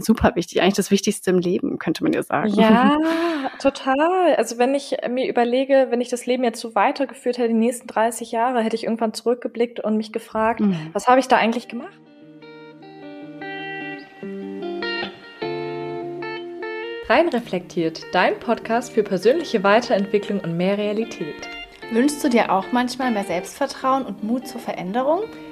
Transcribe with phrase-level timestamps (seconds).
[0.00, 2.52] super wichtig, eigentlich das Wichtigste im Leben, könnte man ja sagen.
[2.54, 2.96] Ja,
[3.60, 4.34] total.
[4.36, 7.86] Also wenn ich mir überlege, wenn ich das Leben jetzt so weitergeführt hätte, die nächsten
[7.86, 10.90] 30 Jahre, hätte ich irgendwann zurückgeblickt und mich gefragt, mhm.
[10.92, 11.98] was habe ich da eigentlich gemacht?
[17.08, 21.48] Rein reflektiert, dein Podcast für persönliche Weiterentwicklung und mehr Realität.
[21.90, 25.22] Wünschst du dir auch manchmal mehr Selbstvertrauen und Mut zur Veränderung?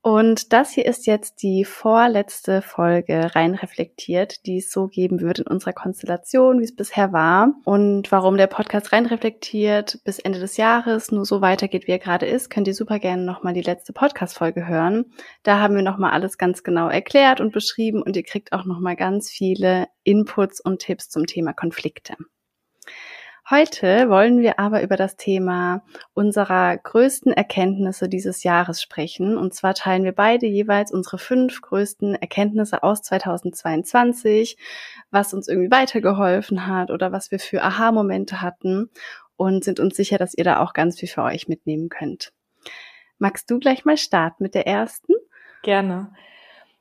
[0.00, 5.40] Und das hier ist jetzt die vorletzte Folge rein reflektiert, die es so geben wird
[5.40, 7.52] in unserer Konstellation, wie es bisher war.
[7.64, 11.98] Und warum der Podcast rein reflektiert bis Ende des Jahres nur so weitergeht, wie er
[11.98, 15.06] gerade ist, könnt ihr super gerne nochmal die letzte Podcast-Folge hören.
[15.42, 18.94] Da haben wir nochmal alles ganz genau erklärt und beschrieben und ihr kriegt auch nochmal
[18.94, 22.14] ganz viele Inputs und Tipps zum Thema Konflikte.
[23.50, 25.82] Heute wollen wir aber über das Thema
[26.12, 29.38] unserer größten Erkenntnisse dieses Jahres sprechen.
[29.38, 34.58] Und zwar teilen wir beide jeweils unsere fünf größten Erkenntnisse aus 2022,
[35.10, 38.90] was uns irgendwie weitergeholfen hat oder was wir für Aha-Momente hatten
[39.38, 42.34] und sind uns sicher, dass ihr da auch ganz viel für euch mitnehmen könnt.
[43.16, 45.14] Magst du gleich mal starten mit der ersten?
[45.62, 46.12] Gerne.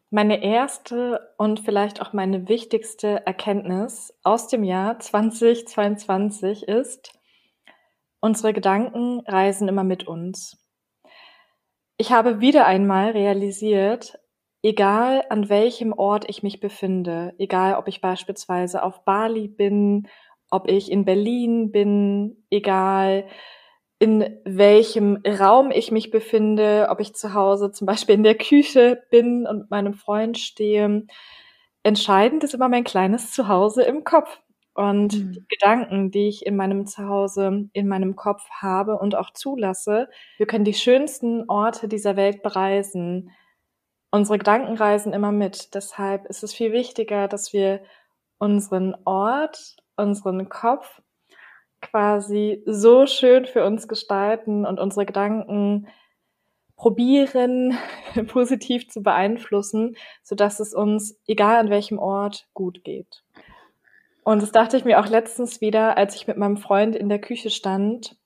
[0.10, 7.12] Meine erste und vielleicht auch meine wichtigste Erkenntnis aus dem Jahr 2022 ist,
[8.22, 10.66] unsere Gedanken reisen immer mit uns.
[11.98, 14.18] Ich habe wieder einmal realisiert,
[14.64, 20.08] egal an welchem Ort ich mich befinde, egal ob ich beispielsweise auf Bali bin,
[20.50, 23.28] ob ich in Berlin bin, egal
[24.00, 29.04] in welchem Raum ich mich befinde, ob ich zu Hause zum Beispiel in der Küche
[29.10, 31.08] bin und mit meinem Freund stehe.
[31.84, 34.40] Entscheidend ist immer mein kleines Zuhause im Kopf
[34.76, 35.32] und mhm.
[35.32, 40.08] die Gedanken, die ich in meinem Zuhause, in meinem Kopf habe und auch zulasse.
[40.38, 43.32] Wir können die schönsten Orte dieser Welt bereisen.
[44.12, 45.74] Unsere Gedanken reisen immer mit.
[45.74, 47.82] Deshalb ist es viel wichtiger, dass wir
[48.38, 51.02] unseren Ort, unseren Kopf
[51.82, 55.88] quasi so schön für uns gestalten und unsere Gedanken
[56.76, 57.78] probieren,
[58.28, 63.24] positiv zu beeinflussen, so dass es uns, egal an welchem Ort, gut geht.
[64.24, 67.20] Und das dachte ich mir auch letztens wieder, als ich mit meinem Freund in der
[67.20, 68.18] Küche stand,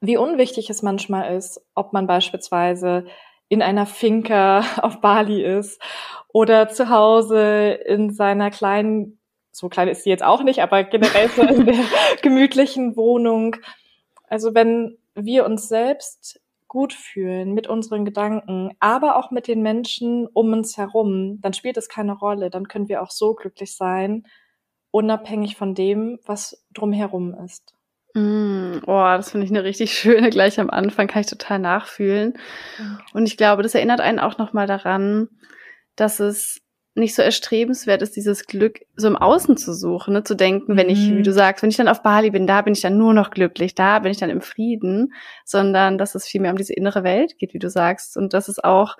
[0.00, 3.06] wie unwichtig es manchmal ist, ob man beispielsweise
[3.48, 5.80] in einer Finca auf Bali ist
[6.28, 9.18] oder zu Hause in seiner kleinen
[9.56, 11.84] so klein ist sie jetzt auch nicht, aber generell so in der
[12.22, 13.56] gemütlichen Wohnung.
[14.28, 20.26] Also wenn wir uns selbst gut fühlen mit unseren Gedanken, aber auch mit den Menschen
[20.26, 22.50] um uns herum, dann spielt es keine Rolle.
[22.50, 24.26] Dann können wir auch so glücklich sein,
[24.90, 27.74] unabhängig von dem, was drumherum ist.
[28.12, 32.34] Mm, oh, das finde ich eine richtig schöne, gleich am Anfang kann ich total nachfühlen.
[33.14, 35.28] Und ich glaube, das erinnert einen auch nochmal daran,
[35.94, 36.60] dass es
[36.96, 40.24] nicht so erstrebenswert ist, dieses Glück so im Außen zu suchen, ne?
[40.24, 41.34] zu denken, wenn ich, wie du mhm.
[41.34, 43.98] sagst, wenn ich dann auf Bali bin, da bin ich dann nur noch glücklich, da
[43.98, 45.12] bin ich dann im Frieden,
[45.44, 48.16] sondern dass es vielmehr um diese innere Welt geht, wie du sagst.
[48.16, 48.96] Und das ist auch,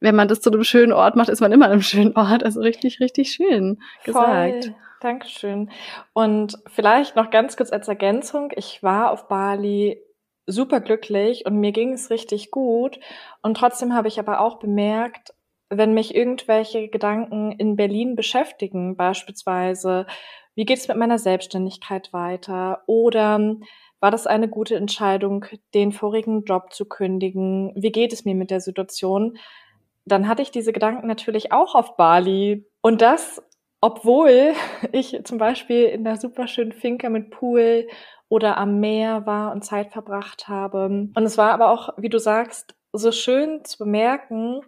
[0.00, 2.44] wenn man das zu einem schönen Ort macht, ist man immer an einem schönen Ort.
[2.44, 4.64] Also richtig, richtig schön gesagt.
[4.64, 4.74] Voll.
[5.00, 5.70] Dankeschön.
[6.12, 8.52] Und vielleicht noch ganz kurz als Ergänzung.
[8.56, 10.00] Ich war auf Bali
[10.46, 13.00] super glücklich und mir ging es richtig gut.
[13.42, 15.34] Und trotzdem habe ich aber auch bemerkt,
[15.68, 20.06] wenn mich irgendwelche Gedanken in Berlin beschäftigen, beispielsweise,
[20.54, 22.82] wie geht es mit meiner Selbstständigkeit weiter?
[22.86, 23.56] Oder
[24.00, 27.72] war das eine gute Entscheidung, den vorigen Job zu kündigen?
[27.74, 29.38] Wie geht es mir mit der Situation?
[30.04, 32.66] Dann hatte ich diese Gedanken natürlich auch auf Bali.
[32.80, 33.42] Und das,
[33.80, 34.52] obwohl
[34.92, 37.88] ich zum Beispiel in einer super schönen Finca mit Pool
[38.28, 40.86] oder am Meer war und Zeit verbracht habe.
[40.86, 44.60] Und es war aber auch, wie du sagst, so schön zu bemerken,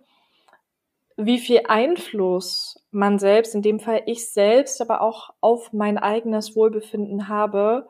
[1.19, 6.55] wie viel Einfluss man selbst, in dem Fall ich selbst, aber auch auf mein eigenes
[6.55, 7.89] Wohlbefinden habe,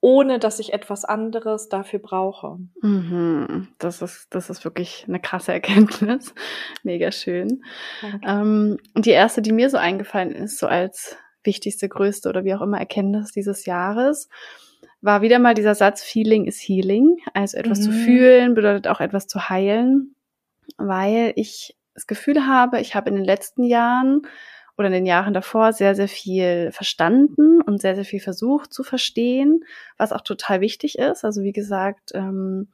[0.00, 2.58] ohne dass ich etwas anderes dafür brauche.
[2.82, 3.68] Mhm.
[3.78, 6.34] Das ist, das ist wirklich eine krasse Erkenntnis.
[6.82, 7.64] Mega schön.
[8.26, 12.60] Ähm, die erste, die mir so eingefallen ist, so als wichtigste, größte oder wie auch
[12.60, 14.28] immer Erkenntnis dieses Jahres,
[15.00, 17.16] war wieder mal dieser Satz, Feeling is Healing.
[17.32, 17.84] Also etwas mhm.
[17.84, 20.14] zu fühlen bedeutet auch etwas zu heilen,
[20.76, 24.22] weil ich das Gefühl habe, ich habe in den letzten Jahren
[24.76, 28.84] oder in den Jahren davor sehr, sehr viel verstanden und sehr, sehr viel versucht zu
[28.84, 29.64] verstehen,
[29.96, 31.24] was auch total wichtig ist.
[31.24, 32.68] Also wie gesagt, ähm,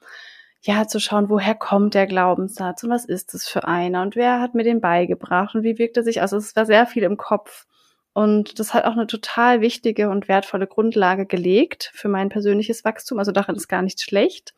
[0.61, 4.41] ja, zu schauen, woher kommt der Glaubenssatz und was ist es für einer und wer
[4.41, 6.35] hat mir den beigebracht und wie wirkt er sich aus.
[6.35, 7.67] Also es war sehr viel im Kopf.
[8.12, 13.19] Und das hat auch eine total wichtige und wertvolle Grundlage gelegt für mein persönliches Wachstum.
[13.19, 14.55] Also daran ist gar nicht schlecht.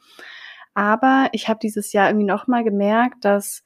[0.75, 3.63] Aber ich habe dieses Jahr irgendwie nochmal gemerkt, dass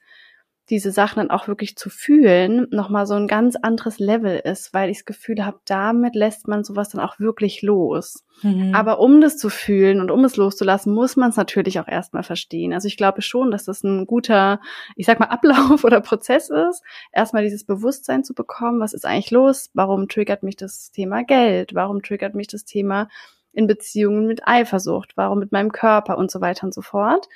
[0.71, 4.89] diese Sachen dann auch wirklich zu fühlen, nochmal so ein ganz anderes Level ist, weil
[4.89, 8.23] ich das Gefühl habe, damit lässt man sowas dann auch wirklich los.
[8.41, 8.73] Mhm.
[8.73, 12.23] Aber um das zu fühlen und um es loszulassen, muss man es natürlich auch erstmal
[12.23, 12.73] verstehen.
[12.73, 14.61] Also ich glaube schon, dass das ein guter,
[14.95, 16.81] ich sag mal, Ablauf oder Prozess ist,
[17.11, 21.75] erstmal dieses Bewusstsein zu bekommen, was ist eigentlich los, warum triggert mich das Thema Geld,
[21.75, 23.09] warum triggert mich das Thema
[23.51, 27.27] in Beziehungen mit Eifersucht, warum mit meinem Körper und so weiter und so fort.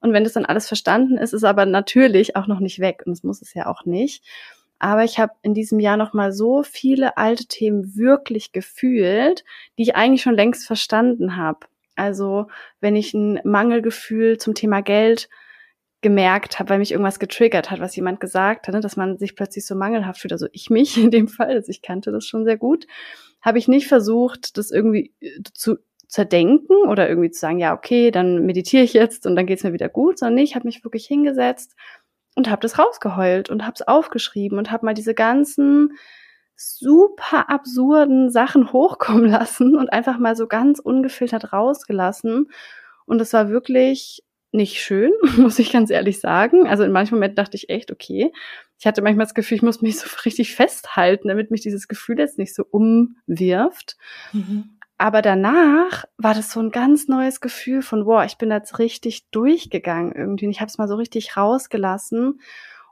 [0.00, 3.12] Und wenn das dann alles verstanden ist, ist aber natürlich auch noch nicht weg und
[3.12, 4.24] das muss es ja auch nicht.
[4.78, 9.44] Aber ich habe in diesem Jahr noch mal so viele alte Themen wirklich gefühlt,
[9.78, 11.60] die ich eigentlich schon längst verstanden habe.
[11.94, 12.48] Also
[12.80, 15.30] wenn ich ein Mangelgefühl zum Thema Geld
[16.02, 19.34] gemerkt habe, weil mich irgendwas getriggert hat, was jemand gesagt hat, ne, dass man sich
[19.34, 22.44] plötzlich so mangelhaft fühlt, also ich mich in dem Fall, also ich kannte das schon
[22.44, 22.86] sehr gut,
[23.40, 25.78] habe ich nicht versucht, das irgendwie äh, zu
[26.08, 29.72] zerdenken oder irgendwie zu sagen, ja, okay, dann meditiere ich jetzt und dann geht's mir
[29.72, 31.74] wieder gut, sondern ich habe mich wirklich hingesetzt
[32.36, 35.96] und habe das rausgeheult und habe es aufgeschrieben und habe mal diese ganzen
[36.54, 42.50] super absurden Sachen hochkommen lassen und einfach mal so ganz ungefiltert rausgelassen.
[43.06, 44.22] Und es war wirklich
[44.52, 46.66] nicht schön, muss ich ganz ehrlich sagen.
[46.66, 48.32] Also in manchen Momenten dachte ich echt, okay.
[48.78, 52.18] Ich hatte manchmal das Gefühl, ich muss mich so richtig festhalten, damit mich dieses Gefühl
[52.18, 53.96] jetzt nicht so umwirft.
[54.32, 54.75] Mhm.
[54.98, 59.28] Aber danach war das so ein ganz neues Gefühl von, wow, ich bin jetzt richtig
[59.30, 60.46] durchgegangen irgendwie.
[60.46, 62.40] Und ich habe es mal so richtig rausgelassen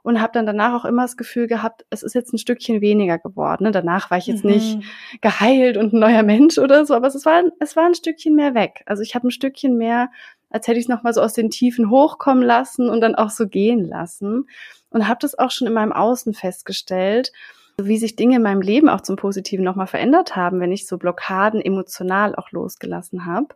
[0.03, 3.17] und habe dann danach auch immer das Gefühl gehabt, es ist jetzt ein Stückchen weniger
[3.17, 3.63] geworden.
[3.63, 3.71] Ne?
[3.71, 4.51] Danach war ich jetzt mhm.
[4.51, 4.79] nicht
[5.21, 8.53] geheilt und ein neuer Mensch oder so, aber es war, es war ein Stückchen mehr
[8.53, 8.83] weg.
[8.85, 10.11] Also ich habe ein Stückchen mehr,
[10.51, 13.47] als hätte ich es nochmal so aus den Tiefen hochkommen lassen und dann auch so
[13.47, 14.47] gehen lassen.
[14.91, 17.31] Und habe das auch schon in meinem Außen festgestellt
[17.77, 20.97] wie sich Dinge in meinem Leben auch zum Positiven nochmal verändert haben, wenn ich so
[20.97, 23.55] Blockaden emotional auch losgelassen habe.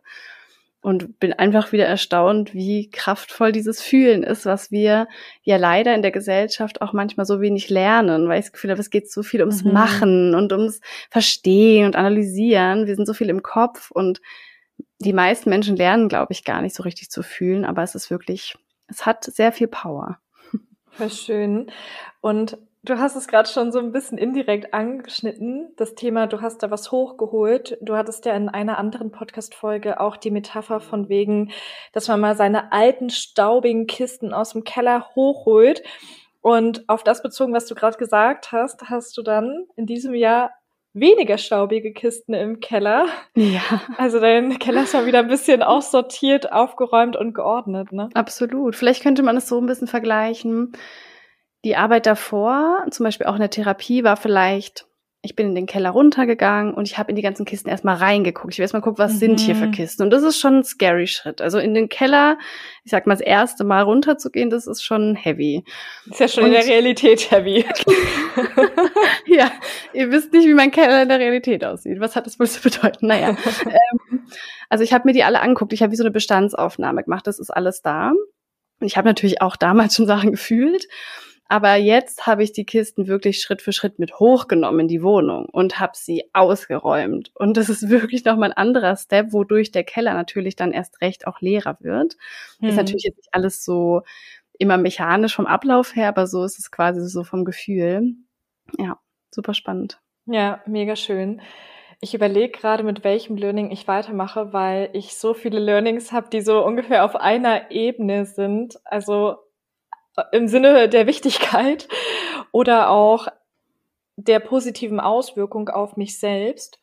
[0.82, 5.08] Und bin einfach wieder erstaunt, wie kraftvoll dieses Fühlen ist, was wir
[5.42, 8.80] ja leider in der Gesellschaft auch manchmal so wenig lernen, weil ich das Gefühl habe,
[8.80, 9.74] es geht so viel ums mhm.
[9.74, 10.80] Machen und ums
[11.10, 12.86] Verstehen und Analysieren.
[12.86, 14.22] Wir sind so viel im Kopf und
[15.00, 18.10] die meisten Menschen lernen, glaube ich, gar nicht so richtig zu fühlen, aber es ist
[18.10, 18.56] wirklich,
[18.88, 20.18] es hat sehr viel Power.
[20.92, 21.70] Voll schön.
[22.22, 26.62] Und Du hast es gerade schon so ein bisschen indirekt angeschnitten, das Thema, du hast
[26.62, 27.76] da was hochgeholt.
[27.82, 31.52] Du hattest ja in einer anderen Podcast-Folge auch die Metapher von wegen,
[31.92, 35.82] dass man mal seine alten, staubigen Kisten aus dem Keller hochholt.
[36.40, 40.50] Und auf das bezogen, was du gerade gesagt hast, hast du dann in diesem Jahr
[40.94, 43.06] weniger staubige Kisten im Keller.
[43.34, 43.60] Ja.
[43.98, 48.08] Also dein Keller ist mal wieder ein bisschen aussortiert, aufgeräumt und geordnet, ne?
[48.14, 48.74] Absolut.
[48.74, 50.72] Vielleicht könnte man es so ein bisschen vergleichen
[51.64, 54.86] die Arbeit davor, zum Beispiel auch in der Therapie, war vielleicht,
[55.22, 58.54] ich bin in den Keller runtergegangen und ich habe in die ganzen Kisten erstmal reingeguckt.
[58.54, 59.18] Ich will erstmal gucken, was mhm.
[59.18, 59.72] sind hier für mhm.
[59.72, 60.02] Kisten.
[60.02, 61.42] Und das ist schon ein scary Schritt.
[61.42, 62.38] Also in den Keller,
[62.84, 65.64] ich sag mal, das erste Mal runterzugehen, das ist schon heavy.
[66.10, 67.66] Ist ja schon und in der Realität heavy.
[69.26, 69.50] ja,
[69.92, 72.00] ihr wisst nicht, wie mein Keller in der Realität aussieht.
[72.00, 73.06] Was hat das wohl zu bedeuten?
[73.06, 73.36] Naja.
[73.66, 74.24] ähm,
[74.70, 75.74] also ich habe mir die alle angeguckt.
[75.74, 77.26] Ich habe wie so eine Bestandsaufnahme gemacht.
[77.26, 78.12] Das ist alles da.
[78.80, 80.86] Und ich habe natürlich auch damals schon Sachen gefühlt.
[81.50, 85.46] Aber jetzt habe ich die Kisten wirklich Schritt für Schritt mit hochgenommen in die Wohnung
[85.46, 87.32] und habe sie ausgeräumt.
[87.34, 91.26] Und das ist wirklich nochmal ein anderer Step, wodurch der Keller natürlich dann erst recht
[91.26, 92.16] auch leerer wird.
[92.60, 92.68] Mhm.
[92.68, 94.02] Ist natürlich jetzt nicht alles so
[94.60, 98.14] immer mechanisch vom Ablauf her, aber so ist es quasi so vom Gefühl.
[98.78, 99.00] Ja,
[99.32, 100.00] super spannend.
[100.26, 101.42] Ja, mega schön.
[102.00, 106.42] Ich überlege gerade, mit welchem Learning ich weitermache, weil ich so viele Learnings habe, die
[106.42, 108.78] so ungefähr auf einer Ebene sind.
[108.84, 109.38] Also
[110.32, 111.88] im Sinne der Wichtigkeit
[112.52, 113.28] oder auch
[114.16, 116.78] der positiven Auswirkung auf mich selbst.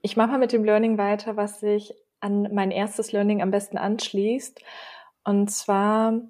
[0.00, 3.78] Ich mache mal mit dem Learning weiter, was sich an mein erstes Learning am besten
[3.78, 4.60] anschließt.
[5.24, 6.20] Und zwar,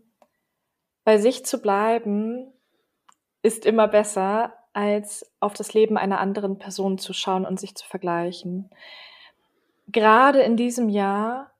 [1.04, 2.52] bei sich zu bleiben,
[3.42, 7.86] ist immer besser, als auf das Leben einer anderen Person zu schauen und sich zu
[7.86, 8.70] vergleichen.
[9.88, 11.50] Gerade in diesem Jahr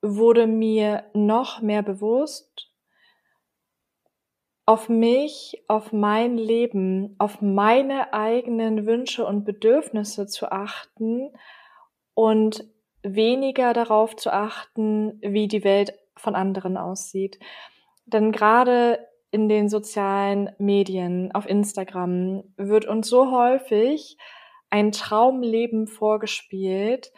[0.00, 2.70] wurde mir noch mehr bewusst,
[4.68, 11.30] auf mich, auf mein Leben, auf meine eigenen Wünsche und Bedürfnisse zu achten
[12.12, 12.66] und
[13.02, 17.38] weniger darauf zu achten, wie die Welt von anderen aussieht.
[18.04, 18.98] Denn gerade
[19.30, 24.18] in den sozialen Medien, auf Instagram, wird uns so häufig
[24.68, 27.10] ein Traumleben vorgespielt.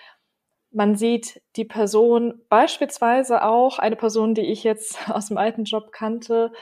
[0.70, 5.90] Man sieht die Person, beispielsweise auch eine Person, die ich jetzt aus dem alten Job
[5.90, 6.52] kannte,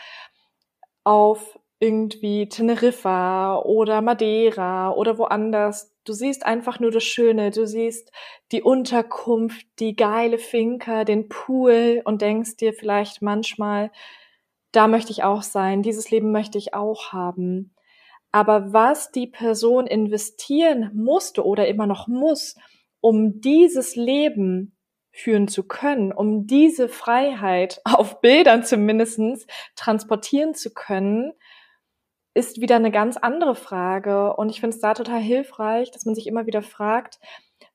[1.04, 5.94] auf irgendwie Teneriffa oder Madeira oder woanders.
[6.04, 7.50] Du siehst einfach nur das Schöne.
[7.50, 8.10] Du siehst
[8.50, 13.92] die Unterkunft, die geile Finca, den Pool und denkst dir vielleicht manchmal,
[14.72, 17.74] da möchte ich auch sein, dieses Leben möchte ich auch haben.
[18.32, 22.56] Aber was die Person investieren musste oder immer noch muss,
[23.00, 24.76] um dieses Leben
[25.18, 31.32] führen zu können, um diese Freiheit auf Bildern zumindestens transportieren zu können,
[32.34, 34.34] ist wieder eine ganz andere Frage.
[34.36, 37.18] Und ich finde es da total hilfreich, dass man sich immer wieder fragt,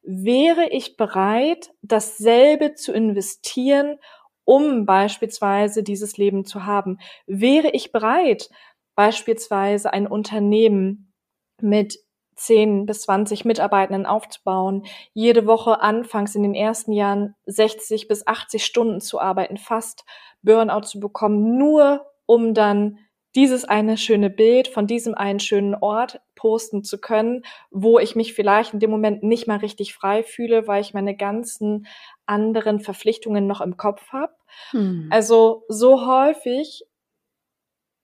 [0.02, 3.98] wäre ich bereit, dasselbe zu investieren,
[4.46, 7.00] um beispielsweise dieses Leben zu haben?
[7.26, 8.50] Wäre ich bereit,
[8.96, 11.14] beispielsweise ein Unternehmen
[11.62, 12.00] mit
[12.36, 18.66] 10 bis 20 Mitarbeitenden aufzubauen, jede Woche anfangs in den ersten Jahren 60 bis 80
[18.66, 20.06] Stunden zu arbeiten, fast
[20.42, 23.00] Burnout zu bekommen, nur um dann
[23.36, 28.34] dieses eine schöne Bild von diesem einen schönen Ort posten zu können, wo ich mich
[28.34, 31.88] vielleicht in dem Moment nicht mal richtig frei fühle, weil ich meine ganzen
[32.26, 34.34] anderen Verpflichtungen noch im Kopf habe.
[34.72, 35.08] Hm.
[35.12, 36.86] Also so häufig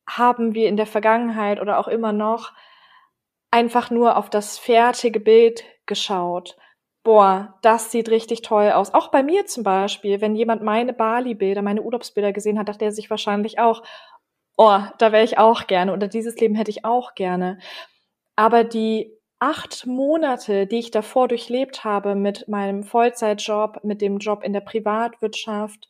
[0.08, 2.52] haben wir in der Vergangenheit oder auch immer noch
[3.52, 6.56] einfach nur auf das fertige Bild geschaut.
[7.04, 8.94] Boah, das sieht richtig toll aus.
[8.94, 12.92] Auch bei mir zum Beispiel, wenn jemand meine Bali-Bilder, meine Urlaubsbilder gesehen hat, dachte er
[12.92, 13.84] sich wahrscheinlich auch,
[14.58, 17.60] oh, da wäre ich auch gerne oder dieses Leben hätte ich auch gerne.
[18.36, 24.44] Aber die acht Monate, die ich davor durchlebt habe mit meinem Vollzeitjob, mit dem Job
[24.44, 25.88] in der Privatwirtschaft,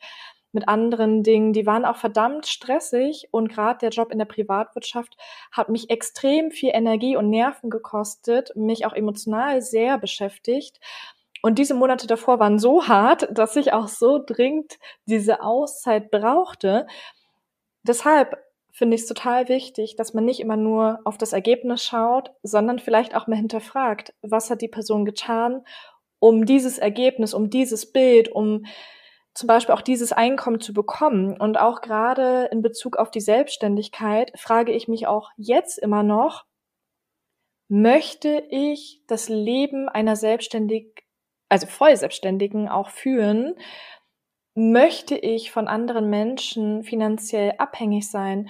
[0.52, 5.16] mit anderen Dingen, die waren auch verdammt stressig und gerade der Job in der Privatwirtschaft
[5.52, 10.80] hat mich extrem viel Energie und Nerven gekostet, mich auch emotional sehr beschäftigt.
[11.42, 16.88] Und diese Monate davor waren so hart, dass ich auch so dringend diese Auszeit brauchte.
[17.84, 18.38] Deshalb
[18.72, 22.80] finde ich es total wichtig, dass man nicht immer nur auf das Ergebnis schaut, sondern
[22.80, 25.64] vielleicht auch mal hinterfragt, was hat die Person getan,
[26.20, 28.66] um dieses Ergebnis, um dieses Bild, um
[29.34, 31.40] zum Beispiel auch dieses Einkommen zu bekommen.
[31.40, 36.46] Und auch gerade in Bezug auf die Selbstständigkeit frage ich mich auch jetzt immer noch,
[37.70, 41.06] möchte ich das Leben einer Selbstständig,
[41.50, 43.56] also Vollselbstständigen auch führen?
[44.56, 48.50] Möchte ich von anderen Menschen finanziell abhängig sein?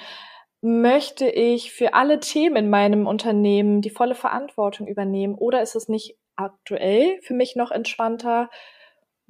[0.61, 5.35] Möchte ich für alle Themen in meinem Unternehmen die volle Verantwortung übernehmen?
[5.35, 8.49] Oder ist es nicht aktuell für mich noch entspannter,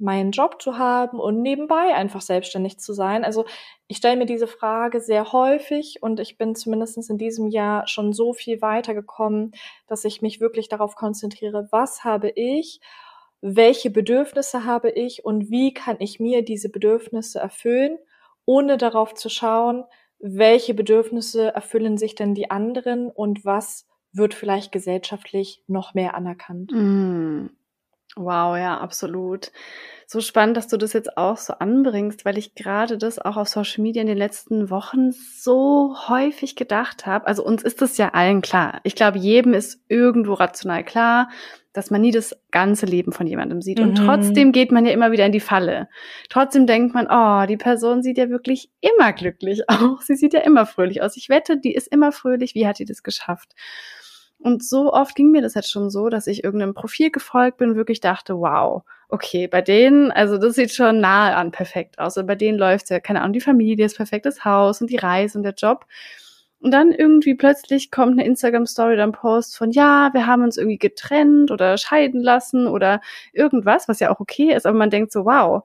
[0.00, 3.24] meinen Job zu haben und nebenbei einfach selbstständig zu sein?
[3.24, 3.44] Also
[3.86, 8.12] ich stelle mir diese Frage sehr häufig und ich bin zumindest in diesem Jahr schon
[8.12, 9.52] so viel weitergekommen,
[9.86, 12.80] dass ich mich wirklich darauf konzentriere, was habe ich
[13.40, 17.98] welche Bedürfnisse habe ich und wie kann ich mir diese Bedürfnisse erfüllen,
[18.44, 19.84] ohne darauf zu schauen,
[20.18, 26.72] welche Bedürfnisse erfüllen sich denn die anderen und was wird vielleicht gesellschaftlich noch mehr anerkannt.
[26.72, 27.46] Mm.
[28.16, 29.50] Wow, ja, absolut
[30.10, 33.46] so spannend, dass du das jetzt auch so anbringst, weil ich gerade das auch auf
[33.46, 37.28] Social Media in den letzten Wochen so häufig gedacht habe.
[37.28, 38.80] Also uns ist es ja allen klar.
[38.82, 41.28] Ich glaube, jedem ist irgendwo rational klar,
[41.72, 43.78] dass man nie das ganze Leben von jemandem sieht.
[43.78, 44.04] Und mhm.
[44.04, 45.88] trotzdem geht man ja immer wieder in die Falle.
[46.28, 50.06] Trotzdem denkt man, oh, die Person sieht ja wirklich immer glücklich aus.
[50.08, 51.16] Sie sieht ja immer fröhlich aus.
[51.16, 52.56] Ich wette, die ist immer fröhlich.
[52.56, 53.52] Wie hat die das geschafft?
[54.42, 57.76] Und so oft ging mir das jetzt schon so, dass ich irgendeinem Profil gefolgt bin,
[57.76, 62.16] wirklich dachte, wow, okay, bei denen, also das sieht schon nahe an perfekt aus.
[62.16, 65.36] Und bei denen läuft ja, keine Ahnung, die Familie, das perfektes Haus und die Reise
[65.38, 65.84] und der Job.
[66.60, 70.58] Und dann irgendwie plötzlich kommt eine Instagram-Story oder ein Post von, ja, wir haben uns
[70.58, 73.00] irgendwie getrennt oder scheiden lassen oder
[73.32, 75.64] irgendwas, was ja auch okay ist, aber man denkt so, wow,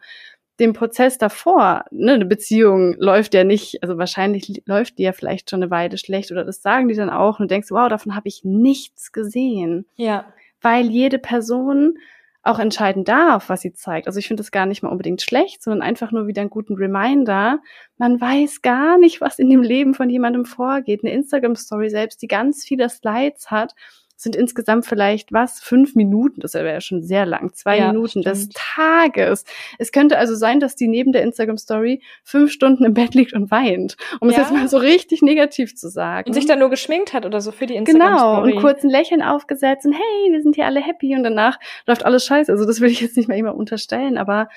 [0.59, 5.49] dem Prozess davor, ne, eine Beziehung läuft ja nicht, also wahrscheinlich läuft die ja vielleicht
[5.49, 8.15] schon eine Weile schlecht oder das sagen die dann auch und du denkst, wow, davon
[8.15, 9.85] habe ich nichts gesehen.
[9.95, 10.25] Ja.
[10.61, 11.97] Weil jede Person
[12.45, 14.07] auch entscheiden darf, was sie zeigt.
[14.07, 16.75] Also ich finde das gar nicht mal unbedingt schlecht, sondern einfach nur wieder einen guten
[16.75, 17.59] Reminder.
[17.97, 21.03] Man weiß gar nicht, was in dem Leben von jemandem vorgeht.
[21.03, 23.73] Eine Instagram-Story selbst, die ganz viele Slides hat,
[24.15, 25.59] sind insgesamt vielleicht was?
[25.59, 28.25] Fünf Minuten, das wäre ja schon sehr lang, zwei ja, Minuten stimmt.
[28.25, 29.45] des Tages.
[29.77, 33.51] Es könnte also sein, dass die neben der Instagram-Story fünf Stunden im Bett liegt und
[33.51, 34.35] weint, um ja.
[34.35, 36.29] es jetzt mal so richtig negativ zu sagen.
[36.29, 38.51] Und sich dann nur geschminkt hat oder so für die Instagram-Story.
[38.51, 41.59] Genau, und kurz ein Lächeln aufgesetzt und hey, wir sind hier alle happy und danach
[41.85, 42.51] läuft alles scheiße.
[42.51, 44.49] Also das will ich jetzt nicht mal immer unterstellen, aber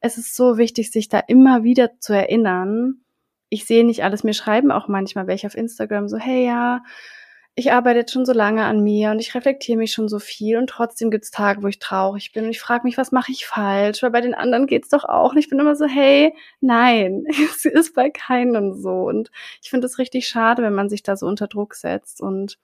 [0.00, 3.00] es ist so wichtig, sich da immer wieder zu erinnern,
[3.48, 4.24] ich sehe nicht alles.
[4.24, 6.82] Mir schreiben auch manchmal welche auf Instagram so, hey ja,
[7.58, 10.58] ich arbeite jetzt schon so lange an mir und ich reflektiere mich schon so viel
[10.58, 13.46] und trotzdem gibt's Tage, wo ich traurig bin und ich frage mich, was mache ich
[13.46, 14.02] falsch?
[14.02, 15.32] Weil bei den anderen geht's doch auch.
[15.32, 18.90] Und ich bin immer so, hey, nein, es ist bei keinem so.
[19.08, 19.30] Und
[19.62, 22.20] ich finde es richtig schade, wenn man sich da so unter Druck setzt.
[22.20, 22.58] Und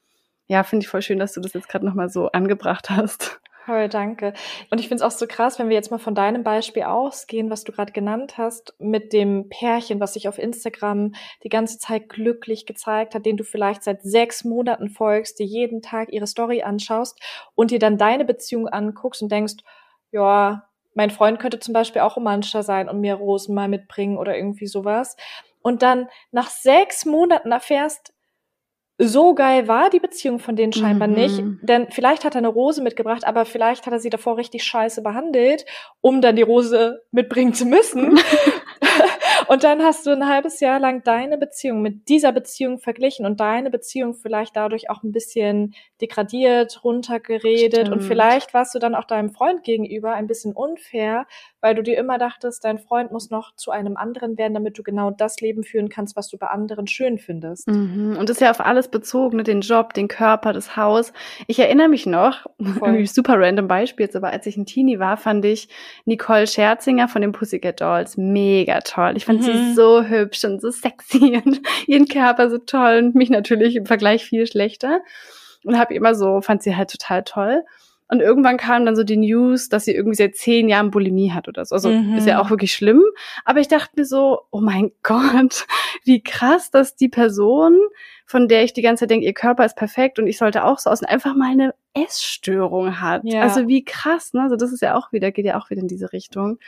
[0.47, 3.41] ja, finde ich voll schön, dass du das jetzt gerade nochmal so angebracht hast.
[3.65, 4.33] Toll, danke.
[4.71, 7.49] Und ich finde es auch so krass, wenn wir jetzt mal von deinem Beispiel ausgehen,
[7.49, 11.13] was du gerade genannt hast, mit dem Pärchen, was sich auf Instagram
[11.45, 15.81] die ganze Zeit glücklich gezeigt hat, den du vielleicht seit sechs Monaten folgst, die jeden
[15.81, 17.21] Tag ihre Story anschaust
[17.55, 19.55] und dir dann deine Beziehung anguckst und denkst,
[20.11, 24.37] ja, mein Freund könnte zum Beispiel auch romantischer sein und mir Rosen mal mitbringen oder
[24.37, 25.17] irgendwie sowas.
[25.63, 28.12] Und dann nach sechs Monaten erfährst,
[29.03, 31.15] so geil war die Beziehung von denen scheinbar mhm.
[31.15, 31.43] nicht.
[31.63, 35.03] Denn vielleicht hat er eine Rose mitgebracht, aber vielleicht hat er sie davor richtig scheiße
[35.03, 35.65] behandelt,
[36.01, 38.19] um dann die Rose mitbringen zu müssen.
[39.49, 43.41] Und dann hast du ein halbes Jahr lang deine Beziehung mit dieser Beziehung verglichen und
[43.41, 47.93] deine Beziehung vielleicht dadurch auch ein bisschen degradiert, runtergeredet Stimmt.
[47.93, 51.27] und vielleicht warst du dann auch deinem Freund gegenüber ein bisschen unfair,
[51.63, 54.83] weil du dir immer dachtest, dein Freund muss noch zu einem anderen werden, damit du
[54.83, 57.69] genau das Leben führen kannst, was du bei anderen schön findest.
[57.69, 58.17] Mhm.
[58.19, 59.45] Und das ist ja auf alles bezogen, ne?
[59.45, 61.13] den Job, den Körper, das Haus.
[61.47, 62.45] Ich erinnere mich noch,
[63.07, 65.69] super random Beispiel jetzt, aber als ich ein Teenie war, fand ich
[66.05, 69.13] Nicole Scherzinger von den Pussycat Dolls mega toll.
[69.17, 69.45] Ich fand mhm.
[69.45, 73.87] sie so hübsch und so sexy und ihren Körper so toll und mich natürlich im
[73.87, 75.01] Vergleich viel schlechter.
[75.65, 77.63] Und habe immer so, fand sie halt total toll.
[78.13, 81.49] Und irgendwann kam dann so die News, dass sie irgendwie seit zehn Jahren Bulimie hat
[81.49, 81.75] oder so.
[81.75, 82.19] Also mhm.
[82.19, 83.03] ist ja auch wirklich schlimm.
[83.47, 85.67] Aber ich dachte mir so, oh mein Gott,
[86.05, 87.81] wie krass, dass die Person,
[88.27, 90.79] von der ich die ganze Zeit denke, ihr Körper ist perfekt und ich sollte auch
[90.79, 93.23] so aussehen, einfach mal eine Essstörung hat.
[93.25, 93.41] Ja.
[93.41, 94.43] Also wie krass, ne?
[94.43, 96.59] Also das ist ja auch wieder, geht ja auch wieder in diese Richtung.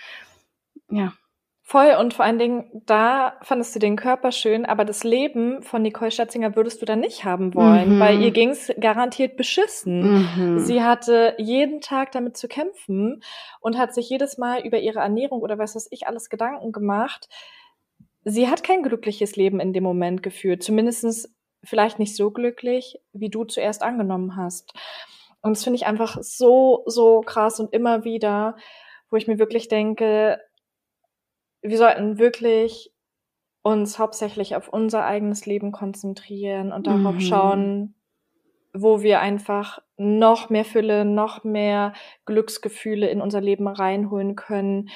[0.88, 1.12] Ja.
[1.66, 5.80] Voll und vor allen Dingen, da fandest du den Körper schön, aber das Leben von
[5.80, 8.00] Nicole Schatzinger würdest du dann nicht haben wollen, mhm.
[8.00, 10.28] weil ihr ging's garantiert beschissen.
[10.36, 10.58] Mhm.
[10.58, 13.22] Sie hatte jeden Tag damit zu kämpfen
[13.60, 17.30] und hat sich jedes Mal über ihre Ernährung oder was weiß ich alles Gedanken gemacht.
[18.24, 23.30] Sie hat kein glückliches Leben in dem Moment geführt, zumindestens vielleicht nicht so glücklich, wie
[23.30, 24.74] du zuerst angenommen hast.
[25.40, 28.58] Und das finde ich einfach so, so krass und immer wieder,
[29.08, 30.40] wo ich mir wirklich denke,
[31.64, 32.92] wir sollten wirklich
[33.62, 37.20] uns hauptsächlich auf unser eigenes Leben konzentrieren und darauf mhm.
[37.20, 37.94] schauen,
[38.74, 41.94] wo wir einfach noch mehr Fülle, noch mehr
[42.26, 44.90] Glücksgefühle in unser Leben reinholen können,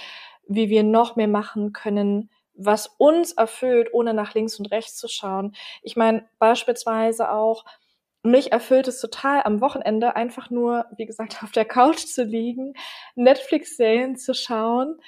[0.47, 5.09] wie wir noch mehr machen können, was uns erfüllt, ohne nach links und rechts zu
[5.09, 5.55] schauen.
[5.83, 7.65] Ich meine, beispielsweise auch,
[8.23, 12.75] mich erfüllt es total am Wochenende einfach nur, wie gesagt, auf der Couch zu liegen,
[13.15, 15.01] Netflix-Serien zu schauen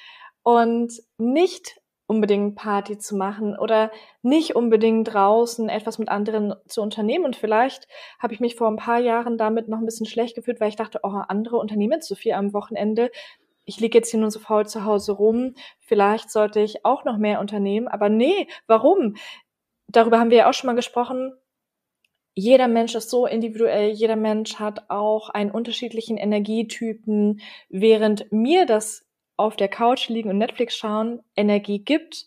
[0.43, 7.25] und nicht unbedingt Party zu machen oder nicht unbedingt draußen etwas mit anderen zu unternehmen.
[7.25, 7.87] Und vielleicht
[8.19, 10.77] habe ich mich vor ein paar Jahren damit noch ein bisschen schlecht gefühlt, weil ich
[10.77, 13.13] dachte, oh, andere unternehmen zu viel am Wochenende.
[13.65, 15.55] Ich liege jetzt hier nur so faul zu Hause rum.
[15.79, 17.87] Vielleicht sollte ich auch noch mehr unternehmen.
[17.87, 19.15] Aber nee, warum?
[19.87, 21.33] Darüber haben wir ja auch schon mal gesprochen.
[22.35, 27.41] Jeder Mensch ist so individuell, jeder Mensch hat auch einen unterschiedlichen Energietypen.
[27.69, 29.07] Während mir das
[29.41, 32.27] auf der Couch liegen und Netflix schauen Energie gibt,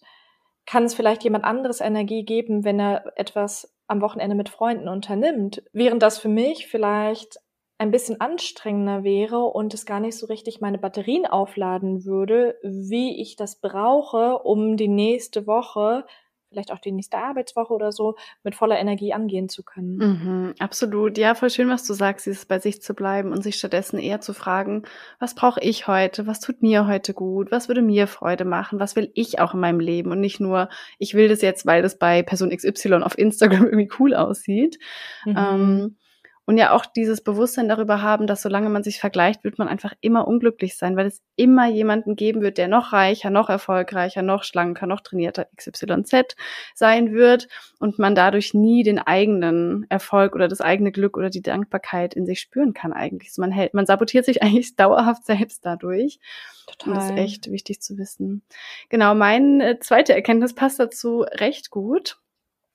[0.66, 5.64] kann es vielleicht jemand anderes Energie geben, wenn er etwas am Wochenende mit Freunden unternimmt.
[5.74, 7.40] Während das für mich vielleicht
[7.78, 13.22] ein bisschen anstrengender wäre und es gar nicht so richtig meine Batterien aufladen würde, wie
[13.22, 16.06] ich das brauche, um die nächste Woche
[16.54, 19.98] vielleicht auch die nächste Arbeitswoche oder so mit voller Energie angehen zu können.
[19.98, 21.18] Mhm, absolut.
[21.18, 24.22] Ja, voll schön, was du sagst, dieses bei sich zu bleiben und sich stattdessen eher
[24.22, 24.84] zu fragen,
[25.20, 26.28] was brauche ich heute?
[26.28, 27.52] Was tut mir heute gut?
[27.52, 28.80] Was würde mir Freude machen?
[28.80, 30.12] Was will ich auch in meinem Leben?
[30.12, 33.90] Und nicht nur, ich will das jetzt, weil das bei Person XY auf Instagram irgendwie
[34.00, 34.78] cool aussieht.
[35.26, 35.36] Mhm.
[35.38, 35.98] Ähm,
[36.46, 39.94] und ja auch dieses Bewusstsein darüber haben, dass solange man sich vergleicht, wird man einfach
[40.02, 44.44] immer unglücklich sein, weil es immer jemanden geben wird, der noch reicher, noch erfolgreicher, noch
[44.44, 46.36] schlanker, noch trainierter XYZ
[46.76, 47.48] sein wird
[47.80, 52.26] und man dadurch nie den eigenen Erfolg oder das eigene Glück oder die Dankbarkeit in
[52.26, 53.34] sich spüren kann eigentlich.
[53.34, 56.20] So man hält, man sabotiert sich eigentlich dauerhaft selbst dadurch.
[56.68, 56.90] Total.
[56.90, 58.42] Und das ist echt wichtig zu wissen.
[58.90, 62.18] Genau, meine äh, zweite Erkenntnis passt dazu recht gut,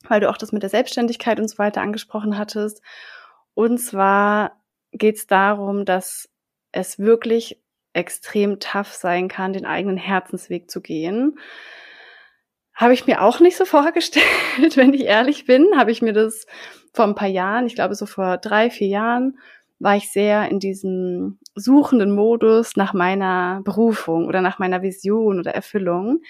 [0.09, 2.83] weil du auch das mit der Selbstständigkeit und so weiter angesprochen hattest.
[3.59, 4.53] Und zwar
[4.93, 6.29] geht es darum, dass
[6.71, 7.61] es wirklich
[7.93, 11.41] extrem tough sein kann, den eigenen Herzensweg zu gehen.
[12.73, 15.77] Habe ich mir auch nicht so vorgestellt, wenn ich ehrlich bin.
[15.77, 16.47] Habe ich mir das
[16.95, 19.41] vor ein paar Jahren, ich glaube so vor drei, vier Jahren,
[19.81, 25.53] war ich sehr in diesem suchenden Modus nach meiner Berufung oder nach meiner Vision oder
[25.53, 26.21] Erfüllung.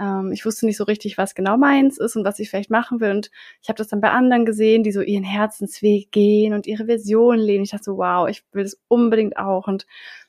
[0.00, 3.00] Ähm, ich wusste nicht so richtig, was genau meins ist und was ich vielleicht machen
[3.00, 3.10] will.
[3.10, 3.30] Und
[3.62, 7.38] ich habe das dann bei anderen gesehen, die so ihren Herzensweg gehen und ihre Version
[7.38, 7.64] leben.
[7.64, 9.86] Ich dachte so, wow, ich will das unbedingt auch und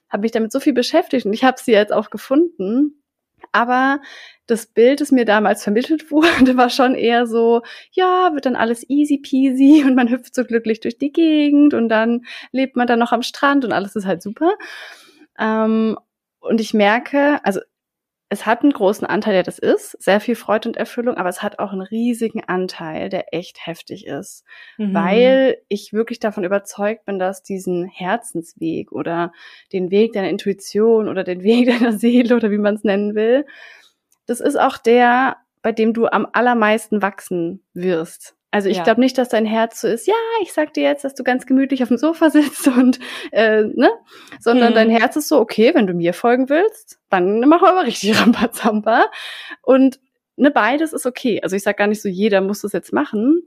[0.10, 3.04] habe mich damit so viel beschäftigt und ich habe sie jetzt auch gefunden.
[3.52, 4.00] Aber
[4.48, 8.88] das Bild, das mir damals vermittelt wurde, war schon eher so, ja, wird dann alles
[8.90, 13.00] easy peasy und man hüpft so glücklich durch die Gegend und dann lebt man dann
[13.00, 14.54] noch am Strand und alles ist halt super.
[15.40, 15.98] Ähm,
[16.40, 17.62] und ich merke, also
[18.34, 21.44] es hat einen großen Anteil, der das ist, sehr viel Freude und Erfüllung, aber es
[21.44, 24.44] hat auch einen riesigen Anteil, der echt heftig ist,
[24.80, 24.92] mhm.
[24.96, 29.32] weil ich wirklich davon überzeugt bin, dass diesen Herzensweg oder
[29.72, 33.46] den Weg deiner Intuition oder den Weg deiner Seele oder wie man es nennen will,
[34.26, 38.36] das ist auch der, bei dem du am allermeisten wachsen wirst.
[38.54, 38.84] Also ich ja.
[38.84, 40.14] glaube nicht, dass dein Herz so ist, ja,
[40.44, 43.00] ich sag dir jetzt, dass du ganz gemütlich auf dem Sofa sitzt und
[43.32, 43.90] äh, ne,
[44.40, 44.76] sondern hm.
[44.76, 49.08] dein Herz ist so, okay, wenn du mir folgen willst, dann mach aber richtig Rambazamba.
[49.64, 50.00] Und
[50.36, 51.40] ne, beides ist okay.
[51.42, 53.42] Also ich sag gar nicht so, jeder muss das jetzt machen,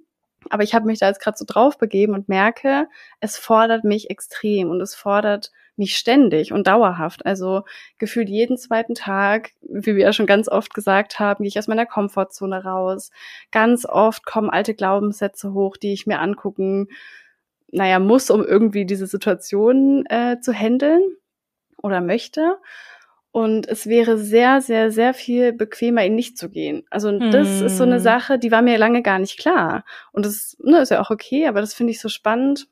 [0.50, 2.88] aber ich habe mich da jetzt gerade so drauf begeben und merke,
[3.20, 7.26] es fordert mich extrem und es fordert mich ständig und dauerhaft.
[7.26, 7.62] Also
[7.98, 11.68] gefühlt jeden zweiten Tag, wie wir ja schon ganz oft gesagt haben, gehe ich aus
[11.68, 13.10] meiner Komfortzone raus.
[13.50, 16.88] Ganz oft kommen alte Glaubenssätze hoch, die ich mir angucken,
[17.70, 21.02] naja, muss, um irgendwie diese Situation äh, zu handeln
[21.82, 22.58] oder möchte.
[23.32, 26.84] Und es wäre sehr, sehr, sehr viel bequemer, ihn nicht zu gehen.
[26.88, 27.66] Also das hm.
[27.66, 28.02] ist so eine hm.
[28.02, 29.84] Sache, die war mir lange gar nicht klar.
[30.12, 32.66] Und das ne, ist ja auch okay, aber das finde ich so spannend,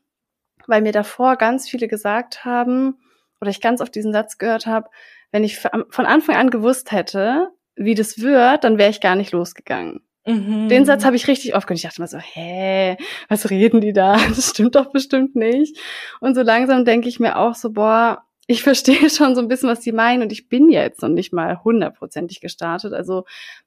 [0.66, 2.98] weil mir davor ganz viele gesagt haben,
[3.40, 4.88] oder ich ganz oft diesen Satz gehört habe,
[5.32, 9.32] wenn ich von Anfang an gewusst hätte, wie das wird, dann wäre ich gar nicht
[9.32, 10.00] losgegangen.
[10.26, 10.68] Mhm.
[10.68, 11.78] Den Satz habe ich richtig oft gehört.
[11.78, 12.96] Ich dachte immer so, hä,
[13.28, 14.16] was reden die da?
[14.28, 15.78] Das stimmt doch bestimmt nicht.
[16.20, 19.68] Und so langsam denke ich mir auch so, boah, ich verstehe schon so ein bisschen,
[19.68, 22.92] was die meinen und ich bin jetzt noch nicht mal hundertprozentig gestartet.
[22.92, 23.24] Also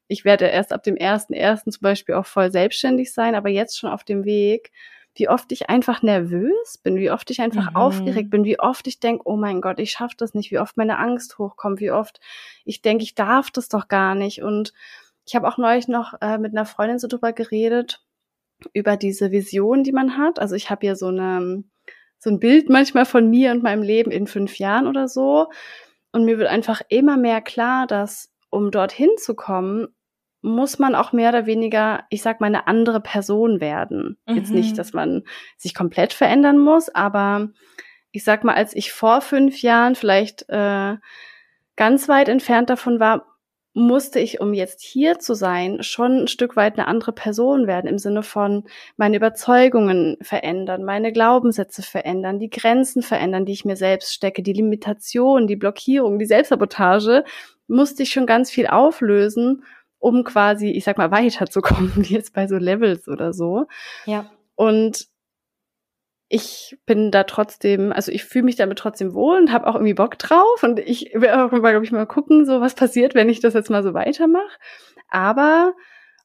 [0.08, 3.78] ich werde erst ab dem ersten ersten zum Beispiel auch voll selbstständig sein, aber jetzt
[3.78, 4.72] schon auf dem Weg,
[5.18, 7.76] wie oft ich einfach nervös bin, wie oft ich einfach mhm.
[7.76, 10.78] aufgeregt bin, wie oft ich denke, oh mein Gott, ich schaffe das nicht, wie oft
[10.78, 12.20] meine Angst hochkommt, wie oft
[12.66, 14.44] ich denke, ich darf das doch gar nicht.
[14.44, 14.74] Und
[15.26, 18.02] ich habe auch neulich noch äh, mit einer Freundin so drüber geredet,
[18.74, 20.40] über diese Vision, die man hat.
[20.40, 21.64] Also ich habe ja so eine
[22.20, 25.50] so ein Bild manchmal von mir und meinem Leben in fünf Jahren oder so.
[26.12, 29.88] Und mir wird einfach immer mehr klar, dass um dorthin zu kommen,
[30.48, 34.18] muss man auch mehr oder weniger, ich sag mal, eine andere Person werden.
[34.28, 34.36] Mhm.
[34.36, 34.78] Jetzt nicht, mhm.
[34.78, 35.24] dass man
[35.58, 37.50] sich komplett verändern muss, aber
[38.12, 40.96] ich sag mal, als ich vor fünf Jahren vielleicht äh,
[41.76, 43.26] ganz weit entfernt davon war,
[43.78, 47.86] musste ich, um jetzt hier zu sein, schon ein Stück weit eine andere Person werden,
[47.86, 48.64] im Sinne von
[48.98, 54.54] meine Überzeugungen verändern, meine Glaubenssätze verändern, die Grenzen verändern, die ich mir selbst stecke, die
[54.54, 57.24] Limitation, die Blockierung, die Selbstsabotage,
[57.68, 59.64] musste ich schon ganz viel auflösen,
[60.00, 63.66] um quasi, ich sag mal, weiterzukommen, wie jetzt bei so Levels oder so.
[64.06, 64.30] Ja.
[64.56, 65.08] Und
[66.30, 69.94] ich bin da trotzdem, also ich fühle mich damit trotzdem wohl und habe auch irgendwie
[69.94, 73.30] Bock drauf und ich will auch mal, glaube ich, mal gucken, so was passiert, wenn
[73.30, 74.58] ich das jetzt mal so weitermache.
[75.10, 75.74] Aber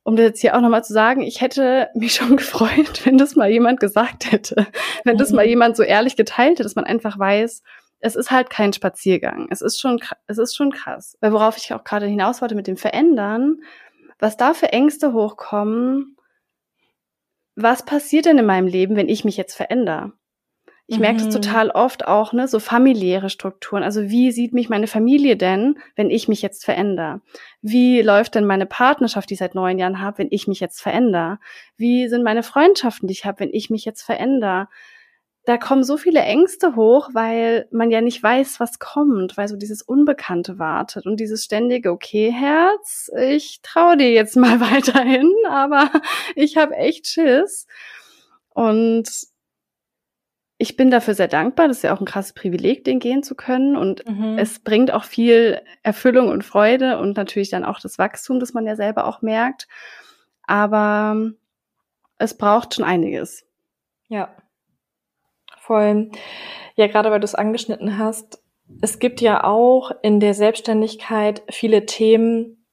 [0.02, 3.36] um das jetzt hier auch nochmal zu sagen, ich hätte mich schon gefreut, wenn das
[3.36, 4.66] mal jemand gesagt hätte,
[5.04, 5.50] wenn das mal mhm.
[5.50, 7.62] jemand so ehrlich geteilt hätte, dass man einfach weiß,
[8.02, 9.46] es ist halt kein Spaziergang.
[9.50, 11.16] Es ist schon, es ist schon krass.
[11.20, 13.62] Weil worauf ich auch gerade hinaus wollte mit dem Verändern,
[14.18, 16.16] was da für Ängste hochkommen,
[17.54, 20.12] was passiert denn in meinem Leben, wenn ich mich jetzt verändere?
[20.88, 21.02] Ich mhm.
[21.02, 23.84] merke das total oft auch, ne, so familiäre Strukturen.
[23.84, 27.20] Also wie sieht mich meine Familie denn, wenn ich mich jetzt verändere?
[27.60, 30.80] Wie läuft denn meine Partnerschaft, die ich seit neun Jahren habe, wenn ich mich jetzt
[30.80, 31.38] verändere?
[31.76, 34.66] Wie sind meine Freundschaften, die ich habe, wenn ich mich jetzt verändere?
[35.44, 39.56] Da kommen so viele Ängste hoch, weil man ja nicht weiß, was kommt, weil so
[39.56, 45.90] dieses Unbekannte wartet und dieses ständige, okay, Herz, ich traue dir jetzt mal weiterhin, aber
[46.36, 47.66] ich habe echt Schiss.
[48.50, 49.08] Und
[50.62, 51.66] ich bin dafür sehr dankbar.
[51.66, 53.76] Das ist ja auch ein krasses Privileg, den gehen zu können.
[53.76, 54.38] Und mhm.
[54.38, 58.64] es bringt auch viel Erfüllung und Freude und natürlich dann auch das Wachstum, das man
[58.64, 59.66] ja selber auch merkt.
[60.44, 61.32] Aber
[62.18, 63.44] es braucht schon einiges.
[64.06, 64.36] Ja.
[65.66, 66.10] Voll.
[66.76, 68.42] Ja, gerade weil du es angeschnitten hast.
[68.80, 72.66] Es gibt ja auch in der Selbstständigkeit viele Themen,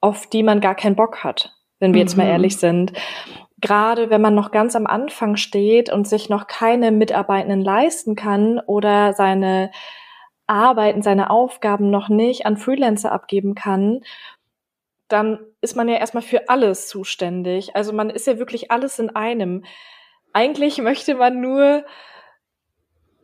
[0.00, 2.06] auf die man gar keinen Bock hat, wenn wir mhm.
[2.06, 2.32] jetzt mal mhm.
[2.32, 2.92] ehrlich sind
[3.60, 8.60] gerade wenn man noch ganz am Anfang steht und sich noch keine Mitarbeitenden leisten kann
[8.60, 9.70] oder seine
[10.46, 14.02] Arbeiten, seine Aufgaben noch nicht an Freelancer abgeben kann,
[15.08, 17.74] dann ist man ja erstmal für alles zuständig.
[17.74, 19.64] Also man ist ja wirklich alles in einem.
[20.32, 21.84] Eigentlich möchte man nur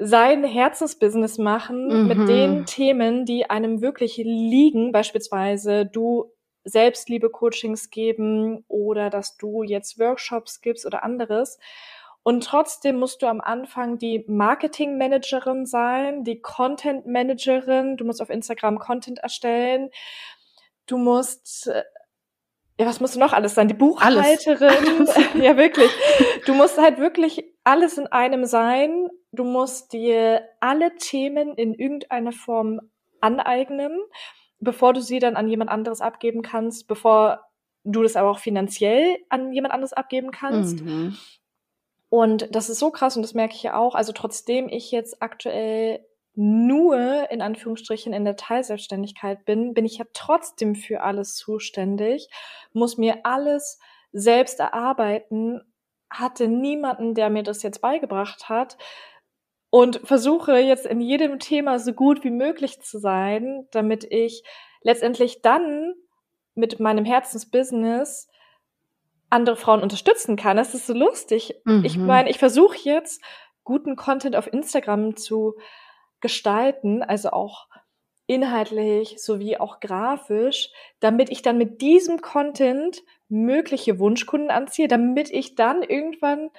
[0.05, 2.09] sein Herzensbusiness machen mhm.
[2.09, 4.93] mit den Themen, die einem wirklich liegen.
[4.93, 6.33] Beispielsweise du
[6.65, 11.59] Selbstliebe-Coachings geben oder dass du jetzt Workshops gibst oder anderes.
[12.25, 17.97] Und trotzdem musst du am Anfang die Marketing-Managerin sein, die Content-Managerin.
[17.97, 19.91] Du musst auf Instagram Content erstellen.
[20.87, 21.83] Du musst, äh,
[22.79, 23.67] ja, was musst du noch alles sein?
[23.67, 24.69] Die Buchhalterin.
[24.71, 25.17] Alles.
[25.35, 25.91] ja, wirklich.
[26.47, 29.09] Du musst halt wirklich alles in einem sein.
[29.33, 32.81] Du musst dir alle Themen in irgendeiner Form
[33.21, 33.99] aneignen,
[34.61, 37.41] bevor du sie dann an jemand anderes abgeben kannst, bevor
[37.85, 40.83] du das aber auch finanziell an jemand anderes abgeben kannst.
[40.83, 41.17] Mhm.
[42.11, 43.95] Und das ist so krass und das merke ich ja auch.
[43.95, 50.05] Also trotzdem ich jetzt aktuell nur in Anführungsstrichen in der Teilselbstständigkeit bin, bin ich ja
[50.13, 52.29] trotzdem für alles zuständig,
[52.73, 53.79] muss mir alles
[54.13, 55.63] selbst erarbeiten,
[56.11, 58.77] hatte niemanden, der mir das jetzt beigebracht hat
[59.75, 64.45] und versuche jetzt in jedem Thema so gut wie möglich zu sein, damit ich
[64.83, 65.95] letztendlich dann
[66.55, 68.29] mit meinem Herzensbusiness
[69.31, 70.59] andere Frauen unterstützen kann.
[70.59, 71.55] Das ist so lustig.
[71.65, 71.87] Mhm.
[71.87, 73.23] Ich meine, ich versuche jetzt
[73.65, 75.55] guten Content auf Instagram zu
[76.21, 77.67] gestalten, also auch
[78.27, 85.55] inhaltlich sowie auch grafisch, damit ich dann mit diesem Content mögliche Wunschkunden anziehe, damit ich
[85.55, 86.51] dann irgendwann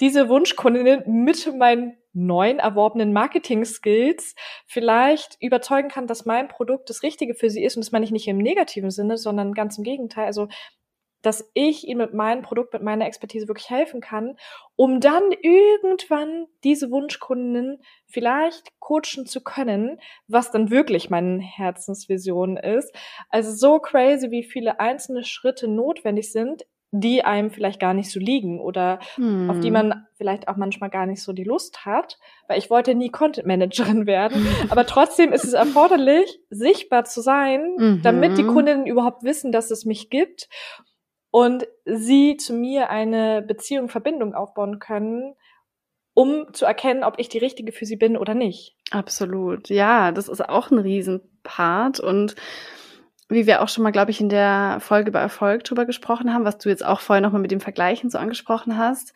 [0.00, 4.34] diese Wunschkundinnen mit meinen neuen erworbenen Marketing-Skills
[4.66, 7.76] vielleicht überzeugen kann, dass mein Produkt das Richtige für sie ist.
[7.76, 10.26] Und das meine ich nicht im negativen Sinne, sondern ganz im Gegenteil.
[10.26, 10.48] Also
[11.22, 14.36] dass ich ihnen mit meinem Produkt, mit meiner Expertise wirklich helfen kann,
[14.76, 22.94] um dann irgendwann diese Wunschkunden vielleicht coachen zu können, was dann wirklich meine Herzensvision ist.
[23.28, 28.18] Also so crazy, wie viele einzelne Schritte notwendig sind, die einem vielleicht gar nicht so
[28.18, 29.48] liegen oder hm.
[29.48, 29.72] auf die hm.
[29.72, 33.46] man vielleicht auch manchmal gar nicht so die Lust hat, weil ich wollte nie Content
[33.46, 38.00] Managerin werden, aber trotzdem ist es erforderlich, sichtbar zu sein, mhm.
[38.02, 40.48] damit die Kundinnen überhaupt wissen, dass es mich gibt
[41.30, 45.34] und sie zu mir eine Beziehung, Verbindung aufbauen können,
[46.14, 48.76] um zu erkennen, ob ich die richtige für sie bin oder nicht.
[48.90, 49.68] Absolut.
[49.68, 52.34] Ja, das ist auch ein Riesenpart und
[53.30, 56.44] wie wir auch schon mal, glaube ich, in der Folge über Erfolg drüber gesprochen haben,
[56.44, 59.14] was du jetzt auch vorher nochmal mit dem Vergleichen so angesprochen hast.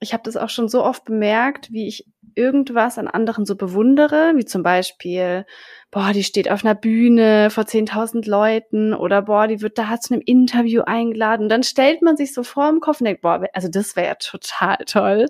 [0.00, 2.06] Ich habe das auch schon so oft bemerkt, wie ich
[2.38, 5.44] irgendwas an anderen so bewundere, wie zum Beispiel,
[5.90, 10.14] boah, die steht auf einer Bühne vor 10.000 Leuten oder boah, die wird da zu
[10.14, 11.44] einem Interview eingeladen.
[11.44, 14.06] Und dann stellt man sich so vor im Kopf und denkt, boah, also das wäre
[14.06, 15.26] ja total toll.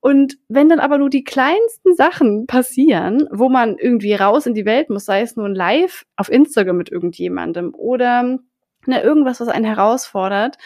[0.00, 4.66] Und wenn dann aber nur die kleinsten Sachen passieren, wo man irgendwie raus in die
[4.66, 8.38] Welt muss, sei es nur ein Live auf Instagram mit irgendjemandem oder
[8.86, 10.56] ne, irgendwas, was einen herausfordert,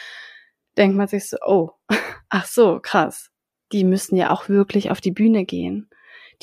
[0.78, 1.70] denkt man sich so, oh,
[2.28, 3.30] ach so, krass
[3.72, 5.88] die müssen ja auch wirklich auf die Bühne gehen.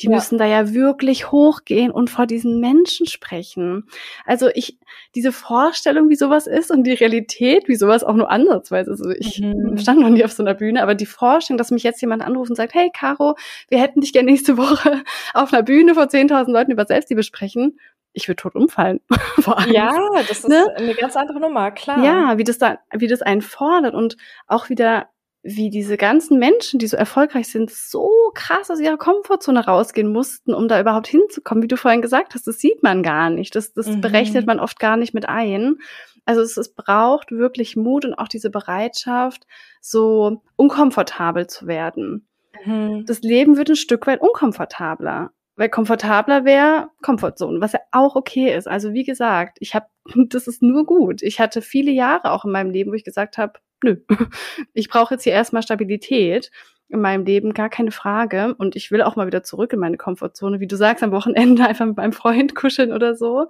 [0.00, 0.14] Die ja.
[0.14, 3.84] müssen da ja wirklich hochgehen und vor diesen Menschen sprechen.
[4.26, 4.78] Also ich,
[5.14, 9.40] diese Vorstellung, wie sowas ist und die Realität, wie sowas auch nur ansatzweise, also ich
[9.40, 9.78] mhm.
[9.78, 12.50] stand noch nie auf so einer Bühne, aber die Vorstellung, dass mich jetzt jemand anruft
[12.50, 13.36] und sagt, hey Caro,
[13.68, 15.02] wir hätten dich gerne nächste Woche
[15.34, 17.78] auf einer Bühne vor 10.000 Leuten über Selbstliebe sprechen,
[18.16, 19.00] ich würde tot umfallen.
[19.68, 19.92] ja,
[20.26, 20.66] das ist ne?
[20.74, 22.02] eine ganz andere Nummer, klar.
[22.02, 25.10] Ja, wie das da, wie das einen fordert und auch wieder
[25.42, 30.54] wie diese ganzen Menschen, die so erfolgreich sind, so krass aus ihrer Komfortzone rausgehen mussten,
[30.54, 31.62] um da überhaupt hinzukommen.
[31.62, 33.54] Wie du vorhin gesagt hast, das sieht man gar nicht.
[33.54, 34.00] Das, das mhm.
[34.00, 35.76] berechnet man oft gar nicht mit ein.
[36.24, 39.46] Also es, es braucht wirklich Mut und auch diese Bereitschaft,
[39.80, 42.26] so unkomfortabel zu werden.
[42.64, 43.04] Mhm.
[43.06, 45.30] Das Leben wird ein Stück weit unkomfortabler.
[45.56, 48.68] Weil komfortabler wäre Komfortzone, was ja auch okay ist.
[48.68, 49.86] Also wie gesagt, ich habe,
[50.28, 51.22] das ist nur gut.
[51.22, 53.96] Ich hatte viele Jahre auch in meinem Leben, wo ich gesagt habe, nö,
[54.74, 56.50] ich brauche jetzt hier erstmal Stabilität
[56.88, 58.54] in meinem Leben, gar keine Frage.
[58.58, 61.64] Und ich will auch mal wieder zurück in meine Komfortzone, wie du sagst, am Wochenende
[61.66, 63.46] einfach mit meinem Freund kuscheln oder so.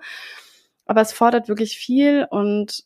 [0.86, 2.84] Aber es fordert wirklich viel und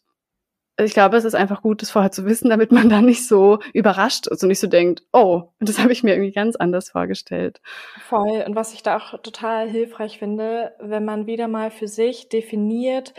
[0.79, 3.59] ich glaube, es ist einfach gut, das vorher zu wissen, damit man dann nicht so
[3.73, 7.61] überrascht ist und nicht so denkt, oh, das habe ich mir irgendwie ganz anders vorgestellt.
[8.09, 8.45] Voll.
[8.47, 13.15] Und was ich da auch total hilfreich finde, wenn man wieder mal für sich definiert,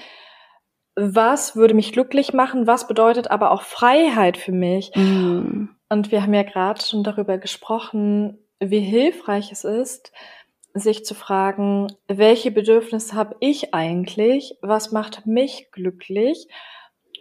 [0.95, 4.91] was würde mich glücklich machen, was bedeutet aber auch Freiheit für mich.
[4.95, 5.69] Mhm.
[5.89, 10.11] Und wir haben ja gerade schon darüber gesprochen, wie hilfreich es ist,
[10.73, 16.47] sich zu fragen, welche Bedürfnisse habe ich eigentlich, was macht mich glücklich.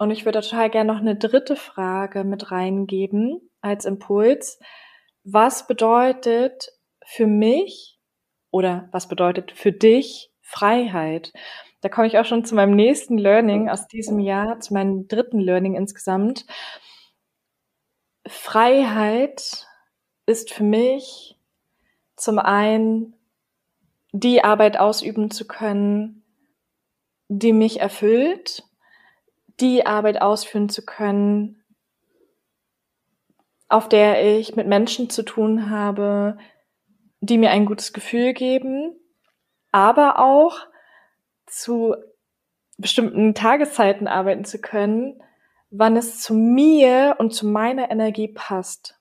[0.00, 4.58] Und ich würde total gerne noch eine dritte Frage mit reingeben als Impuls.
[5.24, 6.72] Was bedeutet
[7.04, 8.00] für mich
[8.50, 11.34] oder was bedeutet für dich Freiheit?
[11.82, 15.38] Da komme ich auch schon zu meinem nächsten Learning aus diesem Jahr, zu meinem dritten
[15.38, 16.46] Learning insgesamt.
[18.26, 19.66] Freiheit
[20.24, 21.36] ist für mich
[22.16, 23.16] zum einen
[24.12, 26.24] die Arbeit ausüben zu können,
[27.28, 28.64] die mich erfüllt,
[29.60, 31.62] die Arbeit ausführen zu können,
[33.68, 36.38] auf der ich mit Menschen zu tun habe,
[37.20, 38.96] die mir ein gutes Gefühl geben,
[39.70, 40.58] aber auch
[41.46, 41.94] zu
[42.78, 45.22] bestimmten Tageszeiten arbeiten zu können,
[45.70, 48.98] wann es zu mir und zu meiner Energie passt.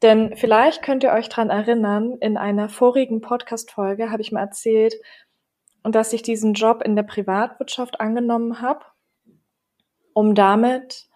[0.00, 4.94] Denn vielleicht könnt ihr euch dran erinnern, in einer vorigen Podcast-Folge habe ich mal erzählt,
[5.84, 8.84] dass ich diesen Job in der Privatwirtschaft angenommen habe,
[10.14, 11.08] um damit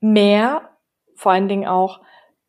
[0.00, 0.76] mehr,
[1.14, 2.00] vor allen Dingen auch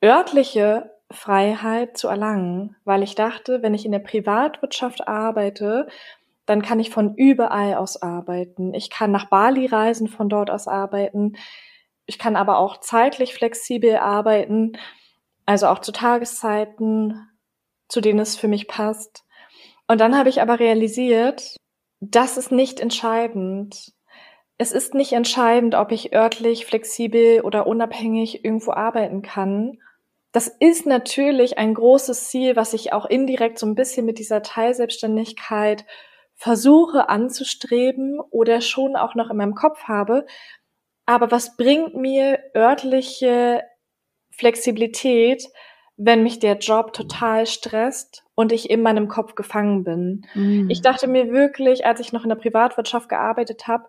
[0.04, 5.88] örtliche Freiheit zu erlangen, weil ich dachte, wenn ich in der Privatwirtschaft arbeite,
[6.46, 8.74] dann kann ich von überall aus arbeiten.
[8.74, 11.36] Ich kann nach Bali reisen, von dort aus arbeiten.
[12.06, 14.78] Ich kann aber auch zeitlich flexibel arbeiten,
[15.46, 17.30] also auch zu Tageszeiten,
[17.90, 19.26] zu denen es für mich passt.
[19.88, 21.58] Und dann habe ich aber realisiert,
[22.00, 23.94] das ist nicht entscheidend.
[24.58, 29.78] Es ist nicht entscheidend, ob ich örtlich, flexibel oder unabhängig irgendwo arbeiten kann.
[30.32, 34.42] Das ist natürlich ein großes Ziel, was ich auch indirekt so ein bisschen mit dieser
[34.42, 35.86] Teilselbstständigkeit
[36.36, 40.26] versuche anzustreben oder schon auch noch in meinem Kopf habe.
[41.06, 43.64] Aber was bringt mir örtliche
[44.32, 45.48] Flexibilität,
[45.96, 50.26] wenn mich der Job total stresst und ich in meinem Kopf gefangen bin?
[50.36, 50.70] Mhm.
[50.70, 53.88] Ich dachte mir wirklich, als ich noch in der Privatwirtschaft gearbeitet habe,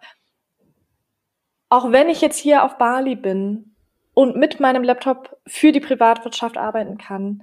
[1.69, 3.75] auch wenn ich jetzt hier auf Bali bin
[4.15, 7.43] und mit meinem Laptop für die Privatwirtschaft arbeiten kann,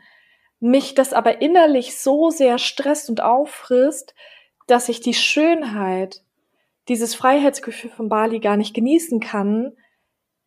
[0.60, 4.16] mich das aber innerlich so sehr stresst und auffrisst,
[4.68, 6.24] dass ich die Schönheit,
[6.88, 9.74] dieses Freiheitsgefühl von Bali gar nicht genießen kann,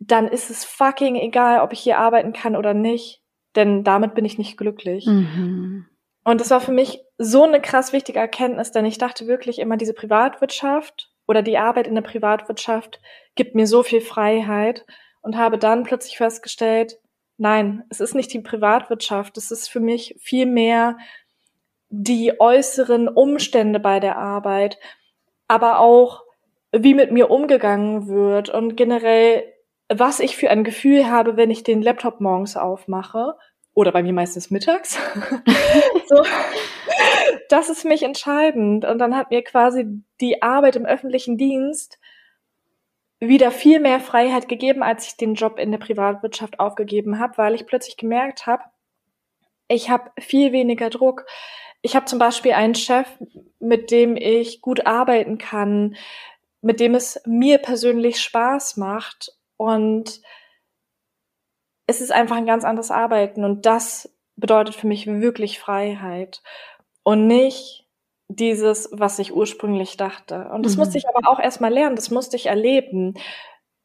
[0.01, 3.23] dann ist es fucking egal, ob ich hier arbeiten kann oder nicht,
[3.57, 5.07] denn damit bin ich nicht glücklich.
[5.07, 5.87] Mhm.
[6.25, 9.77] Und das war für mich so eine krass wichtige Erkenntnis, denn ich dachte wirklich immer,
[9.77, 13.01] diese Privatwirtschaft oder die Arbeit in der Privatwirtschaft
[13.37, 14.85] gibt mir so viel Freiheit
[15.21, 16.99] und habe dann plötzlich festgestellt,
[17.37, 20.97] nein, es ist nicht die Privatwirtschaft, es ist für mich viel mehr
[21.91, 24.79] die äußeren Umstände bei der Arbeit,
[25.47, 26.23] aber auch
[26.73, 29.45] wie mit mir umgegangen wird und generell,
[29.88, 33.35] was ich für ein Gefühl habe, wenn ich den Laptop morgens aufmache
[33.75, 34.99] oder bei mir meistens mittags.
[36.09, 36.23] so,
[37.49, 38.85] das ist mich entscheidend.
[38.85, 39.87] Und dann hat mir quasi
[40.21, 41.99] die Arbeit im öffentlichen Dienst
[43.21, 47.55] wieder viel mehr Freiheit gegeben, als ich den Job in der Privatwirtschaft aufgegeben habe, weil
[47.55, 48.63] ich plötzlich gemerkt habe,
[49.69, 51.27] ich habe viel weniger Druck.
[51.83, 53.07] Ich habe zum Beispiel einen Chef,
[53.59, 55.97] mit dem ich gut arbeiten kann,
[56.61, 60.21] mit dem es mir persönlich Spaß macht und
[61.87, 66.43] es ist einfach ein ganz anderes Arbeiten und das bedeutet für mich wirklich Freiheit
[67.09, 67.87] und nicht
[68.29, 70.51] dieses, was ich ursprünglich dachte.
[70.53, 70.81] Und das mhm.
[70.81, 73.14] musste ich aber auch erstmal lernen, das musste ich erleben,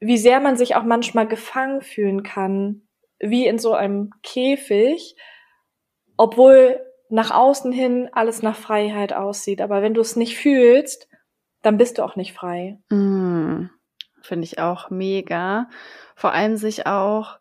[0.01, 2.81] wie sehr man sich auch manchmal gefangen fühlen kann,
[3.19, 5.15] wie in so einem Käfig,
[6.17, 9.61] obwohl nach außen hin alles nach Freiheit aussieht.
[9.61, 11.07] Aber wenn du es nicht fühlst,
[11.61, 12.77] dann bist du auch nicht frei.
[12.89, 13.67] Mm,
[14.21, 15.69] Finde ich auch mega.
[16.17, 17.39] Vor allem sich auch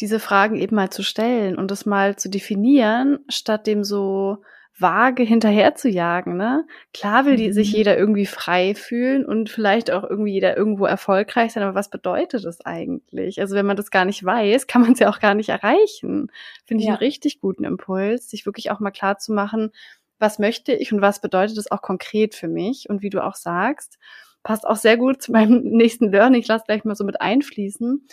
[0.00, 4.38] diese Fragen eben mal zu stellen und das mal zu definieren, statt dem so
[4.80, 6.66] vage hinterher zu jagen, ne?
[6.94, 7.52] Klar will die, mhm.
[7.52, 11.90] sich jeder irgendwie frei fühlen und vielleicht auch irgendwie jeder irgendwo erfolgreich sein, aber was
[11.90, 13.40] bedeutet das eigentlich?
[13.40, 16.30] Also wenn man das gar nicht weiß, kann man es ja auch gar nicht erreichen.
[16.64, 16.94] Finde ich ja.
[16.94, 19.70] einen richtig guten Impuls, sich wirklich auch mal klar zu machen,
[20.18, 22.88] was möchte ich und was bedeutet das auch konkret für mich?
[22.88, 23.98] Und wie du auch sagst,
[24.42, 28.06] passt auch sehr gut zu meinem nächsten Learning, ich lasse gleich mal so mit einfließen.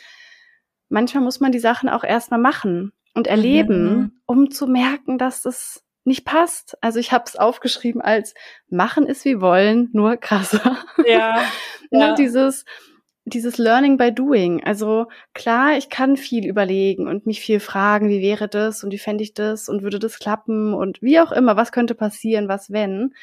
[0.89, 4.11] Manchmal muss man die Sachen auch erstmal machen und erleben, mhm.
[4.25, 6.77] um zu merken, dass das nicht passt.
[6.81, 8.33] Also ich habe es aufgeschrieben als
[8.69, 10.77] machen ist wie wollen, nur krasser.
[11.05, 11.41] Ja.
[11.89, 12.15] Ja.
[12.15, 12.65] dieses
[13.23, 14.61] dieses Learning by Doing.
[14.63, 18.97] Also klar, ich kann viel überlegen und mich viel fragen, wie wäre das und wie
[18.97, 22.71] fände ich das und würde das klappen und wie auch immer, was könnte passieren, was
[22.71, 23.13] wenn.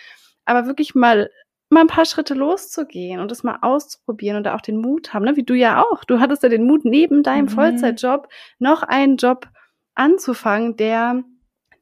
[0.44, 1.30] Aber wirklich mal
[1.70, 5.24] mal ein paar Schritte loszugehen und das mal auszuprobieren und da auch den Mut haben,
[5.24, 5.36] ne?
[5.36, 6.04] wie du ja auch.
[6.04, 7.50] Du hattest ja den Mut, neben deinem mhm.
[7.50, 9.48] Vollzeitjob noch einen Job
[9.94, 11.22] anzufangen, der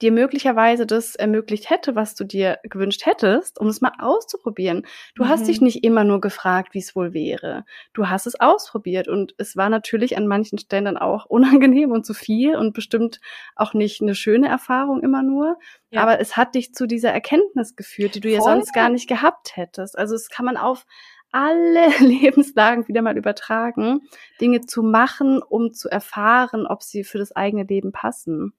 [0.02, 4.86] dir möglicherweise das ermöglicht hätte, was du dir gewünscht hättest, um es mal auszuprobieren.
[5.14, 5.28] Du mhm.
[5.28, 5.66] hast dich mhm.
[5.66, 7.64] nicht immer nur gefragt, wie es wohl wäre.
[7.94, 12.04] Du hast es ausprobiert und es war natürlich an manchen Stellen dann auch unangenehm und
[12.04, 13.20] zu viel und bestimmt
[13.56, 15.56] auch nicht eine schöne Erfahrung immer nur.
[15.90, 16.02] Ja.
[16.02, 18.36] Aber es hat dich zu dieser Erkenntnis geführt, die du Voll.
[18.36, 19.96] ja sonst gar nicht gehabt hättest.
[19.96, 20.84] Also es kann man auf
[21.32, 24.02] alle Lebenslagen wieder mal übertragen,
[24.40, 28.52] Dinge zu machen, um zu erfahren, ob sie für das eigene Leben passen.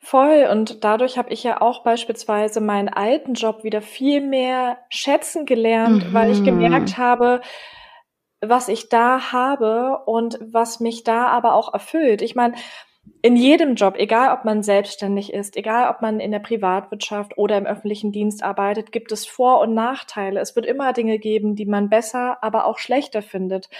[0.00, 0.48] Voll.
[0.50, 6.08] Und dadurch habe ich ja auch beispielsweise meinen alten Job wieder viel mehr schätzen gelernt,
[6.08, 6.14] mhm.
[6.14, 7.02] weil ich gemerkt mhm.
[7.02, 7.40] habe,
[8.40, 12.20] was ich da habe und was mich da aber auch erfüllt.
[12.20, 12.54] Ich meine,
[13.22, 17.56] in jedem Job, egal ob man selbstständig ist, egal ob man in der Privatwirtschaft oder
[17.56, 20.40] im öffentlichen Dienst arbeitet, gibt es Vor- und Nachteile.
[20.40, 23.70] Es wird immer Dinge geben, die man besser, aber auch schlechter findet.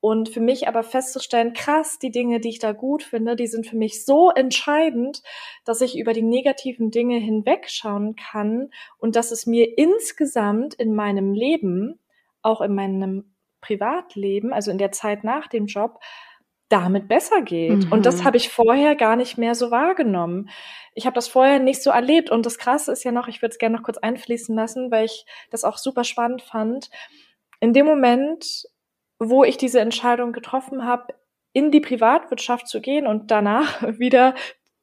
[0.00, 3.66] Und für mich aber festzustellen, krass, die Dinge, die ich da gut finde, die sind
[3.66, 5.22] für mich so entscheidend,
[5.64, 11.32] dass ich über die negativen Dinge hinwegschauen kann und dass es mir insgesamt in meinem
[11.32, 11.98] Leben,
[12.42, 15.98] auch in meinem Privatleben, also in der Zeit nach dem Job,
[16.68, 17.86] damit besser geht.
[17.86, 17.92] Mhm.
[17.92, 18.24] Und das mhm.
[18.24, 20.50] habe ich vorher gar nicht mehr so wahrgenommen.
[20.94, 22.30] Ich habe das vorher nicht so erlebt.
[22.30, 25.06] Und das Krasse ist ja noch, ich würde es gerne noch kurz einfließen lassen, weil
[25.06, 26.90] ich das auch super spannend fand.
[27.60, 28.66] In dem Moment,
[29.18, 31.14] wo ich diese Entscheidung getroffen habe,
[31.52, 34.34] in die Privatwirtschaft zu gehen und danach wieder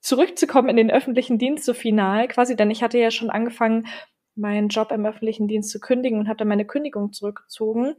[0.01, 3.87] zurückzukommen in den öffentlichen Dienst so final, quasi, denn ich hatte ja schon angefangen,
[4.35, 7.95] meinen Job im öffentlichen Dienst zu kündigen und habe dann meine Kündigung zurückgezogen,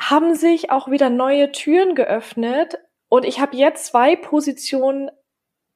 [0.00, 5.10] haben sich auch wieder neue Türen geöffnet und ich habe jetzt zwei Positionen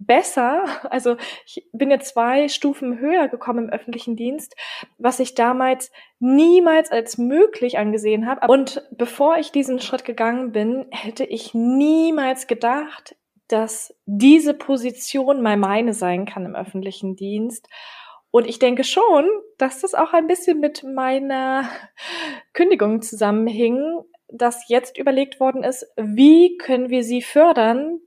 [0.07, 0.65] besser.
[0.91, 4.55] Also ich bin jetzt zwei Stufen höher gekommen im öffentlichen Dienst,
[4.99, 8.47] was ich damals niemals als möglich angesehen habe.
[8.47, 13.17] Und bevor ich diesen Schritt gegangen bin, hätte ich niemals gedacht,
[13.49, 17.69] dass diese Position mal meine sein kann im öffentlichen Dienst.
[18.31, 19.29] Und ich denke schon,
[19.59, 21.69] dass das auch ein bisschen mit meiner
[22.55, 28.01] Kündigung zusammenhing, dass jetzt überlegt worden ist, wie können wir sie fördern,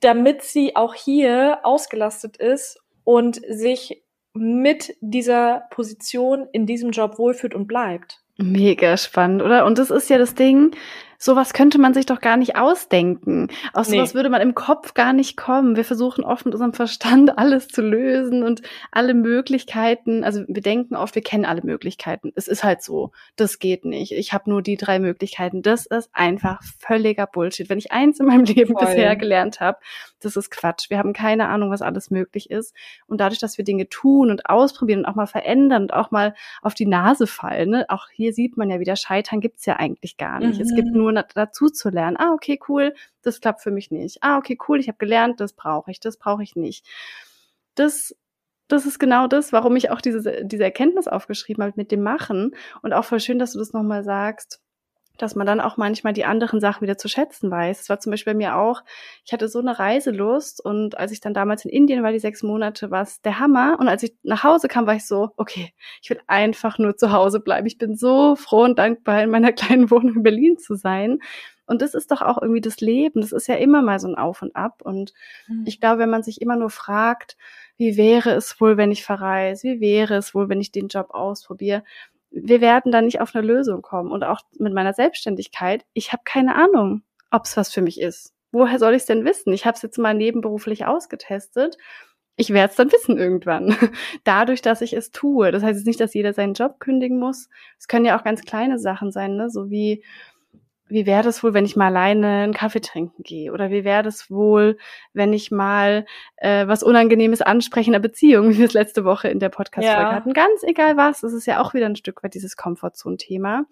[0.00, 4.02] damit sie auch hier ausgelastet ist und sich
[4.34, 8.22] mit dieser Position in diesem Job wohlfühlt und bleibt.
[8.38, 9.66] Mega spannend, oder?
[9.66, 10.74] Und das ist ja das Ding,
[11.22, 13.46] sowas könnte man sich doch gar nicht ausdenken.
[13.72, 13.96] Aus nee.
[13.96, 15.76] sowas würde man im Kopf gar nicht kommen.
[15.76, 20.24] Wir versuchen oft mit unserem Verstand alles zu lösen und alle Möglichkeiten.
[20.24, 22.32] Also wir denken oft, wir kennen alle Möglichkeiten.
[22.34, 23.12] Es ist halt so.
[23.36, 24.10] Das geht nicht.
[24.10, 25.62] Ich habe nur die drei Möglichkeiten.
[25.62, 27.70] Das ist einfach völliger Bullshit.
[27.70, 28.86] Wenn ich eins in meinem Leben Voll.
[28.86, 29.78] bisher gelernt habe,
[30.18, 30.90] das ist Quatsch.
[30.90, 32.74] Wir haben keine Ahnung, was alles möglich ist.
[33.06, 36.34] Und dadurch, dass wir Dinge tun und ausprobieren und auch mal verändern und auch mal
[36.62, 37.86] auf die Nase fallen, ne?
[37.88, 40.56] auch hier sieht man ja wieder, Scheitern gibt's ja eigentlich gar nicht.
[40.56, 40.62] Mhm.
[40.62, 41.11] Es gibt mhm.
[41.12, 42.16] Nur dazu zu lernen.
[42.18, 44.22] Ah, okay, cool, das klappt für mich nicht.
[44.22, 46.86] Ah, okay, cool, ich habe gelernt, das brauche ich, das brauche ich nicht.
[47.74, 48.14] Das
[48.68, 52.56] das ist genau das, warum ich auch diese, diese Erkenntnis aufgeschrieben habe mit dem Machen.
[52.80, 54.61] Und auch voll schön, dass du das nochmal sagst,
[55.18, 57.80] dass man dann auch manchmal die anderen Sachen wieder zu schätzen weiß.
[57.80, 58.82] Es war zum Beispiel bei mir auch,
[59.24, 62.42] ich hatte so eine Reiselust und als ich dann damals in Indien war, die sechs
[62.42, 63.76] Monate, war es der Hammer.
[63.78, 67.12] Und als ich nach Hause kam, war ich so, okay, ich will einfach nur zu
[67.12, 67.66] Hause bleiben.
[67.66, 71.18] Ich bin so froh und dankbar, in meiner kleinen Wohnung in Berlin zu sein.
[71.66, 73.20] Und das ist doch auch irgendwie das Leben.
[73.20, 74.82] Das ist ja immer mal so ein Auf und Ab.
[74.82, 75.12] Und
[75.46, 75.64] mhm.
[75.66, 77.36] ich glaube, wenn man sich immer nur fragt,
[77.76, 79.68] wie wäre es wohl, wenn ich verreise?
[79.68, 81.82] Wie wäre es wohl, wenn ich den Job ausprobiere?
[82.32, 84.10] Wir werden da nicht auf eine Lösung kommen.
[84.10, 88.32] Und auch mit meiner Selbstständigkeit, ich habe keine Ahnung, ob es was für mich ist.
[88.50, 89.52] Woher soll ich es denn wissen?
[89.52, 91.76] Ich habe es jetzt mal nebenberuflich ausgetestet.
[92.36, 93.76] Ich werde es dann wissen irgendwann.
[94.24, 95.52] Dadurch, dass ich es tue.
[95.52, 97.48] Das heißt jetzt nicht, dass jeder seinen Job kündigen muss.
[97.78, 99.50] Es können ja auch ganz kleine Sachen sein, ne?
[99.50, 100.04] so wie
[100.92, 103.52] wie wäre das wohl, wenn ich mal alleine einen Kaffee trinken gehe?
[103.52, 104.78] Oder wie wäre das wohl,
[105.12, 109.28] wenn ich mal äh, was Unangenehmes anspreche in der Beziehung, wie wir es letzte Woche
[109.28, 110.14] in der Podcast-Folge ja.
[110.14, 110.32] hatten?
[110.32, 113.64] Ganz egal was, das ist ja auch wieder ein Stück weit dieses Komfortzone-Thema.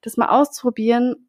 [0.00, 1.28] Das mal auszuprobieren,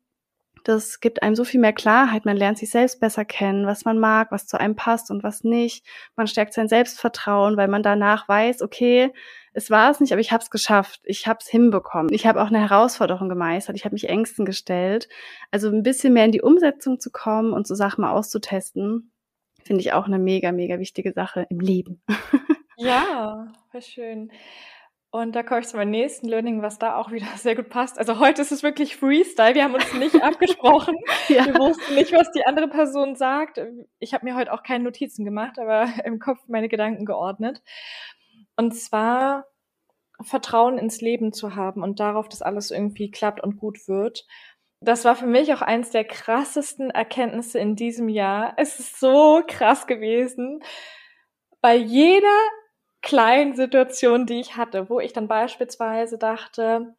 [0.63, 2.25] das gibt einem so viel mehr Klarheit.
[2.25, 5.43] Man lernt sich selbst besser kennen, was man mag, was zu einem passt und was
[5.43, 5.85] nicht.
[6.15, 9.11] Man stärkt sein Selbstvertrauen, weil man danach weiß, okay,
[9.53, 11.01] es war es nicht, aber ich habe es geschafft.
[11.03, 12.13] Ich habe es hinbekommen.
[12.13, 13.75] Ich habe auch eine Herausforderung gemeistert.
[13.75, 15.07] Ich habe mich Ängsten gestellt.
[15.51, 19.11] Also ein bisschen mehr in die Umsetzung zu kommen und so Sachen mal auszutesten,
[19.63, 22.01] finde ich auch eine mega, mega wichtige Sache im Leben.
[22.77, 24.31] Ja, voll schön.
[25.15, 27.99] Und da komme ich zu meinem nächsten Learning, was da auch wieder sehr gut passt.
[27.99, 29.53] Also heute ist es wirklich Freestyle.
[29.53, 30.95] Wir haben uns nicht abgesprochen.
[31.27, 31.45] ja.
[31.45, 33.61] Wir wussten nicht, was die andere Person sagt.
[33.99, 37.61] Ich habe mir heute auch keine Notizen gemacht, aber im Kopf meine Gedanken geordnet.
[38.55, 39.45] Und zwar
[40.19, 44.25] Vertrauen ins Leben zu haben und darauf, dass alles irgendwie klappt und gut wird.
[44.79, 48.53] Das war für mich auch eins der krassesten Erkenntnisse in diesem Jahr.
[48.57, 50.63] Es ist so krass gewesen.
[51.61, 52.39] Bei jeder
[53.03, 56.95] kleinen Situation, die ich hatte, wo ich dann beispielsweise dachte,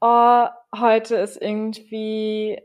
[0.00, 2.60] oh, heute ist irgendwie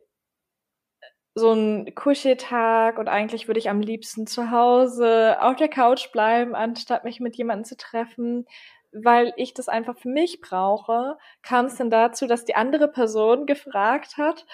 [1.36, 6.56] so ein Kuscheltag und eigentlich würde ich am liebsten zu Hause auf der Couch bleiben,
[6.56, 8.46] anstatt mich mit jemandem zu treffen,
[8.92, 13.48] weil ich das einfach für mich brauche, kam es dann dazu, dass die andere Person
[13.48, 14.46] gefragt hat,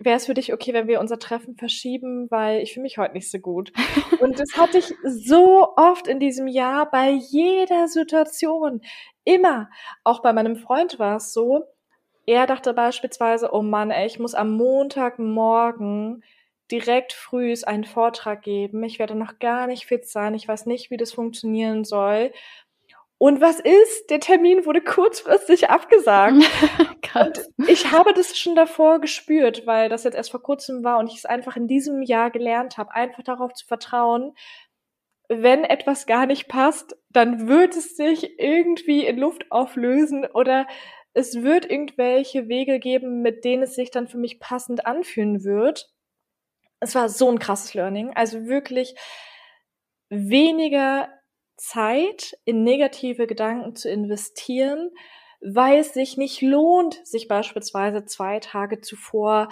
[0.00, 3.14] wäre es für dich okay, wenn wir unser Treffen verschieben, weil ich fühle mich heute
[3.14, 3.72] nicht so gut.
[4.20, 8.80] Und das hatte ich so oft in diesem Jahr bei jeder Situation.
[9.24, 9.68] Immer.
[10.02, 11.64] Auch bei meinem Freund war es so,
[12.26, 16.22] er dachte beispielsweise, oh Mann, ey, ich muss am Montagmorgen
[16.70, 18.82] direkt frühs einen Vortrag geben.
[18.84, 20.34] Ich werde noch gar nicht fit sein.
[20.34, 22.32] Ich weiß nicht, wie das funktionieren soll.
[23.22, 24.08] Und was ist?
[24.08, 26.36] Der Termin wurde kurzfristig abgesagt.
[27.14, 31.08] und ich habe das schon davor gespürt, weil das jetzt erst vor kurzem war und
[31.08, 34.32] ich es einfach in diesem Jahr gelernt habe, einfach darauf zu vertrauen,
[35.28, 40.66] wenn etwas gar nicht passt, dann wird es sich irgendwie in Luft auflösen oder
[41.12, 45.90] es wird irgendwelche Wege geben, mit denen es sich dann für mich passend anfühlen wird.
[46.80, 48.12] Es war so ein krasses Learning.
[48.14, 48.94] Also wirklich
[50.08, 51.10] weniger
[51.60, 54.90] Zeit in negative Gedanken zu investieren,
[55.40, 59.48] weil es sich nicht lohnt, sich beispielsweise zwei Tage zuvor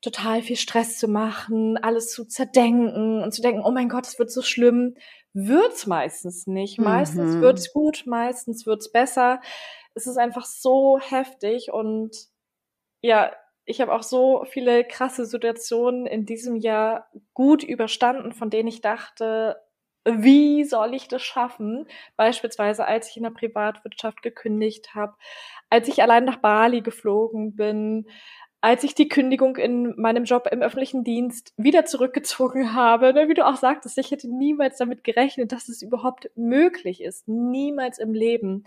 [0.00, 4.18] total viel Stress zu machen, alles zu zerdenken und zu denken, oh mein Gott, es
[4.18, 4.96] wird so schlimm.
[5.32, 6.78] Wird's meistens nicht.
[6.78, 7.40] Meistens mhm.
[7.40, 9.40] wird's gut, meistens wird's besser.
[9.94, 12.14] Es ist einfach so heftig und
[13.00, 13.32] ja,
[13.64, 18.82] ich habe auch so viele krasse Situationen in diesem Jahr gut überstanden, von denen ich
[18.82, 19.56] dachte,
[20.04, 21.86] wie soll ich das schaffen?
[22.16, 25.14] Beispielsweise, als ich in der Privatwirtschaft gekündigt habe,
[25.70, 28.06] als ich allein nach Bali geflogen bin,
[28.60, 33.34] als ich die Kündigung in meinem Job im öffentlichen Dienst wieder zurückgezogen habe, ne, wie
[33.34, 37.28] du auch sagtest, ich hätte niemals damit gerechnet, dass es überhaupt möglich ist.
[37.28, 38.64] Niemals im Leben.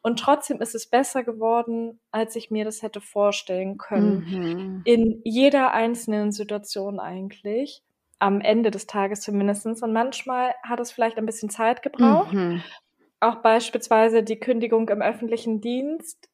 [0.00, 4.26] Und trotzdem ist es besser geworden, als ich mir das hätte vorstellen können.
[4.28, 4.82] Mhm.
[4.84, 7.82] In jeder einzelnen Situation eigentlich
[8.22, 9.82] am Ende des Tages zumindestens.
[9.82, 12.32] Und manchmal hat es vielleicht ein bisschen Zeit gebraucht.
[12.32, 12.62] Mhm.
[13.20, 16.28] Auch beispielsweise die Kündigung im öffentlichen Dienst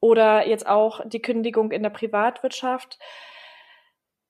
[0.00, 2.98] oder jetzt auch die Kündigung in der Privatwirtschaft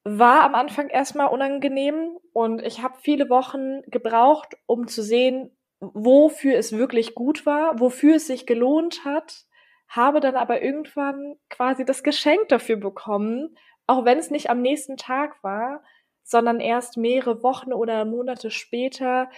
[0.05, 6.57] war am Anfang erstmal unangenehm und ich habe viele Wochen gebraucht, um zu sehen, wofür
[6.57, 9.45] es wirklich gut war, wofür es sich gelohnt hat,
[9.87, 14.97] habe dann aber irgendwann quasi das Geschenk dafür bekommen, auch wenn es nicht am nächsten
[14.97, 15.85] Tag war,
[16.23, 19.29] sondern erst mehrere Wochen oder Monate später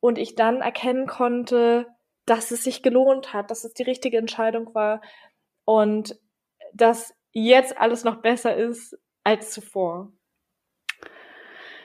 [0.00, 1.86] und ich dann erkennen konnte,
[2.26, 5.00] dass es sich gelohnt hat, dass es die richtige Entscheidung war
[5.64, 6.18] und
[6.72, 10.12] dass jetzt alles noch besser ist als zuvor.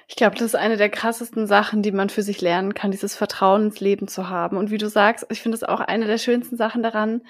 [0.08, 3.16] Ich glaube, das ist eine der krassesten Sachen, die man für sich lernen kann, dieses
[3.16, 4.58] Vertrauen ins Leben zu haben.
[4.58, 7.24] Und wie du sagst, ich finde es auch eine der schönsten Sachen daran,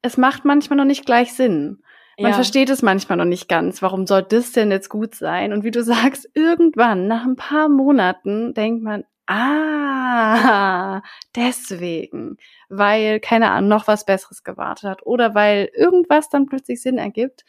[0.00, 1.82] es macht manchmal noch nicht gleich Sinn.
[2.18, 2.34] Man ja.
[2.34, 3.82] versteht es manchmal noch nicht ganz.
[3.82, 5.52] Warum soll das denn jetzt gut sein?
[5.52, 11.02] Und wie du sagst, irgendwann, nach ein paar Monaten, denkt man, ah,
[11.36, 12.36] deswegen,
[12.68, 17.44] weil, keine Ahnung, noch was Besseres gewartet hat oder weil irgendwas dann plötzlich Sinn ergibt.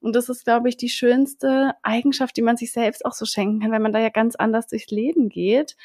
[0.00, 3.60] Und das ist, glaube ich, die schönste Eigenschaft, die man sich selbst auch so schenken
[3.60, 5.76] kann, wenn man da ja ganz anders durchs Leben geht.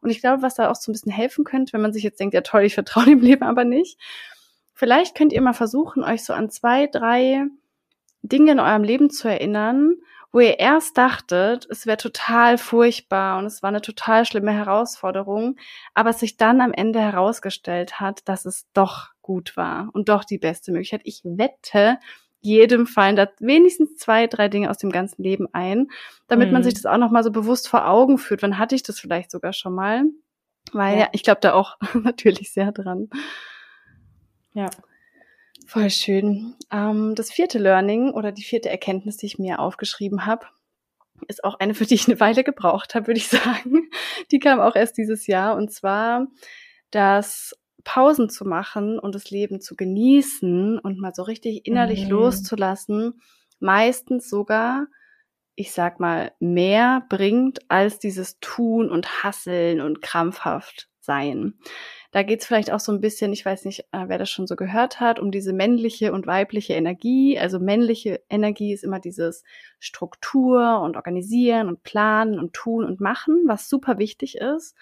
[0.00, 2.18] Und ich glaube, was da auch so ein bisschen helfen könnte, wenn man sich jetzt
[2.18, 3.98] denkt, ja toll, ich vertraue dem Leben aber nicht.
[4.74, 7.46] Vielleicht könnt ihr mal versuchen, euch so an zwei, drei
[8.22, 9.94] Dinge in eurem Leben zu erinnern,
[10.32, 15.56] wo ihr erst dachtet, es wäre total furchtbar und es war eine total schlimme Herausforderung,
[15.94, 20.24] aber es sich dann am Ende herausgestellt hat, dass es doch gut war und doch
[20.24, 21.02] die beste Möglichkeit.
[21.04, 21.98] Ich wette,
[22.40, 25.88] jedem fallen da wenigstens zwei, drei Dinge aus dem ganzen Leben ein,
[26.28, 26.54] damit mhm.
[26.54, 28.42] man sich das auch noch mal so bewusst vor Augen führt.
[28.42, 30.04] Wann hatte ich das vielleicht sogar schon mal?
[30.72, 33.10] Weil ja, ich glaube da auch natürlich sehr dran.
[34.52, 34.70] Ja.
[35.70, 36.56] Voll schön.
[36.72, 40.46] Ähm, das vierte Learning oder die vierte Erkenntnis, die ich mir aufgeschrieben habe,
[41.28, 43.88] ist auch eine, für die ich eine Weile gebraucht habe, würde ich sagen.
[44.32, 45.54] Die kam auch erst dieses Jahr.
[45.54, 46.26] Und zwar,
[46.90, 47.54] dass
[47.84, 52.10] Pausen zu machen und das Leben zu genießen und mal so richtig innerlich mhm.
[52.10, 53.20] loszulassen,
[53.60, 54.88] meistens sogar,
[55.54, 61.54] ich sag mal, mehr bringt als dieses Tun und Hasseln und krampfhaft sein.
[62.12, 64.56] Da geht's vielleicht auch so ein bisschen, ich weiß nicht, äh, wer das schon so
[64.56, 67.38] gehört hat, um diese männliche und weibliche Energie.
[67.38, 69.44] Also männliche Energie ist immer dieses
[69.78, 74.74] Struktur und Organisieren und Planen und Tun und Machen, was super wichtig ist.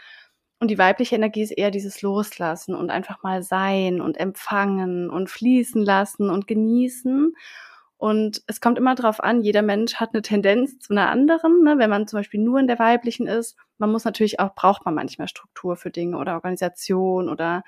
[0.61, 5.31] Und die weibliche Energie ist eher dieses Loslassen und einfach mal sein und empfangen und
[5.31, 7.35] fließen lassen und genießen.
[7.99, 11.65] Und es kommt immer darauf an, jeder Mensch hat eine Tendenz zu einer anderen.
[11.65, 11.75] Ne?
[11.79, 14.95] Wenn man zum Beispiel nur in der weiblichen ist, man muss natürlich auch, braucht man
[14.95, 17.65] manchmal Struktur für Dinge oder Organisation oder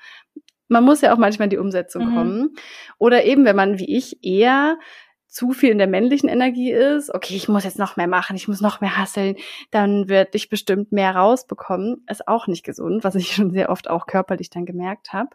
[0.69, 2.15] man muss ja auch manchmal in die Umsetzung mhm.
[2.15, 2.55] kommen.
[2.97, 4.79] Oder eben, wenn man wie ich eher
[5.27, 8.47] zu viel in der männlichen Energie ist, okay, ich muss jetzt noch mehr machen, ich
[8.47, 9.35] muss noch mehr hasseln,
[9.69, 12.05] dann wird ich bestimmt mehr rausbekommen.
[12.09, 15.29] Ist auch nicht gesund, was ich schon sehr oft auch körperlich dann gemerkt habe.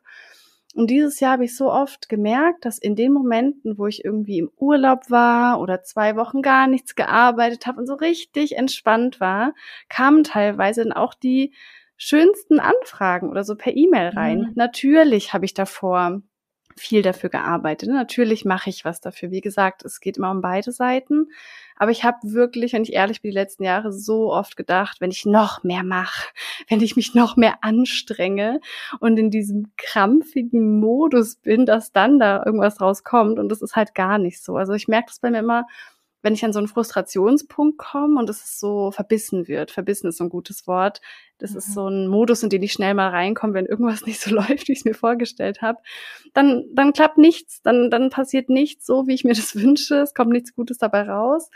[0.76, 4.38] Und dieses Jahr habe ich so oft gemerkt, dass in den Momenten, wo ich irgendwie
[4.38, 9.54] im Urlaub war oder zwei Wochen gar nichts gearbeitet habe und so richtig entspannt war,
[9.88, 11.54] kamen teilweise dann auch die
[11.96, 14.38] schönsten Anfragen oder so per E-Mail rein.
[14.40, 14.52] Mhm.
[14.54, 16.20] Natürlich habe ich davor
[16.76, 17.88] viel dafür gearbeitet.
[17.88, 19.30] Natürlich mache ich was dafür.
[19.30, 21.30] Wie gesagt, es geht immer um beide Seiten.
[21.76, 25.10] Aber ich habe wirklich, wenn ich ehrlich bin, die letzten Jahre so oft gedacht, wenn
[25.10, 26.28] ich noch mehr mache,
[26.68, 28.60] wenn ich mich noch mehr anstrenge
[29.00, 33.38] und in diesem krampfigen Modus bin, dass dann da irgendwas rauskommt.
[33.38, 34.56] Und das ist halt gar nicht so.
[34.56, 35.66] Also ich merke das bei mir immer,
[36.26, 40.24] wenn ich an so einen Frustrationspunkt komme und es so verbissen wird, verbissen ist so
[40.24, 41.00] ein gutes Wort,
[41.38, 41.58] das mhm.
[41.58, 44.66] ist so ein Modus, in den ich schnell mal reinkomme, wenn irgendwas nicht so läuft,
[44.66, 45.78] wie ich es mir vorgestellt habe,
[46.34, 50.14] dann, dann klappt nichts, dann, dann passiert nichts so, wie ich mir das wünsche, es
[50.14, 51.48] kommt nichts Gutes dabei raus.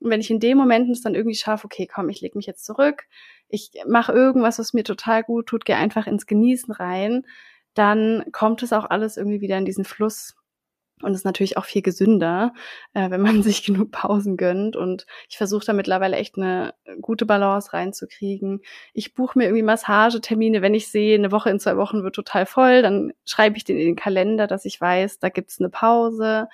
[0.00, 2.46] Und wenn ich in dem Momenten es dann irgendwie schaffe, okay, komm, ich lege mich
[2.46, 3.04] jetzt zurück,
[3.50, 7.26] ich mache irgendwas, was mir total gut tut, gehe einfach ins Genießen rein,
[7.74, 10.36] dann kommt es auch alles irgendwie wieder in diesen Fluss
[11.02, 12.52] und ist natürlich auch viel gesünder,
[12.94, 14.76] äh, wenn man sich genug Pausen gönnt.
[14.76, 18.60] Und ich versuche da mittlerweile echt eine gute Balance reinzukriegen.
[18.94, 22.46] Ich buche mir irgendwie Massagetermine, wenn ich sehe, eine Woche in zwei Wochen wird total
[22.46, 26.48] voll, dann schreibe ich den in den Kalender, dass ich weiß, da gibt's eine Pause.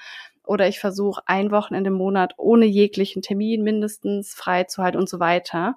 [0.45, 5.09] Oder ich versuche ein Wochenende im Monat ohne jeglichen Termin mindestens frei zu halten und
[5.09, 5.77] so weiter.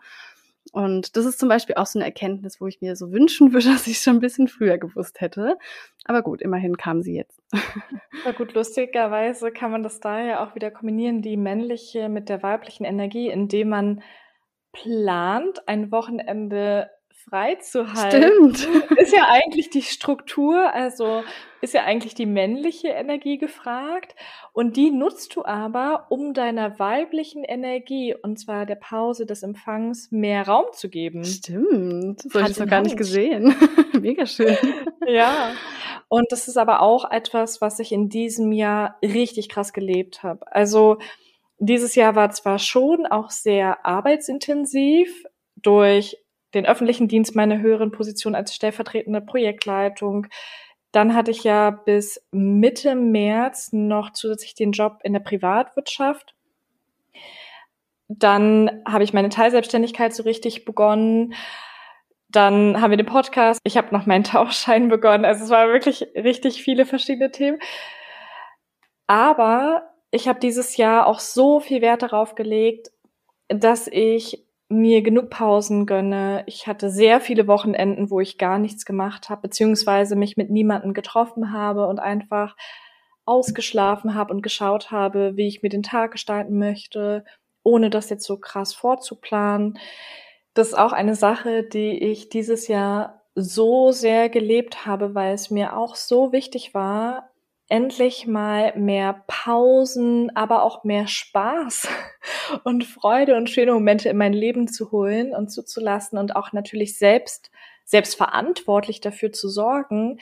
[0.75, 3.67] Und das ist zum Beispiel auch so eine Erkenntnis, wo ich mir so wünschen würde,
[3.71, 5.57] dass ich schon ein bisschen früher gewusst hätte.
[6.03, 7.41] Aber gut, immerhin kam sie jetzt.
[8.25, 12.41] Ja gut, lustigerweise kann man das da ja auch wieder kombinieren, die männliche mit der
[12.41, 14.01] weiblichen Energie, indem man
[14.71, 16.89] plant, ein Wochenende
[17.29, 18.55] frei zu halten.
[18.55, 18.91] Stimmt.
[18.99, 21.23] Ist ja eigentlich die Struktur, also
[21.65, 24.15] ist ja eigentlich die männliche Energie gefragt.
[24.53, 30.11] Und die nutzt du aber, um deiner weiblichen Energie, und zwar der Pause des Empfangs,
[30.11, 31.23] mehr Raum zu geben.
[31.23, 32.21] Stimmt.
[32.21, 33.55] So habe ich noch gar nicht gesehen.
[33.99, 34.57] Mega schön.
[35.07, 35.51] Ja.
[36.07, 40.51] Und das ist aber auch etwas, was ich in diesem Jahr richtig krass gelebt habe.
[40.51, 40.97] Also
[41.59, 46.17] dieses Jahr war zwar schon auch sehr arbeitsintensiv durch
[46.55, 50.27] den öffentlichen Dienst, meine höheren Position als stellvertretende Projektleitung.
[50.91, 56.33] Dann hatte ich ja bis Mitte März noch zusätzlich den Job in der Privatwirtschaft.
[58.07, 61.33] Dann habe ich meine Teilselbstständigkeit so richtig begonnen.
[62.29, 63.59] Dann haben wir den Podcast.
[63.63, 65.25] Ich habe noch meinen Tauchschein begonnen.
[65.25, 67.59] Also es waren wirklich richtig viele verschiedene Themen.
[69.07, 72.91] Aber ich habe dieses Jahr auch so viel Wert darauf gelegt,
[73.49, 74.44] dass ich
[74.79, 76.43] mir genug Pausen gönne.
[76.47, 80.93] Ich hatte sehr viele Wochenenden, wo ich gar nichts gemacht habe, beziehungsweise mich mit niemandem
[80.93, 82.55] getroffen habe und einfach
[83.25, 87.25] ausgeschlafen habe und geschaut habe, wie ich mir den Tag gestalten möchte,
[87.63, 89.79] ohne das jetzt so krass vorzuplanen.
[90.53, 95.51] Das ist auch eine Sache, die ich dieses Jahr so sehr gelebt habe, weil es
[95.51, 97.31] mir auch so wichtig war,
[97.67, 101.87] endlich mal mehr Pausen, aber auch mehr Spaß
[102.63, 106.97] und Freude und schöne Momente in mein Leben zu holen und zuzulassen und auch natürlich
[106.97, 107.51] selbst,
[107.83, 110.19] selbst verantwortlich dafür zu sorgen.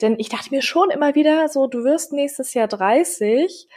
[0.00, 3.68] Denn ich dachte mir schon immer wieder so, du wirst nächstes Jahr 30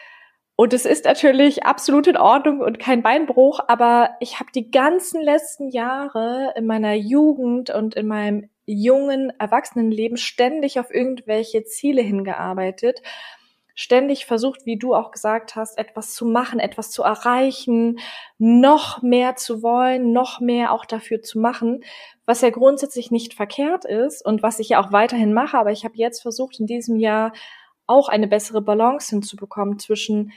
[0.56, 5.22] und es ist natürlich absolut in Ordnung und kein Beinbruch, aber ich habe die ganzen
[5.22, 13.02] letzten Jahre in meiner Jugend und in meinem jungen Erwachsenenleben ständig auf irgendwelche Ziele hingearbeitet,
[13.74, 18.00] ständig versucht, wie du auch gesagt hast, etwas zu machen, etwas zu erreichen,
[18.38, 21.84] noch mehr zu wollen, noch mehr auch dafür zu machen,
[22.26, 25.86] was ja grundsätzlich nicht verkehrt ist und was ich ja auch weiterhin mache, aber ich
[25.86, 27.32] habe jetzt versucht, in diesem Jahr
[27.88, 30.32] auch eine bessere Balance hinzubekommen zwischen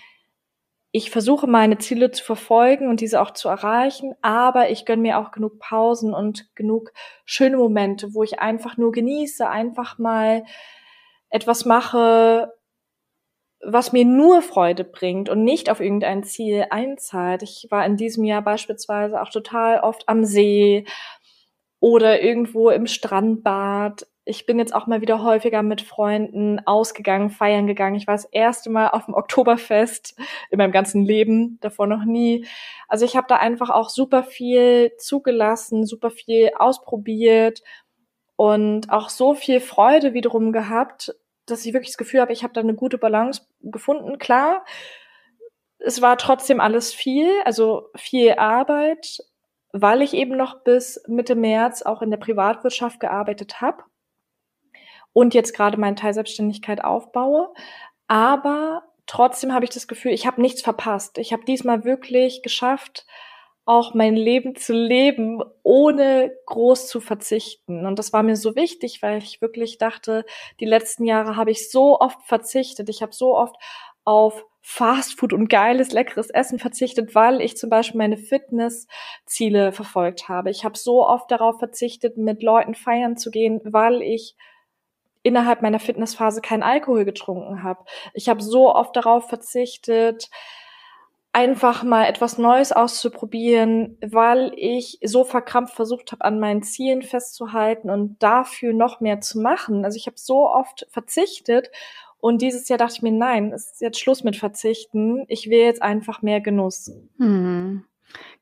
[0.95, 5.19] ich versuche meine Ziele zu verfolgen und diese auch zu erreichen, aber ich gönne mir
[5.19, 6.93] auch genug Pausen und genug
[7.25, 10.45] schöne Momente, wo ich einfach nur genieße, einfach mal
[11.31, 12.53] etwas mache,
[13.65, 17.43] was mir nur Freude bringt und nicht auf irgendein Ziel einzahlt.
[17.43, 20.85] Ich war in diesem Jahr beispielsweise auch total oft am See
[21.81, 27.67] oder irgendwo im Strandbad ich bin jetzt auch mal wieder häufiger mit Freunden ausgegangen, feiern
[27.67, 27.97] gegangen.
[27.97, 30.17] Ich war das erste Mal auf dem Oktoberfest
[30.51, 32.47] in meinem ganzen Leben, davor noch nie.
[32.89, 37.63] Also ich habe da einfach auch super viel zugelassen, super viel ausprobiert
[38.37, 41.15] und auch so viel Freude wiederum gehabt,
[41.47, 44.19] dass ich wirklich das Gefühl habe, ich habe da eine gute Balance gefunden.
[44.19, 44.65] Klar,
[45.81, 49.19] es war trotzdem alles viel, also viel Arbeit,
[49.73, 53.83] weil ich eben noch bis Mitte März auch in der Privatwirtschaft gearbeitet habe
[55.13, 57.53] und jetzt gerade meine Teilselbstständigkeit aufbaue.
[58.09, 61.19] Aber trotzdem habe ich das Gefühl, ich habe nichts verpasst.
[61.19, 63.07] Ich habe diesmal wirklich geschafft,
[63.65, 67.87] auch mein Leben zu leben, ohne groß zu verzichten.
[67.87, 70.25] Und das war mir so wichtig, weil ich wirklich dachte,
[70.59, 72.89] die letzten Jahre habe ich so oft verzichtet.
[72.89, 73.55] Ich habe so oft
[74.05, 80.51] auf Fastfood und geiles, leckeres Essen verzichtet, weil ich zum Beispiel meine Fitnessziele verfolgt habe.
[80.51, 84.37] Ich habe so oft darauf verzichtet, mit Leuten feiern zu gehen, weil ich
[85.23, 87.85] innerhalb meiner Fitnessphase keinen Alkohol getrunken habe.
[88.15, 90.31] Ich habe so oft darauf verzichtet,
[91.33, 97.89] einfach mal etwas Neues auszuprobieren, weil ich so verkrampft versucht habe, an meinen Zielen festzuhalten
[97.89, 99.85] und dafür noch mehr zu machen.
[99.85, 101.71] Also ich habe so oft verzichtet
[102.19, 105.25] und dieses Jahr dachte ich mir, nein, es ist jetzt Schluss mit Verzichten.
[105.29, 106.93] Ich will jetzt einfach mehr Genuss.
[107.19, 107.85] Hm.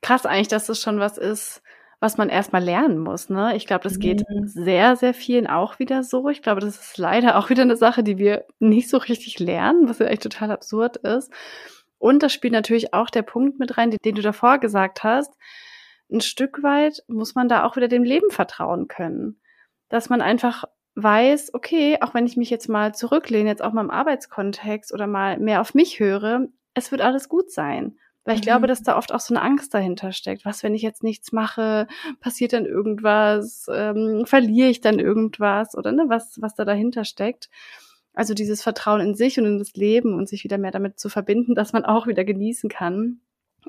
[0.03, 1.63] Krass eigentlich, dass das schon was ist,
[2.01, 3.29] was man erstmal lernen muss.
[3.29, 3.55] Ne?
[3.57, 4.47] Ich glaube, das geht mhm.
[4.47, 6.29] sehr, sehr vielen auch wieder so.
[6.31, 9.89] Ich glaube, das ist leider auch wieder eine Sache, die wir nicht so richtig lernen,
[9.89, 11.31] was ja echt total absurd ist.
[11.99, 15.35] Und das spielt natürlich auch der Punkt mit rein, den, den du davor gesagt hast.
[16.11, 19.39] Ein Stück weit muss man da auch wieder dem Leben vertrauen können.
[19.91, 23.83] Dass man einfach weiß, okay, auch wenn ich mich jetzt mal zurücklehne, jetzt auch mal
[23.85, 27.99] im Arbeitskontext oder mal mehr auf mich höre, es wird alles gut sein.
[28.31, 28.47] Weil ich mhm.
[28.47, 30.45] glaube, dass da oft auch so eine Angst dahinter steckt.
[30.45, 31.89] Was, wenn ich jetzt nichts mache?
[32.21, 33.67] Passiert dann irgendwas?
[33.75, 35.77] Ähm, verliere ich dann irgendwas?
[35.77, 37.51] Oder ne, was, was da dahinter steckt?
[38.15, 41.09] Also dieses Vertrauen in sich und in das Leben und sich wieder mehr damit zu
[41.09, 43.19] verbinden, dass man auch wieder genießen kann,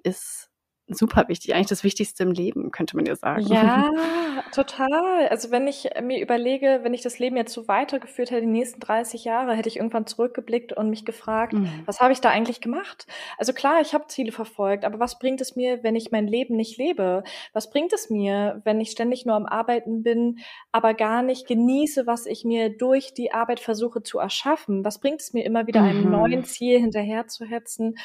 [0.03, 0.50] ist
[0.93, 3.45] super wichtig, eigentlich das Wichtigste im Leben, könnte man ja sagen.
[3.47, 3.91] Ja,
[4.53, 5.27] total.
[5.29, 8.79] Also wenn ich mir überlege, wenn ich das Leben jetzt so weitergeführt hätte, die nächsten
[8.79, 11.69] 30 Jahre, hätte ich irgendwann zurückgeblickt und mich gefragt, mhm.
[11.85, 13.07] was habe ich da eigentlich gemacht?
[13.37, 16.55] Also klar, ich habe Ziele verfolgt, aber was bringt es mir, wenn ich mein Leben
[16.55, 17.23] nicht lebe?
[17.53, 20.39] Was bringt es mir, wenn ich ständig nur am Arbeiten bin,
[20.71, 24.85] aber gar nicht genieße, was ich mir durch die Arbeit versuche zu erschaffen?
[24.85, 25.89] Was bringt es mir immer wieder, mhm.
[25.89, 27.95] einem neuen Ziel hinterherzuhetzen?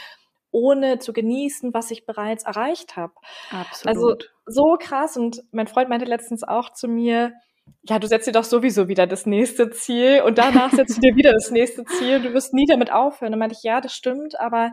[0.57, 3.13] Ohne zu genießen, was ich bereits erreicht habe.
[3.51, 3.87] Absolut.
[3.95, 5.19] Also so krass.
[5.19, 7.35] Und mein Freund meinte letztens auch zu mir,
[7.83, 11.15] ja, du setzt dir doch sowieso wieder das nächste Ziel und danach setzt du dir
[11.15, 12.21] wieder das nächste Ziel.
[12.21, 13.35] Du wirst nie damit aufhören.
[13.35, 14.73] Und meinte ich, ja, das stimmt, aber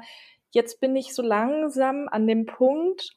[0.52, 3.10] jetzt bin ich so langsam an dem Punkt,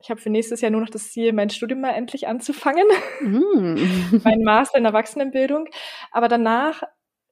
[0.00, 2.86] ich habe für nächstes Jahr nur noch das Ziel, mein Studium mal endlich anzufangen.
[3.20, 4.20] Mm.
[4.24, 5.66] mein Master in Erwachsenenbildung.
[6.12, 6.82] Aber danach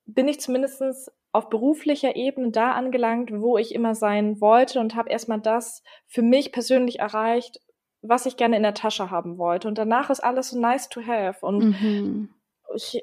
[0.07, 5.11] bin ich zumindestens auf beruflicher Ebene da angelangt, wo ich immer sein wollte und habe
[5.11, 7.59] erstmal das für mich persönlich erreicht,
[8.03, 9.67] was ich gerne in der Tasche haben wollte.
[9.67, 11.45] Und danach ist alles so nice to have.
[11.45, 12.29] Und mhm.
[12.75, 13.03] ich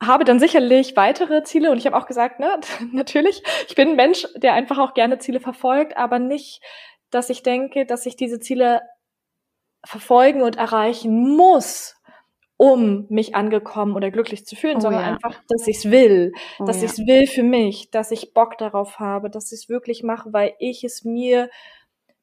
[0.00, 2.60] habe dann sicherlich weitere Ziele und ich habe auch gesagt, ne,
[2.92, 6.62] natürlich, ich bin ein Mensch, der einfach auch gerne Ziele verfolgt, aber nicht,
[7.10, 8.82] dass ich denke, dass ich diese Ziele
[9.84, 11.97] verfolgen und erreichen muss,
[12.58, 15.08] um mich angekommen oder glücklich zu fühlen, oh, sondern ja.
[15.12, 16.84] einfach, dass ich es will, oh, dass ja.
[16.84, 20.32] ich es will für mich, dass ich Bock darauf habe, dass ich es wirklich mache,
[20.32, 21.48] weil ich es mir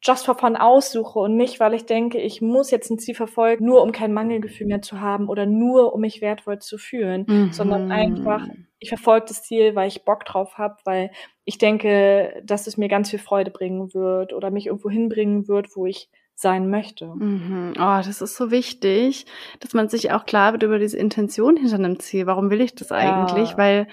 [0.04, 3.66] just for fun aussuche und nicht, weil ich denke, ich muss jetzt ein Ziel verfolgen,
[3.66, 7.52] nur um kein Mangelgefühl mehr zu haben oder nur um mich wertvoll zu fühlen, mhm.
[7.54, 8.46] sondern einfach,
[8.80, 11.12] ich verfolge das Ziel, weil ich Bock drauf habe, weil
[11.46, 15.76] ich denke, dass es mir ganz viel Freude bringen wird oder mich irgendwo hinbringen wird,
[15.76, 17.08] wo ich sein möchte.
[17.08, 17.74] Mhm.
[17.78, 19.26] Oh, das ist so wichtig,
[19.62, 22.28] dass man sich auch klar wird über diese Intention hinter einem Ziel.
[22.28, 23.52] Warum will ich das eigentlich?
[23.52, 23.58] Ja.
[23.58, 23.88] Weil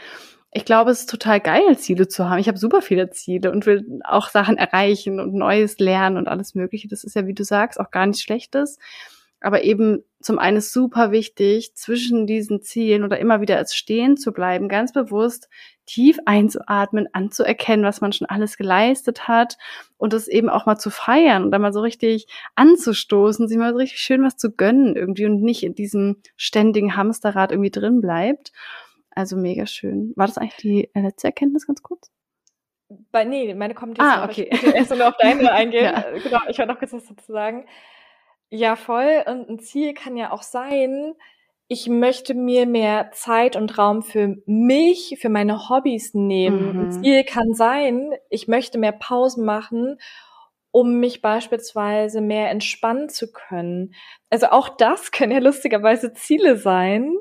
[0.52, 2.38] ich glaube, es ist total geil, Ziele zu haben.
[2.38, 6.54] Ich habe super viele Ziele und will auch Sachen erreichen und Neues lernen und alles
[6.54, 6.88] Mögliche.
[6.88, 8.78] Das ist ja, wie du sagst, auch gar nichts Schlechtes.
[9.40, 14.16] Aber eben zum einen ist super wichtig, zwischen diesen Zielen oder immer wieder als stehen
[14.16, 15.48] zu bleiben, ganz bewusst
[15.86, 19.58] tief einzuatmen, anzuerkennen, was man schon alles geleistet hat
[19.96, 23.72] und das eben auch mal zu feiern und dann mal so richtig anzustoßen, sich mal
[23.72, 28.00] so richtig schön was zu gönnen irgendwie und nicht in diesem ständigen Hamsterrad irgendwie drin
[28.00, 28.52] bleibt.
[29.10, 30.12] Also mega schön.
[30.16, 32.10] War das eigentlich die letzte Erkenntnis ganz kurz?
[33.10, 34.30] Bei, nee, meine kommt jetzt ah, noch.
[34.30, 34.48] okay.
[34.52, 35.84] Ich erst nur auf deine eingehen.
[35.84, 36.04] ja.
[36.22, 37.66] Genau, ich wollte noch kurz was dazu sagen.
[38.50, 39.24] Ja, voll.
[39.26, 41.14] Und ein Ziel kann ja auch sein,
[41.68, 46.86] ich möchte mir mehr Zeit und Raum für mich, für meine Hobbys nehmen.
[46.86, 46.90] Mhm.
[46.90, 49.98] Ziel kann sein, ich möchte mehr Pausen machen,
[50.70, 53.94] um mich beispielsweise mehr entspannen zu können.
[54.30, 57.14] Also auch das können ja lustigerweise Ziele sein,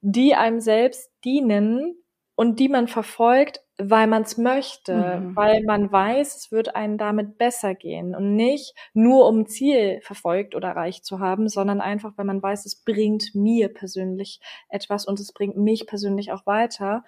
[0.00, 1.96] die einem selbst dienen
[2.40, 5.36] und die man verfolgt, weil man es möchte, mhm.
[5.36, 10.54] weil man weiß, es wird einem damit besser gehen und nicht nur um Ziel verfolgt
[10.54, 15.20] oder erreicht zu haben, sondern einfach, weil man weiß, es bringt mir persönlich etwas und
[15.20, 17.04] es bringt mich persönlich auch weiter.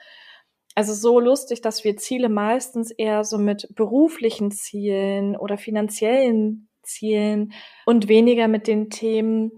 [0.74, 7.54] Also so lustig, dass wir Ziele meistens eher so mit beruflichen Zielen oder finanziellen Zielen
[7.86, 9.52] und weniger mit den Themen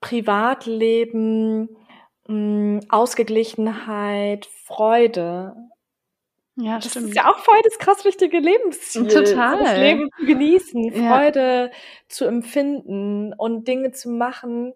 [0.00, 1.68] Privatleben,
[2.28, 5.54] mm, Ausgeglichenheit, Freude
[6.60, 7.10] ja, das stimmt.
[7.10, 9.06] ist ja auch voll das krass wichtige Lebensziel.
[9.06, 9.62] Total.
[9.62, 11.78] Das Leben zu genießen, Freude ja.
[12.08, 14.72] zu empfinden und Dinge zu machen,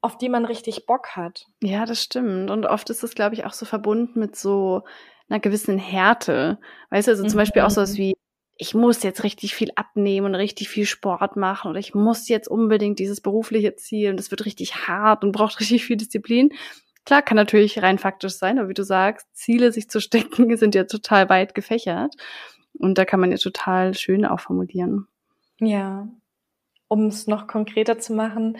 [0.00, 1.46] auf die man richtig Bock hat.
[1.62, 2.50] Ja, das stimmt.
[2.50, 4.82] Und oft ist es, glaube ich, auch so verbunden mit so
[5.28, 6.58] einer gewissen Härte.
[6.90, 7.36] Weißt du, also zum mhm.
[7.36, 8.14] Beispiel auch so was wie,
[8.56, 12.48] ich muss jetzt richtig viel abnehmen und richtig viel Sport machen oder ich muss jetzt
[12.48, 16.50] unbedingt dieses berufliche Ziel und das wird richtig hart und braucht richtig viel Disziplin.
[17.04, 20.74] Klar, kann natürlich rein faktisch sein, aber wie du sagst, Ziele sich zu stecken sind
[20.74, 22.14] ja total weit gefächert.
[22.74, 25.06] Und da kann man ja total schön auch formulieren.
[25.58, 26.08] Ja,
[26.88, 28.58] um es noch konkreter zu machen,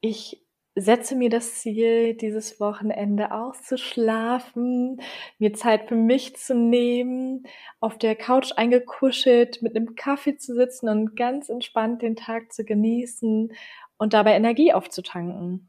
[0.00, 0.42] ich
[0.80, 5.00] setze mir das Ziel, dieses Wochenende auszuschlafen,
[5.38, 7.44] mir Zeit für mich zu nehmen,
[7.80, 12.64] auf der Couch eingekuschelt, mit einem Kaffee zu sitzen und ganz entspannt den Tag zu
[12.64, 13.52] genießen
[13.96, 15.68] und dabei Energie aufzutanken.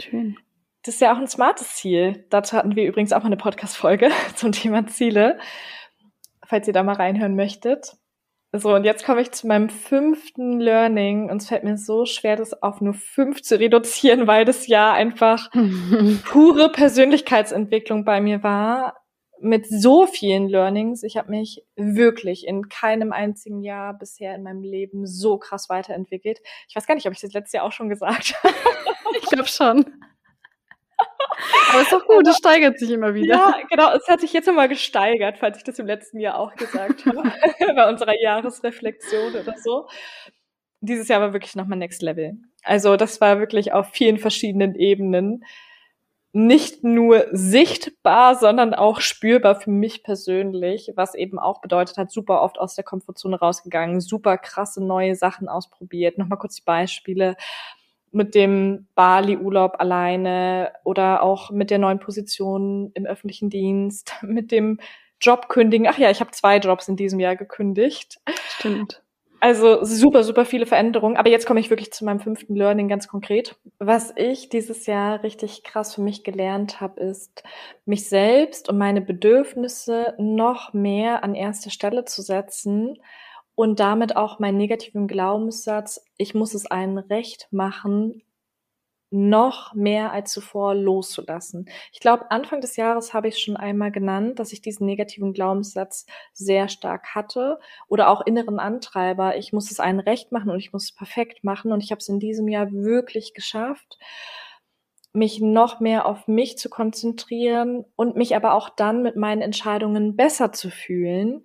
[0.00, 0.36] Schön.
[0.82, 2.26] Das ist ja auch ein smartes Ziel.
[2.30, 5.38] Dazu hatten wir übrigens auch mal eine Podcast-Folge zum Thema Ziele,
[6.46, 7.96] falls ihr da mal reinhören möchtet.
[8.52, 11.28] So, und jetzt komme ich zu meinem fünften Learning.
[11.28, 14.94] Und es fällt mir so schwer, das auf nur fünf zu reduzieren, weil das Jahr
[14.94, 15.50] einfach
[16.24, 18.94] pure Persönlichkeitsentwicklung bei mir war.
[19.40, 21.02] Mit so vielen Learnings.
[21.02, 26.40] Ich habe mich wirklich in keinem einzigen Jahr bisher in meinem Leben so krass weiterentwickelt.
[26.68, 28.54] Ich weiß gar nicht, ob ich das letztes Jahr auch schon gesagt habe.
[29.20, 29.84] ich glaube schon.
[31.70, 33.34] Aber ist doch gut, es steigert sich immer wieder.
[33.34, 36.54] Ja, genau, es hat sich jetzt immer gesteigert, falls ich das im letzten Jahr auch
[36.54, 37.22] gesagt habe,
[37.74, 39.86] bei unserer Jahresreflexion oder so.
[40.80, 42.38] Dieses Jahr war wirklich nochmal Next Level.
[42.62, 45.44] Also das war wirklich auf vielen verschiedenen Ebenen
[46.32, 52.42] nicht nur sichtbar, sondern auch spürbar für mich persönlich, was eben auch bedeutet hat, super
[52.42, 56.18] oft aus der Komfortzone rausgegangen, super krasse neue Sachen ausprobiert.
[56.18, 57.36] Nochmal kurz die Beispiele
[58.12, 64.78] mit dem Bali-Urlaub alleine oder auch mit der neuen Position im öffentlichen Dienst, mit dem
[65.20, 65.86] Job kündigen.
[65.88, 68.20] Ach ja, ich habe zwei Jobs in diesem Jahr gekündigt.
[68.58, 69.02] Stimmt.
[69.40, 71.16] Also super, super viele Veränderungen.
[71.16, 73.56] Aber jetzt komme ich wirklich zu meinem fünften Learning ganz konkret.
[73.78, 77.44] Was ich dieses Jahr richtig krass für mich gelernt habe, ist,
[77.84, 82.98] mich selbst und meine Bedürfnisse noch mehr an erste Stelle zu setzen
[83.58, 88.22] und damit auch meinen negativen Glaubenssatz, ich muss es allen recht machen,
[89.10, 91.68] noch mehr als zuvor loszulassen.
[91.90, 96.06] Ich glaube, Anfang des Jahres habe ich schon einmal genannt, dass ich diesen negativen Glaubenssatz
[96.32, 99.36] sehr stark hatte oder auch inneren Antreiber.
[99.36, 101.98] Ich muss es allen recht machen und ich muss es perfekt machen und ich habe
[101.98, 103.98] es in diesem Jahr wirklich geschafft,
[105.12, 110.14] mich noch mehr auf mich zu konzentrieren und mich aber auch dann mit meinen Entscheidungen
[110.14, 111.44] besser zu fühlen.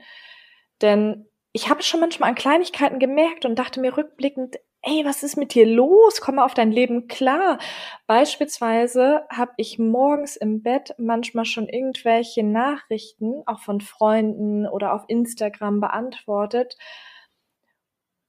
[0.80, 5.38] Denn ich habe schon manchmal an Kleinigkeiten gemerkt und dachte mir rückblickend, ey, was ist
[5.38, 6.20] mit dir los?
[6.20, 7.60] Komm mal auf dein Leben klar.
[8.08, 15.04] Beispielsweise habe ich morgens im Bett manchmal schon irgendwelche Nachrichten, auch von Freunden oder auf
[15.08, 16.76] Instagram beantwortet.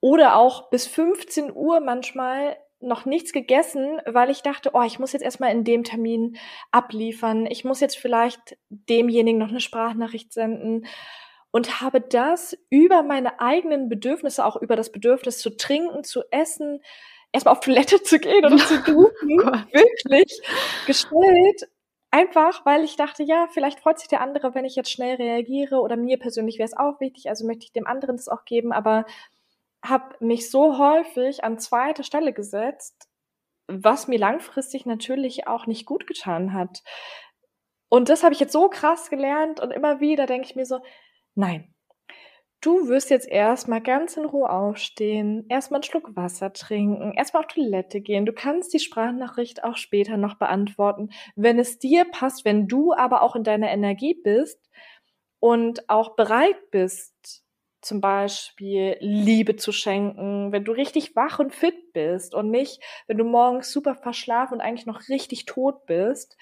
[0.00, 5.14] Oder auch bis 15 Uhr manchmal noch nichts gegessen, weil ich dachte, oh, ich muss
[5.14, 6.36] jetzt erstmal in dem Termin
[6.70, 7.46] abliefern.
[7.46, 10.86] Ich muss jetzt vielleicht demjenigen noch eine Sprachnachricht senden
[11.54, 16.82] und habe das über meine eigenen Bedürfnisse, auch über das Bedürfnis zu trinken, zu essen,
[17.30, 20.42] erstmal auf Toilette zu gehen oder zu duschen, oh wirklich
[20.84, 21.68] gestellt.
[22.10, 25.76] Einfach, weil ich dachte, ja, vielleicht freut sich der andere, wenn ich jetzt schnell reagiere
[25.76, 28.72] oder mir persönlich wäre es auch wichtig, also möchte ich dem anderen das auch geben,
[28.72, 29.06] aber
[29.80, 33.06] habe mich so häufig an zweite Stelle gesetzt,
[33.68, 36.82] was mir langfristig natürlich auch nicht gut getan hat.
[37.88, 40.80] Und das habe ich jetzt so krass gelernt und immer wieder denke ich mir so,
[41.34, 41.74] Nein.
[42.60, 47.48] Du wirst jetzt erstmal ganz in Ruhe aufstehen, erstmal einen Schluck Wasser trinken, erstmal auf
[47.52, 48.24] Toilette gehen.
[48.24, 53.20] Du kannst die Sprachnachricht auch später noch beantworten, wenn es dir passt, wenn du aber
[53.22, 54.58] auch in deiner Energie bist
[55.40, 57.44] und auch bereit bist,
[57.82, 63.18] zum Beispiel Liebe zu schenken, wenn du richtig wach und fit bist und nicht, wenn
[63.18, 66.38] du morgens super verschlafen und eigentlich noch richtig tot bist,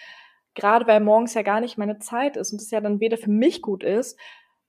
[0.55, 3.31] gerade weil morgens ja gar nicht meine Zeit ist und es ja dann weder für
[3.31, 4.17] mich gut ist,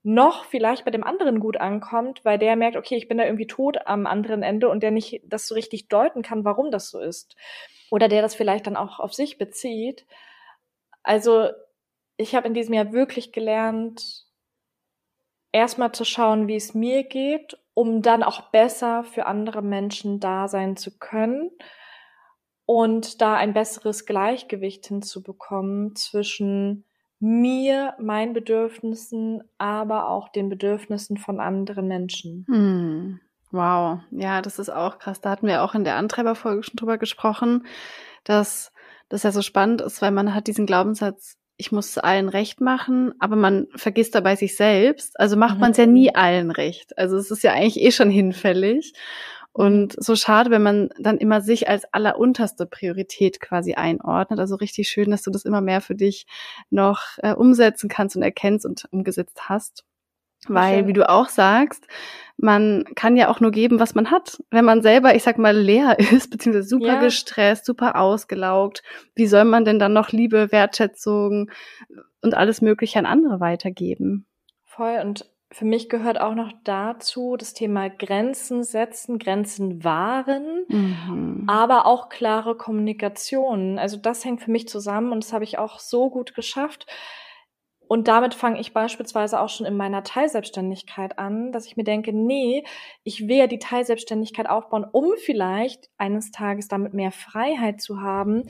[0.04, 3.48] noch vielleicht bei dem anderen gut ankommt, weil der merkt, okay, ich bin da irgendwie
[3.48, 7.00] tot am anderen Ende und der nicht das so richtig deuten kann, warum das so
[7.00, 7.36] ist.
[7.90, 10.06] Oder der das vielleicht dann auch auf sich bezieht.
[11.04, 11.50] Also
[12.18, 14.26] ich habe in diesem Jahr wirklich gelernt,
[15.54, 20.50] erstmal zu schauen, wie es mir geht, um dann auch besser für andere Menschen da
[20.50, 21.50] sein zu können
[22.66, 26.86] und da ein besseres Gleichgewicht hinzubekommen zwischen
[27.24, 32.46] mir, meinen Bedürfnissen, aber auch den Bedürfnissen von anderen Menschen.
[32.50, 33.20] Hm.
[33.52, 35.22] Wow, ja, das ist auch krass.
[35.22, 37.66] Da hatten wir auch in der Antreiberfolge schon drüber gesprochen,
[38.26, 38.74] dass
[39.08, 43.14] das ja so spannend ist, weil man hat diesen Glaubenssatz, ich muss allen recht machen,
[43.20, 45.18] aber man vergisst dabei sich selbst.
[45.18, 45.62] Also macht mhm.
[45.62, 46.98] man es ja nie allen recht.
[46.98, 48.94] Also es ist ja eigentlich eh schon hinfällig.
[49.54, 54.40] Und so schade, wenn man dann immer sich als allerunterste Priorität quasi einordnet.
[54.40, 56.26] Also richtig schön, dass du das immer mehr für dich
[56.72, 59.86] noch äh, umsetzen kannst und erkennst und umgesetzt hast.
[60.50, 61.88] Weil, wie du auch sagst,
[62.36, 64.44] man kann ja auch nur geben, was man hat.
[64.50, 67.00] Wenn man selber, ich sag mal, leer ist, beziehungsweise super Ja.
[67.00, 68.84] gestresst, super ausgelaugt,
[69.16, 71.50] wie soll man denn dann noch Liebe, Wertschätzung
[72.22, 74.26] und alles Mögliche an andere weitergeben?
[74.66, 75.00] Voll.
[75.04, 81.44] Und für mich gehört auch noch dazu das Thema Grenzen setzen, Grenzen wahren, Mhm.
[81.48, 83.80] aber auch klare Kommunikation.
[83.80, 86.88] Also das hängt für mich zusammen und das habe ich auch so gut geschafft.
[87.88, 92.12] Und damit fange ich beispielsweise auch schon in meiner Teilselbstständigkeit an, dass ich mir denke,
[92.14, 92.64] nee,
[93.04, 98.44] ich will ja die Teilselbstständigkeit aufbauen, um vielleicht eines Tages damit mehr Freiheit zu haben.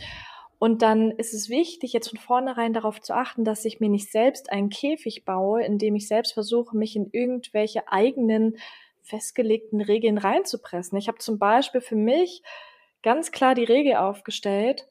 [0.59, 4.11] Und dann ist es wichtig, jetzt von vornherein darauf zu achten, dass ich mir nicht
[4.11, 8.57] selbst einen Käfig baue, in dem ich selbst versuche, mich in irgendwelche eigenen
[9.01, 10.97] festgelegten Regeln reinzupressen.
[10.97, 12.41] Ich habe zum Beispiel für mich
[13.01, 14.87] ganz klar die Regel aufgestellt,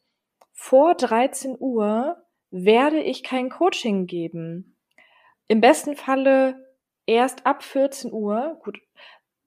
[0.53, 2.17] vor 13 Uhr
[2.51, 4.77] werde ich kein Coaching geben.
[5.47, 8.59] Im besten Falle erst ab 14 Uhr.
[8.63, 8.79] Gut,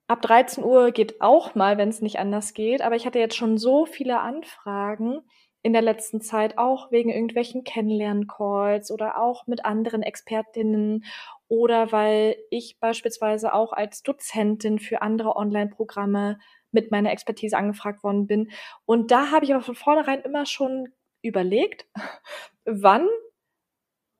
[0.08, 2.82] ab 13 Uhr geht auch mal, wenn es nicht anders geht.
[2.82, 5.22] Aber ich hatte jetzt schon so viele Anfragen
[5.66, 11.04] in der letzten Zeit, auch wegen irgendwelchen Kennenlernen-Calls oder auch mit anderen Expertinnen
[11.48, 16.38] oder weil ich beispielsweise auch als Dozentin für andere Online-Programme
[16.70, 18.52] mit meiner Expertise angefragt worden bin.
[18.84, 21.86] Und da habe ich aber von vornherein immer schon überlegt,
[22.64, 23.08] wann,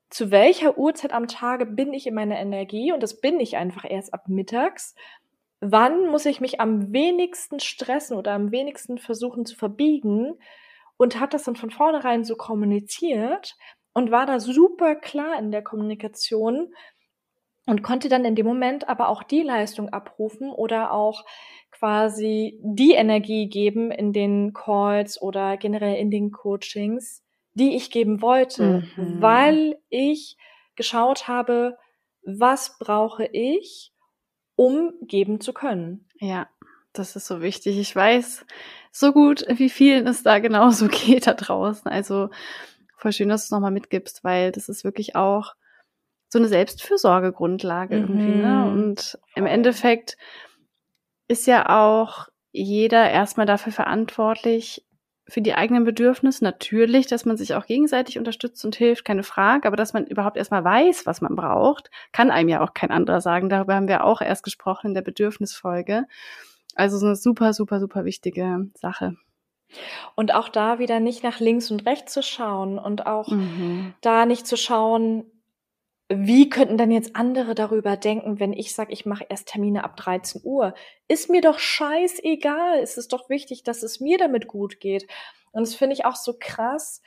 [0.09, 3.89] zu welcher Uhrzeit am Tage bin ich in meiner Energie und das bin ich einfach
[3.89, 4.95] erst ab mittags.
[5.61, 10.37] Wann muss ich mich am wenigsten stressen oder am wenigsten versuchen zu verbiegen
[10.97, 13.55] und hat das dann von vornherein so kommuniziert
[13.93, 16.73] und war da super klar in der Kommunikation
[17.65, 21.25] und konnte dann in dem Moment aber auch die Leistung abrufen oder auch
[21.71, 27.23] quasi die Energie geben in den Calls oder generell in den Coachings,
[27.53, 29.21] die ich geben wollte, Mhm.
[29.21, 30.37] weil ich
[30.75, 31.77] geschaut habe,
[32.23, 33.91] was brauche ich,
[34.55, 36.07] um geben zu können.
[36.19, 36.47] Ja,
[36.93, 37.77] das ist so wichtig.
[37.77, 38.45] Ich weiß
[38.99, 41.89] so gut, wie vielen es da genauso geht da draußen.
[41.89, 42.29] Also
[42.97, 45.53] voll schön, dass du es nochmal mitgibst, weil das ist wirklich auch
[46.29, 48.35] so eine Selbstfürsorgegrundlage irgendwie.
[48.35, 48.65] Ne?
[48.65, 48.71] Mhm.
[48.71, 49.45] Und im.
[49.45, 50.17] Endeffekt
[51.27, 54.83] ist ja auch jeder erstmal dafür verantwortlich,
[55.29, 56.43] für die eigenen Bedürfnisse.
[56.43, 60.37] Natürlich, dass man sich auch gegenseitig unterstützt und hilft, keine Frage, aber dass man überhaupt
[60.37, 63.49] erstmal weiß, was man braucht, kann einem ja auch kein anderer sagen.
[63.49, 66.05] Darüber haben wir auch erst gesprochen in der Bedürfnisfolge.
[66.77, 69.15] Also so eine super, super, super wichtige Sache.
[70.15, 73.93] Und auch da wieder nicht nach links und rechts zu schauen und auch Mhm.
[74.01, 75.25] da nicht zu schauen,
[76.09, 79.97] wie könnten denn jetzt andere darüber denken, wenn ich sage, ich mache erst Termine ab
[79.97, 80.73] 13 Uhr?
[81.09, 82.79] Ist mir doch scheißegal.
[82.79, 85.05] Es ist doch wichtig, dass es mir damit gut geht.
[85.51, 87.01] Und das finde ich auch so krass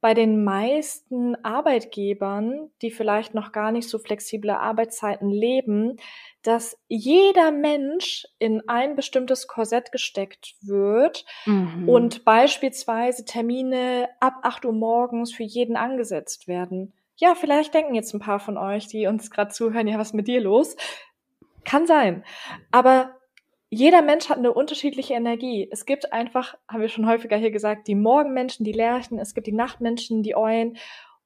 [0.00, 5.96] bei den meisten Arbeitgebern, die vielleicht noch gar nicht so flexible Arbeitszeiten leben,
[6.44, 11.88] dass jeder Mensch in ein bestimmtes Korsett gesteckt wird Mhm.
[11.88, 16.92] und beispielsweise Termine ab 8 Uhr morgens für jeden angesetzt werden.
[17.16, 20.14] Ja, vielleicht denken jetzt ein paar von euch, die uns gerade zuhören, ja, was ist
[20.14, 20.76] mit dir los?
[21.64, 22.24] Kann sein.
[22.70, 23.16] Aber
[23.70, 25.68] jeder Mensch hat eine unterschiedliche Energie.
[25.72, 29.46] Es gibt einfach, haben wir schon häufiger hier gesagt, die Morgenmenschen, die Lerchen, es gibt
[29.46, 30.76] die Nachtmenschen, die Eulen.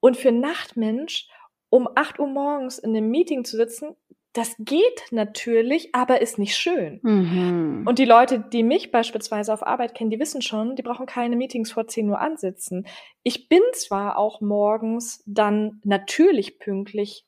[0.00, 1.28] Und für einen Nachtmensch,
[1.70, 3.96] um 8 Uhr morgens in einem Meeting zu sitzen,
[4.32, 7.00] das geht natürlich, aber ist nicht schön.
[7.02, 7.84] Mhm.
[7.86, 11.36] Und die Leute, die mich beispielsweise auf Arbeit kennen, die wissen schon, die brauchen keine
[11.36, 12.86] Meetings vor 10 Uhr ansitzen.
[13.22, 17.24] Ich bin zwar auch morgens dann natürlich pünktlich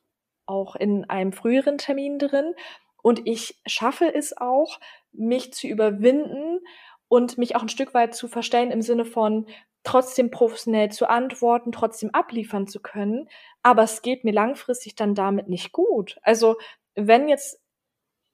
[0.46, 2.54] auch in einem früheren Termin drin
[3.02, 4.78] und ich schaffe es auch,
[5.12, 6.60] mich zu überwinden
[7.08, 9.46] und mich auch ein Stück weit zu verstellen im Sinne von
[9.82, 13.28] trotzdem professionell zu antworten, trotzdem abliefern zu können.
[13.62, 16.18] Aber es geht mir langfristig dann damit nicht gut.
[16.22, 16.56] Also
[16.94, 17.60] wenn jetzt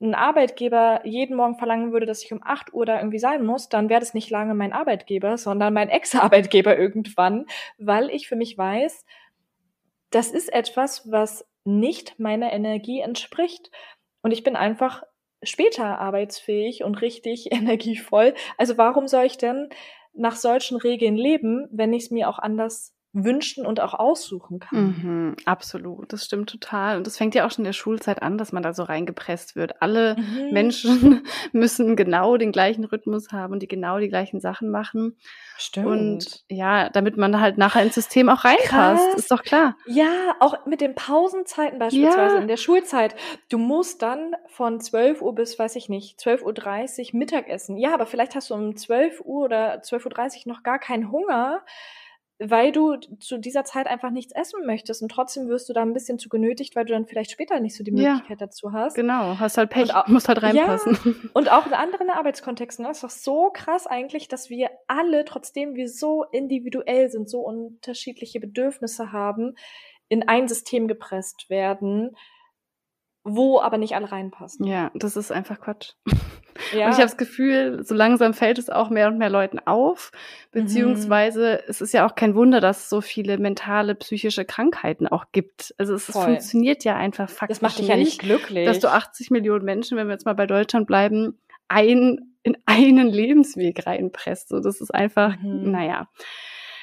[0.01, 3.69] ein Arbeitgeber jeden Morgen verlangen würde, dass ich um 8 Uhr da irgendwie sein muss,
[3.69, 7.47] dann wäre das nicht lange mein Arbeitgeber, sondern mein Ex-Arbeitgeber irgendwann,
[7.79, 9.05] weil ich für mich weiß,
[10.11, 13.71] das ist etwas, was nicht meiner Energie entspricht.
[14.23, 15.03] Und ich bin einfach
[15.43, 18.35] später arbeitsfähig und richtig energievoll.
[18.59, 19.69] Also warum soll ich denn
[20.13, 24.79] nach solchen Regeln leben, wenn ich es mir auch anders wünschen und auch aussuchen kann?
[24.79, 26.97] Mhm, absolut, das stimmt total.
[26.99, 29.57] Und das fängt ja auch schon in der Schulzeit an, dass man da so reingepresst
[29.57, 29.81] wird.
[29.83, 30.51] Alle Mhm.
[30.53, 35.17] Menschen müssen genau den gleichen Rhythmus haben und die genau die gleichen Sachen machen.
[35.59, 35.87] Stimmt.
[35.87, 39.14] Und ja, damit man halt nachher ins System auch reinpasst, Krass.
[39.14, 39.77] ist doch klar.
[39.87, 42.41] Ja, auch mit den Pausenzeiten beispielsweise Ja.
[42.43, 43.14] in der Schulzeit.
[43.49, 47.79] Du musst dann von 12 Uhr bis, weiß ich nicht, 12.30 Uhr Mittagessen.
[47.79, 51.62] Ja, aber vielleicht hast du um 12 Uhr oder 12.30 Uhr noch gar keinen Hunger.
[52.39, 55.95] Weil du zu dieser Zeit einfach nichts essen möchtest und trotzdem wirst du da ein
[55.95, 58.95] bisschen zu genötigt, weil du dann vielleicht später nicht so die Möglichkeit ja, dazu hast.
[58.95, 60.99] Genau, hast halt Pech, auch, musst halt reinpassen.
[61.05, 62.84] Ja, und auch in anderen Arbeitskontexten.
[62.84, 67.41] Das ist doch so krass eigentlich, dass wir alle, trotzdem wir so individuell sind, so
[67.41, 69.55] unterschiedliche Bedürfnisse haben,
[70.09, 72.16] in ein System gepresst werden,
[73.29, 74.64] wo aber nicht alle reinpassen.
[74.66, 75.93] Ja, das ist einfach Quatsch.
[76.72, 76.87] Ja.
[76.87, 80.11] Und ich habe das Gefühl, so langsam fällt es auch mehr und mehr Leuten auf.
[80.53, 81.68] Beziehungsweise mhm.
[81.68, 85.74] es ist ja auch kein Wunder, dass es so viele mentale, psychische Krankheiten auch gibt.
[85.77, 87.59] Also es, es funktioniert ja einfach faktisch.
[87.59, 88.64] Das macht dich ja nicht glücklich.
[88.64, 93.09] Dass du 80 Millionen Menschen, wenn wir jetzt mal bei Deutschland bleiben, ein, in einen
[93.09, 94.49] Lebensweg reinpresst.
[94.49, 95.70] So, das ist einfach, mhm.
[95.70, 96.09] naja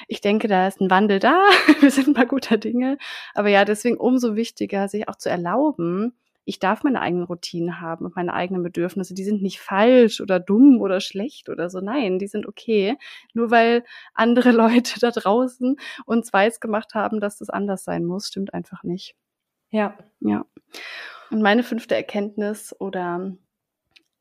[0.06, 1.40] ich denke, da ist ein Wandel da.
[1.80, 2.98] Wir sind mal guter Dinge.
[3.34, 6.12] Aber ja, deswegen umso wichtiger, sich auch zu erlauben,
[6.44, 9.14] ich darf meine eigenen Routinen haben und meine eigenen Bedürfnisse.
[9.14, 11.80] Die sind nicht falsch oder dumm oder schlecht oder so.
[11.80, 12.96] Nein, die sind okay.
[13.32, 18.28] Nur weil andere Leute da draußen uns weiß gemacht haben, dass das anders sein muss,
[18.28, 19.14] stimmt einfach nicht.
[19.70, 19.96] Ja.
[20.20, 20.44] Ja.
[21.30, 23.32] Und meine fünfte Erkenntnis oder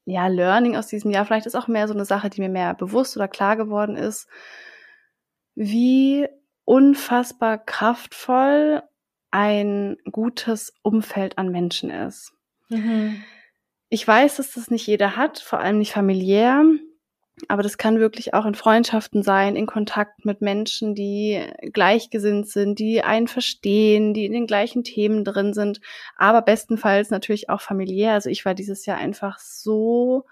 [0.05, 2.73] ja, Learning aus diesem Jahr, vielleicht ist auch mehr so eine Sache, die mir mehr
[2.73, 4.27] bewusst oder klar geworden ist,
[5.55, 6.27] wie
[6.65, 8.81] unfassbar kraftvoll
[9.33, 12.33] ein gutes Umfeld an Menschen ist.
[12.69, 13.23] Mhm.
[13.89, 16.63] Ich weiß, dass das nicht jeder hat, vor allem nicht familiär,
[17.47, 22.77] aber das kann wirklich auch in Freundschaften sein, in Kontakt mit Menschen, die gleichgesinnt sind,
[22.77, 25.81] die einen verstehen, die in den gleichen Themen drin sind,
[26.15, 28.13] aber bestenfalls natürlich auch familiär.
[28.13, 30.25] Also ich war dieses Jahr einfach so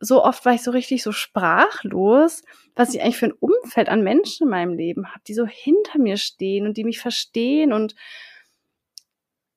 [0.00, 2.42] so oft war ich so richtig so sprachlos,
[2.74, 5.98] was ich eigentlich für ein Umfeld an Menschen in meinem Leben habe, die so hinter
[5.98, 7.94] mir stehen und die mich verstehen und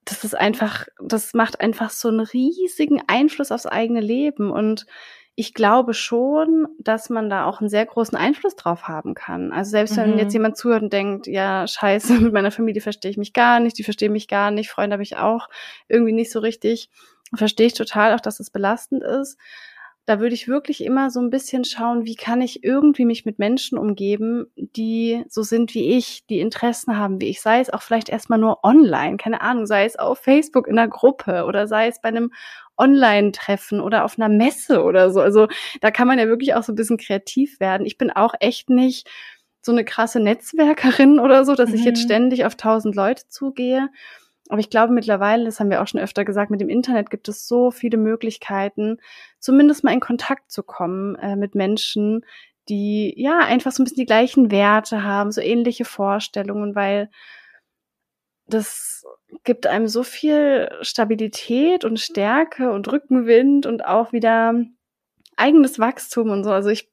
[0.05, 4.85] das ist einfach, das macht einfach so einen riesigen Einfluss aufs eigene Leben und
[5.35, 9.51] ich glaube schon, dass man da auch einen sehr großen Einfluss drauf haben kann.
[9.51, 10.19] Also selbst wenn mhm.
[10.19, 13.77] jetzt jemand zuhört und denkt, ja, scheiße, mit meiner Familie verstehe ich mich gar nicht,
[13.77, 15.47] die verstehen mich gar nicht, Freunde habe ich auch
[15.87, 16.89] irgendwie nicht so richtig,
[17.33, 19.39] verstehe ich total auch, dass es belastend ist
[20.05, 23.39] da würde ich wirklich immer so ein bisschen schauen, wie kann ich irgendwie mich mit
[23.39, 27.81] Menschen umgeben, die so sind wie ich, die Interessen haben wie ich, sei es auch
[27.81, 31.87] vielleicht erstmal nur online, keine Ahnung, sei es auf Facebook in einer Gruppe oder sei
[31.87, 32.31] es bei einem
[32.77, 35.21] Online-Treffen oder auf einer Messe oder so.
[35.21, 35.47] Also
[35.79, 37.85] da kann man ja wirklich auch so ein bisschen kreativ werden.
[37.85, 39.07] Ich bin auch echt nicht
[39.61, 41.75] so eine krasse Netzwerkerin oder so, dass mhm.
[41.75, 42.05] ich jetzt mhm.
[42.05, 43.89] ständig auf tausend Leute zugehe.
[44.49, 47.29] Aber ich glaube mittlerweile, das haben wir auch schon öfter gesagt, mit dem Internet gibt
[47.29, 48.97] es so viele Möglichkeiten,
[49.39, 52.25] zumindest mal in Kontakt zu kommen äh, mit Menschen,
[52.69, 57.09] die ja einfach so ein bisschen die gleichen Werte haben, so ähnliche Vorstellungen, weil
[58.47, 59.05] das
[59.43, 64.53] gibt einem so viel Stabilität und Stärke und Rückenwind und auch wieder
[65.37, 66.51] eigenes Wachstum und so.
[66.51, 66.91] Also ich,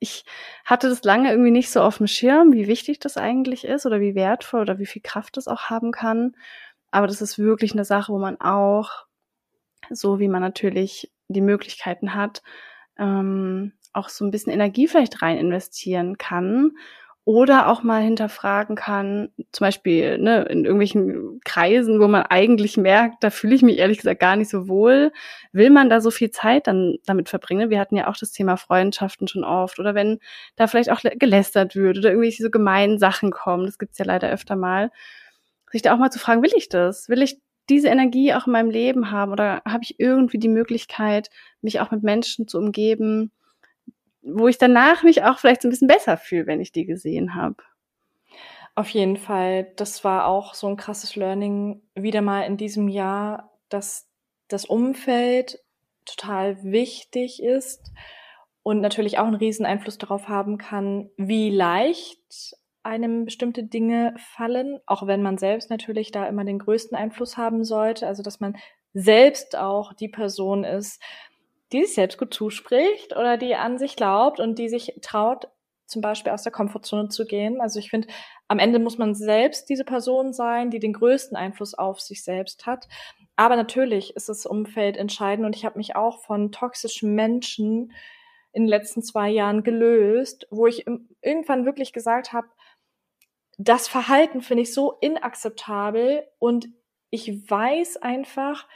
[0.00, 0.24] ich
[0.64, 4.00] hatte das lange irgendwie nicht so auf dem Schirm, wie wichtig das eigentlich ist oder
[4.00, 6.34] wie wertvoll oder wie viel Kraft das auch haben kann.
[6.90, 8.90] Aber das ist wirklich eine Sache, wo man auch,
[9.90, 12.42] so wie man natürlich die Möglichkeiten hat,
[12.98, 16.72] ähm, auch so ein bisschen Energie vielleicht rein investieren kann
[17.26, 23.24] oder auch mal hinterfragen kann, zum Beispiel ne, in irgendwelchen Kreisen, wo man eigentlich merkt,
[23.24, 25.10] da fühle ich mich ehrlich gesagt gar nicht so wohl.
[25.50, 27.68] Will man da so viel Zeit dann damit verbringen?
[27.68, 29.80] Wir hatten ja auch das Thema Freundschaften schon oft.
[29.80, 30.20] Oder wenn
[30.54, 34.30] da vielleicht auch gelästert wird oder irgendwelche so gemeinen Sachen kommen, das gibt's ja leider
[34.30, 34.92] öfter mal
[35.70, 37.08] sich da auch mal zu fragen, will ich das?
[37.08, 41.30] Will ich diese Energie auch in meinem Leben haben oder habe ich irgendwie die Möglichkeit,
[41.60, 43.32] mich auch mit Menschen zu umgeben,
[44.22, 47.34] wo ich danach mich auch vielleicht so ein bisschen besser fühle, wenn ich die gesehen
[47.34, 47.56] habe?
[48.74, 49.72] Auf jeden Fall.
[49.76, 54.08] Das war auch so ein krasses Learning wieder mal in diesem Jahr, dass
[54.48, 55.60] das Umfeld
[56.04, 57.90] total wichtig ist
[58.62, 62.56] und natürlich auch einen riesen Einfluss darauf haben kann, wie leicht
[62.86, 67.64] einem bestimmte Dinge fallen, auch wenn man selbst natürlich da immer den größten Einfluss haben
[67.64, 68.06] sollte.
[68.06, 68.56] Also dass man
[68.94, 71.02] selbst auch die Person ist,
[71.72, 75.48] die sich selbst gut zuspricht oder die an sich glaubt und die sich traut,
[75.86, 77.60] zum Beispiel aus der Komfortzone zu gehen.
[77.60, 78.08] Also ich finde,
[78.48, 82.66] am Ende muss man selbst diese Person sein, die den größten Einfluss auf sich selbst
[82.66, 82.88] hat.
[83.36, 87.92] Aber natürlich ist das Umfeld entscheidend und ich habe mich auch von toxischen Menschen
[88.52, 90.86] in den letzten zwei Jahren gelöst, wo ich
[91.20, 92.48] irgendwann wirklich gesagt habe,
[93.58, 96.68] das Verhalten finde ich so inakzeptabel und
[97.10, 98.66] ich weiß einfach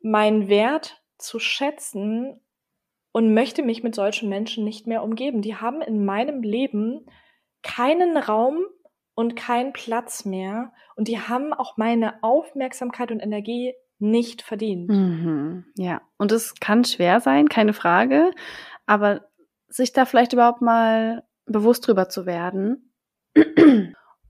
[0.00, 2.40] meinen Wert zu schätzen
[3.12, 5.42] und möchte mich mit solchen Menschen nicht mehr umgeben.
[5.42, 7.06] Die haben in meinem Leben
[7.62, 8.64] keinen Raum
[9.14, 14.88] und keinen Platz mehr und die haben auch meine Aufmerksamkeit und Energie nicht verdient.
[14.88, 18.30] Mhm, ja, und es kann schwer sein, keine Frage,
[18.86, 19.26] aber
[19.66, 22.87] sich da vielleicht überhaupt mal bewusst drüber zu werden,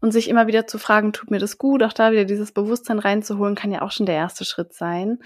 [0.01, 3.01] Und sich immer wieder zu fragen, tut mir das gut, auch da wieder dieses Bewusstsein
[3.01, 5.19] reinzuholen, kann ja auch schon der erste Schritt sein.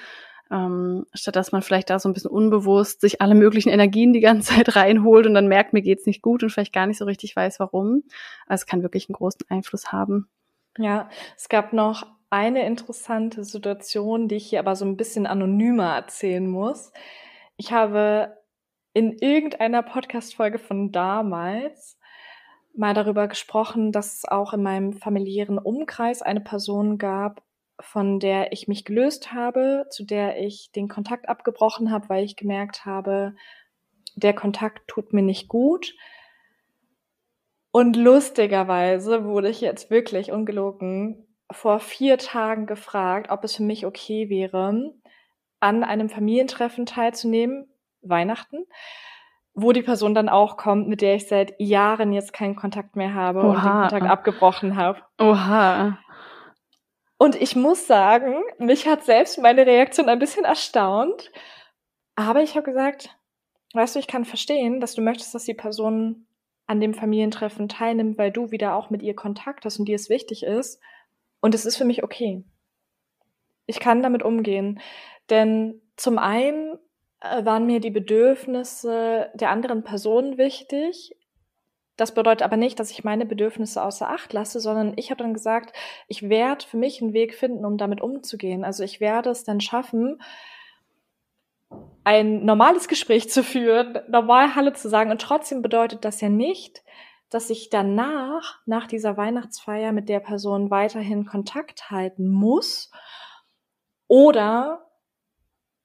[0.50, 4.20] Ähm, statt dass man vielleicht da so ein bisschen unbewusst sich alle möglichen Energien die
[4.20, 7.04] ganze Zeit reinholt und dann merkt, mir geht's nicht gut und vielleicht gar nicht so
[7.04, 8.02] richtig weiß, warum.
[8.46, 10.28] Also es kann wirklich einen großen Einfluss haben.
[10.78, 15.94] Ja, es gab noch eine interessante Situation, die ich hier aber so ein bisschen anonymer
[15.94, 16.92] erzählen muss.
[17.56, 18.36] Ich habe
[18.94, 21.98] in irgendeiner Podcast-Folge von damals
[22.74, 27.42] mal darüber gesprochen, dass es auch in meinem familiären Umkreis eine Person gab,
[27.80, 32.36] von der ich mich gelöst habe, zu der ich den Kontakt abgebrochen habe, weil ich
[32.36, 33.34] gemerkt habe,
[34.14, 35.94] der Kontakt tut mir nicht gut.
[37.70, 43.86] Und lustigerweise wurde ich jetzt wirklich ungelogen vor vier Tagen gefragt, ob es für mich
[43.86, 44.94] okay wäre,
[45.60, 47.68] an einem Familientreffen teilzunehmen,
[48.02, 48.64] Weihnachten,
[49.54, 53.14] wo die Person dann auch kommt, mit der ich seit Jahren jetzt keinen Kontakt mehr
[53.14, 53.46] habe Oha.
[53.48, 55.00] und den Kontakt abgebrochen habe.
[55.18, 55.98] Oha.
[57.18, 61.30] Und ich muss sagen, mich hat selbst meine Reaktion ein bisschen erstaunt.
[62.16, 63.16] Aber ich habe gesagt,
[63.74, 66.26] weißt du, ich kann verstehen, dass du möchtest, dass die Person
[66.66, 70.08] an dem Familientreffen teilnimmt, weil du wieder auch mit ihr Kontakt hast und dir es
[70.08, 70.80] wichtig ist.
[71.40, 72.42] Und es ist für mich okay.
[73.66, 74.80] Ich kann damit umgehen.
[75.30, 76.78] Denn zum einen
[77.22, 81.16] waren mir die Bedürfnisse der anderen Person wichtig.
[81.96, 85.34] Das bedeutet aber nicht, dass ich meine Bedürfnisse außer Acht lasse, sondern ich habe dann
[85.34, 85.76] gesagt,
[86.08, 88.64] ich werde für mich einen Weg finden, um damit umzugehen.
[88.64, 90.20] Also ich werde es dann schaffen,
[92.04, 95.10] ein normales Gespräch zu führen, normal Halle zu sagen.
[95.10, 96.82] Und trotzdem bedeutet das ja nicht,
[97.30, 102.90] dass ich danach, nach dieser Weihnachtsfeier mit der Person weiterhin Kontakt halten muss
[104.08, 104.91] oder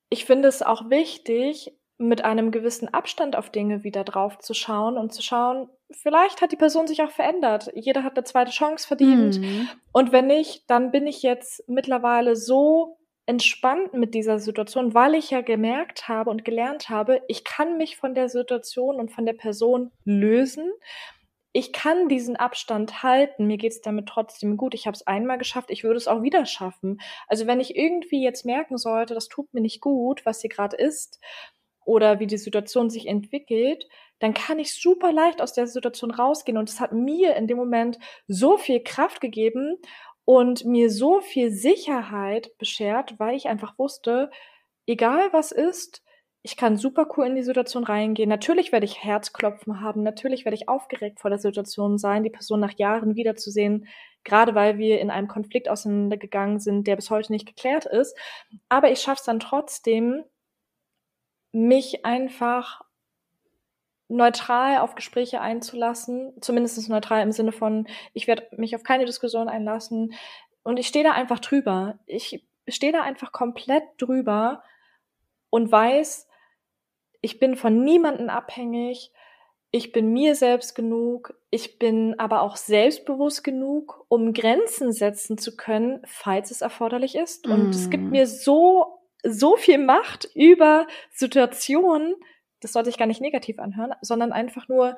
[0.10, 4.98] ich finde es auch wichtig, mit einem gewissen Abstand auf Dinge wieder drauf zu schauen
[4.98, 7.72] und zu schauen, vielleicht hat die Person sich auch verändert.
[7.74, 9.40] Jeder hat eine zweite Chance verdient.
[9.40, 9.68] Mhm.
[9.92, 15.32] Und wenn nicht, dann bin ich jetzt mittlerweile so entspannt mit dieser Situation, weil ich
[15.32, 19.34] ja gemerkt habe und gelernt habe, ich kann mich von der Situation und von der
[19.34, 20.72] Person lösen.
[21.60, 24.76] Ich kann diesen Abstand halten, mir geht's damit trotzdem gut.
[24.76, 27.02] Ich habe es einmal geschafft, ich würde es auch wieder schaffen.
[27.28, 30.78] Also wenn ich irgendwie jetzt merken sollte, das tut mir nicht gut, was hier gerade
[30.78, 31.20] ist,
[31.84, 33.88] oder wie die Situation sich entwickelt,
[34.20, 36.60] dann kann ich super leicht aus der Situation rausgehen.
[36.60, 37.98] Und es hat mir in dem Moment
[38.28, 39.78] so viel Kraft gegeben
[40.26, 44.30] und mir so viel Sicherheit beschert, weil ich einfach wusste,
[44.86, 46.04] egal was ist,
[46.48, 48.30] ich kann super cool in die Situation reingehen.
[48.30, 52.62] Natürlich werde ich Herzklopfen haben, natürlich werde ich aufgeregt vor der Situation sein, die Person
[52.62, 53.86] nach Jahren wiederzusehen,
[54.24, 58.18] gerade weil wir in einem Konflikt auseinandergegangen sind, der bis heute nicht geklärt ist.
[58.70, 60.24] Aber ich schaffe es dann trotzdem,
[61.52, 62.80] mich einfach
[64.08, 69.50] neutral auf Gespräche einzulassen, zumindest neutral im Sinne von, ich werde mich auf keine Diskussion
[69.50, 70.14] einlassen
[70.64, 72.00] und ich stehe da einfach drüber.
[72.06, 74.64] Ich stehe da einfach komplett drüber
[75.50, 76.27] und weiß,
[77.22, 79.12] ich bin von niemanden abhängig,
[79.72, 85.56] ich bin mir selbst genug, ich bin aber auch selbstbewusst genug, um Grenzen setzen zu
[85.58, 87.48] können, falls es erforderlich ist.
[87.48, 87.72] Und mm.
[87.72, 88.10] es gibt mm.
[88.12, 92.16] mir so so viel Macht über Situationen,
[92.60, 94.98] das sollte ich gar nicht negativ anhören, sondern einfach nur,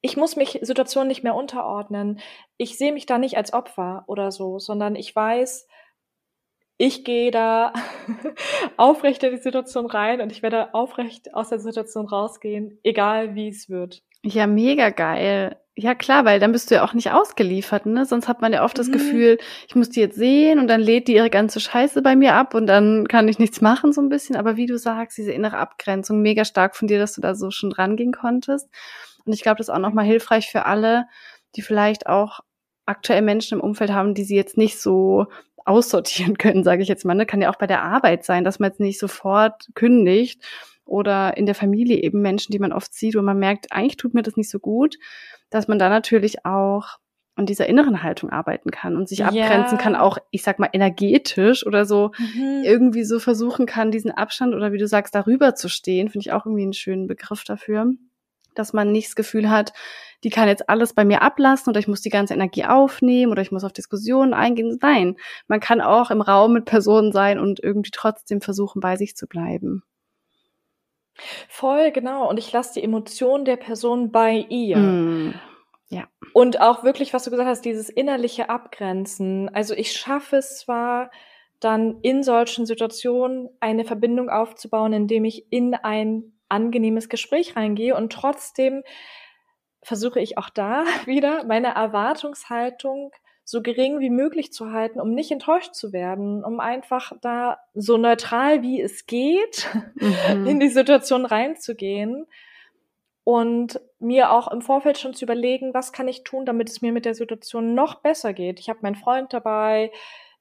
[0.00, 2.20] ich muss mich Situationen nicht mehr unterordnen.
[2.56, 5.68] Ich sehe mich da nicht als Opfer oder so, sondern ich weiß,
[6.80, 7.74] ich gehe da
[8.78, 13.48] aufrecht in die Situation rein und ich werde aufrecht aus der Situation rausgehen, egal wie
[13.48, 14.02] es wird.
[14.24, 15.58] Ja, mega geil.
[15.76, 18.06] Ja, klar, weil dann bist du ja auch nicht ausgeliefert, ne?
[18.06, 18.80] Sonst hat man ja oft mhm.
[18.80, 19.36] das Gefühl,
[19.68, 22.54] ich muss die jetzt sehen und dann lädt die ihre ganze Scheiße bei mir ab
[22.54, 24.36] und dann kann ich nichts machen, so ein bisschen.
[24.36, 27.50] Aber wie du sagst, diese innere Abgrenzung, mega stark von dir, dass du da so
[27.50, 28.70] schon rangehen konntest.
[29.26, 31.04] Und ich glaube, das ist auch nochmal hilfreich für alle,
[31.56, 32.40] die vielleicht auch
[32.86, 35.26] aktuell Menschen im Umfeld haben, die sie jetzt nicht so
[35.70, 37.14] aussortieren können, sage ich jetzt mal.
[37.14, 37.26] Ne?
[37.26, 40.44] Kann ja auch bei der Arbeit sein, dass man jetzt nicht sofort kündigt
[40.84, 44.12] oder in der Familie eben Menschen, die man oft sieht, wo man merkt, eigentlich tut
[44.12, 44.96] mir das nicht so gut,
[45.48, 46.98] dass man da natürlich auch
[47.36, 49.82] an dieser inneren Haltung arbeiten kann und sich abgrenzen ja.
[49.82, 52.62] kann, auch, ich sag mal, energetisch oder so mhm.
[52.64, 56.32] irgendwie so versuchen kann, diesen Abstand oder wie du sagst, darüber zu stehen, finde ich
[56.32, 57.92] auch irgendwie einen schönen Begriff dafür,
[58.54, 59.72] dass man nicht das Gefühl hat,
[60.24, 63.42] die kann jetzt alles bei mir ablassen oder ich muss die ganze Energie aufnehmen oder
[63.42, 64.78] ich muss auf Diskussionen eingehen.
[64.82, 65.16] Nein,
[65.48, 69.26] man kann auch im Raum mit Personen sein und irgendwie trotzdem versuchen, bei sich zu
[69.26, 69.82] bleiben.
[71.48, 72.28] Voll, genau.
[72.28, 74.78] Und ich lasse die Emotionen der Person bei ihr.
[74.78, 75.34] Mm,
[75.88, 76.04] ja.
[76.32, 79.48] Und auch wirklich, was du gesagt hast, dieses innerliche Abgrenzen.
[79.54, 81.10] Also ich schaffe es zwar
[81.58, 88.12] dann in solchen Situationen eine Verbindung aufzubauen, indem ich in ein angenehmes Gespräch reingehe und
[88.12, 88.82] trotzdem
[89.82, 93.12] versuche ich auch da wieder meine Erwartungshaltung
[93.44, 97.96] so gering wie möglich zu halten, um nicht enttäuscht zu werden, um einfach da so
[97.96, 100.46] neutral wie es geht mhm.
[100.46, 102.26] in die Situation reinzugehen
[103.24, 106.92] und mir auch im Vorfeld schon zu überlegen, was kann ich tun, damit es mir
[106.92, 108.60] mit der Situation noch besser geht.
[108.60, 109.90] Ich habe meinen Freund dabei,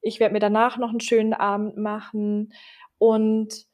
[0.02, 2.54] ich werde mir danach noch einen schönen Abend machen
[3.00, 3.66] und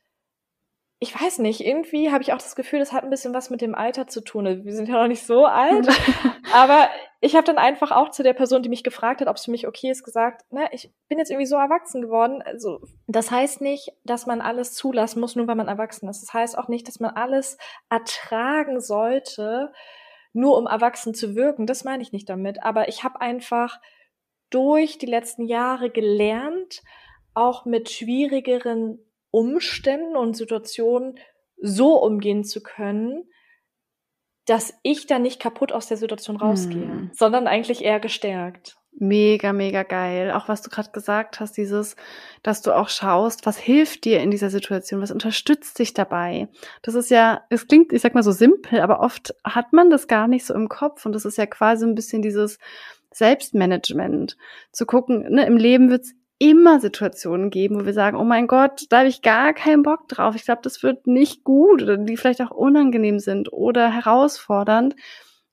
[1.00, 3.62] ich weiß nicht, irgendwie habe ich auch das Gefühl, das hat ein bisschen was mit
[3.62, 4.48] dem Alter zu tun.
[4.48, 5.88] Also, wir sind ja noch nicht so alt,
[6.54, 6.90] aber
[7.20, 9.52] ich habe dann einfach auch zu der Person, die mich gefragt hat, ob es für
[9.52, 12.42] mich okay ist, gesagt, na, ich bin jetzt irgendwie so erwachsen geworden.
[12.42, 16.22] Also, das heißt nicht, dass man alles zulassen muss, nur weil man erwachsen ist.
[16.22, 17.58] Das heißt auch nicht, dass man alles
[17.90, 19.74] ertragen sollte,
[20.32, 21.68] nur um erwachsen zu wirken.
[21.68, 22.64] Das meine ich nicht damit.
[22.64, 23.82] Aber ich habe einfach
[24.50, 26.84] durch die letzten Jahre gelernt,
[27.34, 29.05] auch mit schwierigeren
[29.36, 31.20] Umständen und Situationen
[31.62, 33.30] so umgehen zu können,
[34.45, 37.12] dass ich dann nicht kaputt aus der Situation rausgehe, hm.
[37.14, 38.78] sondern eigentlich eher gestärkt.
[38.98, 40.32] Mega, mega geil.
[40.32, 41.98] Auch was du gerade gesagt hast, dieses,
[42.44, 46.48] dass du auch schaust, was hilft dir in dieser Situation, was unterstützt dich dabei.
[46.82, 50.07] Das ist ja, es klingt, ich sag mal so simpel, aber oft hat man das
[50.07, 52.57] gar nicht so im Kopf und das ist ja quasi ein bisschen dieses
[53.12, 54.38] Selbstmanagement.
[54.72, 58.86] Zu gucken, ne, im Leben wird's immer Situationen geben, wo wir sagen, oh mein Gott,
[58.90, 60.36] da habe ich gar keinen Bock drauf.
[60.36, 64.95] Ich glaube, das wird nicht gut oder die vielleicht auch unangenehm sind oder herausfordernd.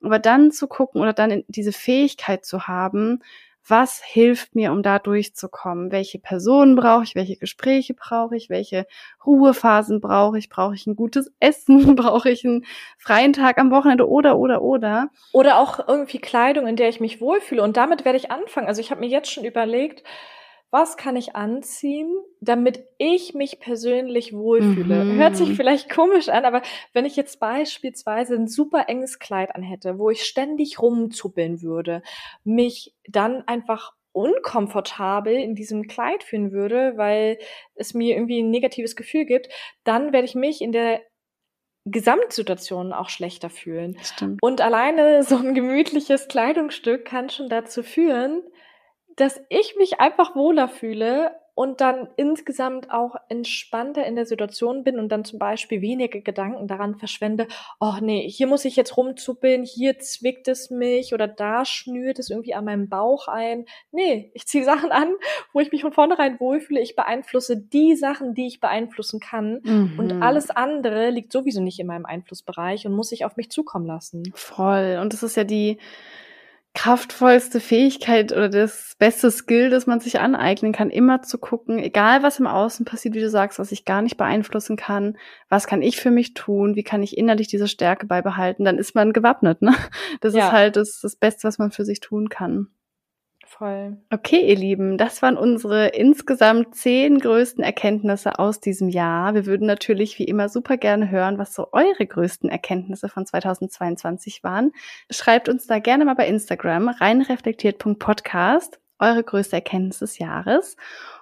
[0.03, 3.21] Aber dann zu gucken oder dann diese Fähigkeit zu haben,
[3.67, 5.93] was hilft mir, um da durchzukommen?
[5.93, 7.15] Welche Personen brauche ich?
[7.15, 8.51] Welche Gespräche brauche ich?
[8.51, 8.87] Welche
[9.25, 10.49] Ruhephasen brauche ich?
[10.49, 11.95] Brauche ich ein gutes Essen?
[11.95, 12.65] brauche ich einen
[12.99, 14.09] freien Tag am Wochenende?
[14.09, 15.11] Oder, oder, oder.
[15.33, 17.63] Oder auch irgendwie Kleidung, in der ich mich wohlfühle.
[17.63, 18.67] Und damit werde ich anfangen.
[18.67, 20.03] Also ich habe mir jetzt schon überlegt,
[20.73, 25.05] was kann ich anziehen, damit ich mich persönlich wohlfühle.
[25.05, 25.19] Mhm.
[25.19, 26.63] Hört sich vielleicht komisch an, aber
[26.95, 32.03] wenn ich jetzt beispielsweise ein super enges Kleid anhätte, wo ich ständig rumzuppeln würde,
[32.43, 37.39] mich dann einfach unkomfortabel in diesem Kleid fühlen würde, weil
[37.75, 39.51] es mir irgendwie ein negatives Gefühl gibt,
[39.85, 41.03] dann werde ich mich in der
[41.85, 43.99] Gesamtsituation auch schlechter fühlen.
[44.03, 44.39] Stimmt.
[44.43, 48.43] Und alleine so ein gemütliches Kleidungsstück kann schon dazu führen,
[49.17, 54.99] dass ich mich einfach wohler fühle und dann insgesamt auch entspannter in der Situation bin
[54.99, 57.47] und dann zum Beispiel weniger Gedanken daran verschwende,
[57.79, 62.31] oh nee, hier muss ich jetzt rumzuppeln, hier zwickt es mich oder da schnürt es
[62.31, 63.67] irgendwie an meinem Bauch ein.
[63.91, 65.13] Nee, ich ziehe Sachen an,
[65.53, 66.81] wo ich mich von vornherein wohlfühle.
[66.81, 69.61] Ich beeinflusse die Sachen, die ich beeinflussen kann.
[69.63, 69.99] Mhm.
[69.99, 73.87] Und alles andere liegt sowieso nicht in meinem Einflussbereich und muss sich auf mich zukommen
[73.87, 74.33] lassen.
[74.35, 74.99] Voll.
[75.03, 75.77] Und das ist ja die,
[76.75, 82.23] kraftvollste Fähigkeit oder das beste Skill, das man sich aneignen kann, immer zu gucken, egal
[82.23, 85.19] was im Außen passiert, wie du sagst, was ich gar nicht beeinflussen kann,
[85.51, 88.95] was kann ich für mich tun, wie kann ich innerlich diese Stärke beibehalten, dann ist
[88.95, 89.75] man gewappnet, ne?
[90.21, 90.47] Das ja.
[90.47, 92.69] ist halt das, das Beste, was man für sich tun kann.
[93.59, 93.99] Voll.
[94.11, 99.35] Okay, ihr Lieben, das waren unsere insgesamt zehn größten Erkenntnisse aus diesem Jahr.
[99.35, 104.43] Wir würden natürlich wie immer super gerne hören, was so eure größten Erkenntnisse von 2022
[104.43, 104.73] waren.
[105.11, 110.77] Schreibt uns da gerne mal bei Instagram reinreflektiert.podcast eure größte Erkenntnis des Jahres.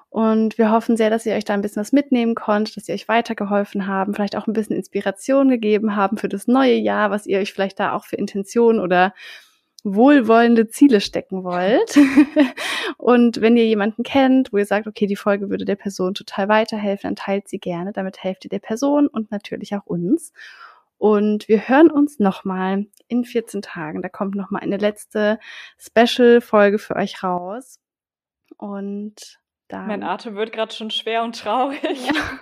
[0.09, 2.95] Und wir hoffen sehr, dass ihr euch da ein bisschen was mitnehmen konntet, dass ihr
[2.95, 7.27] euch weitergeholfen haben, vielleicht auch ein bisschen Inspiration gegeben haben für das neue Jahr, was
[7.27, 9.15] ihr euch vielleicht da auch für Intentionen oder
[9.85, 11.97] wohlwollende Ziele stecken wollt.
[12.97, 16.49] und wenn ihr jemanden kennt, wo ihr sagt, okay, die Folge würde der Person total
[16.49, 17.93] weiterhelfen, dann teilt sie gerne.
[17.93, 20.33] Damit helft ihr der Person und natürlich auch uns.
[20.99, 24.03] Und wir hören uns nochmal in 14 Tagen.
[24.03, 25.39] Da kommt nochmal eine letzte
[25.79, 27.81] Special-Folge für euch raus.
[28.59, 29.87] Und dann.
[29.87, 32.07] Mein Atem wird gerade schon schwer und traurig.
[32.07, 32.41] Ja.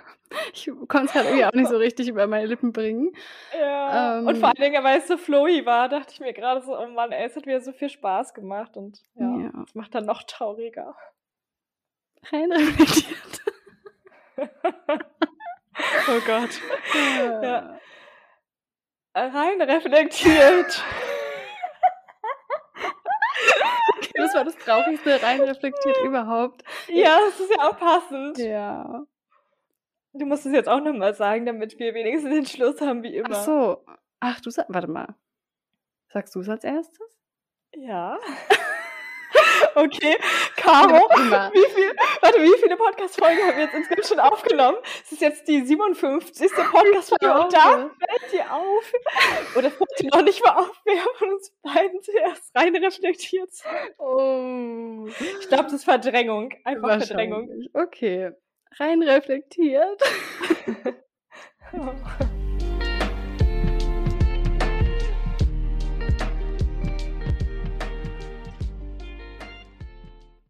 [0.53, 3.11] Ich konnte es halt irgendwie auch nicht so richtig über meine Lippen bringen.
[3.59, 4.19] Ja.
[4.19, 6.77] Ähm, und vor allen Dingen, weil es so flowy war, dachte ich mir gerade so,
[6.77, 9.63] oh Mann, ey, es hat wieder so viel Spaß gemacht und ja, ja.
[9.65, 10.95] es macht dann noch trauriger.
[12.31, 13.41] Rein reflektiert.
[16.07, 16.61] oh Gott.
[17.17, 17.43] Ja.
[17.43, 17.79] ja.
[19.15, 20.83] Rein reflektiert.
[23.97, 26.63] okay, das war das Traurigste, rein reflektiert überhaupt.
[26.87, 28.37] Ja, das ist ja auch passend.
[28.37, 29.05] Ja.
[30.19, 33.29] Du musst es jetzt auch nochmal sagen, damit wir wenigstens den Schluss haben wie immer.
[33.31, 33.85] Ach so.
[34.19, 35.15] Ach, du sagst, warte mal.
[36.09, 37.17] Sagst du es als erstes?
[37.73, 38.17] Ja.
[39.75, 40.17] okay.
[40.57, 41.07] Caro,
[41.53, 44.77] wie, viel, warte, wie viele Podcast-Folgen haben wir jetzt insgesamt schon aufgenommen?
[45.05, 46.51] Es ist jetzt die 57.
[46.51, 48.91] Podcast-Folge und da fällt dir auf.
[49.55, 53.51] Oder fällt dir noch nicht mal auf, wer von uns beiden zuerst rein reflektiert.
[53.97, 55.07] Oh.
[55.39, 56.53] Ich glaube, das ist Verdrängung.
[56.65, 57.49] Einfach Verdrängung.
[57.73, 58.33] Okay
[58.77, 60.01] rein reflektiert.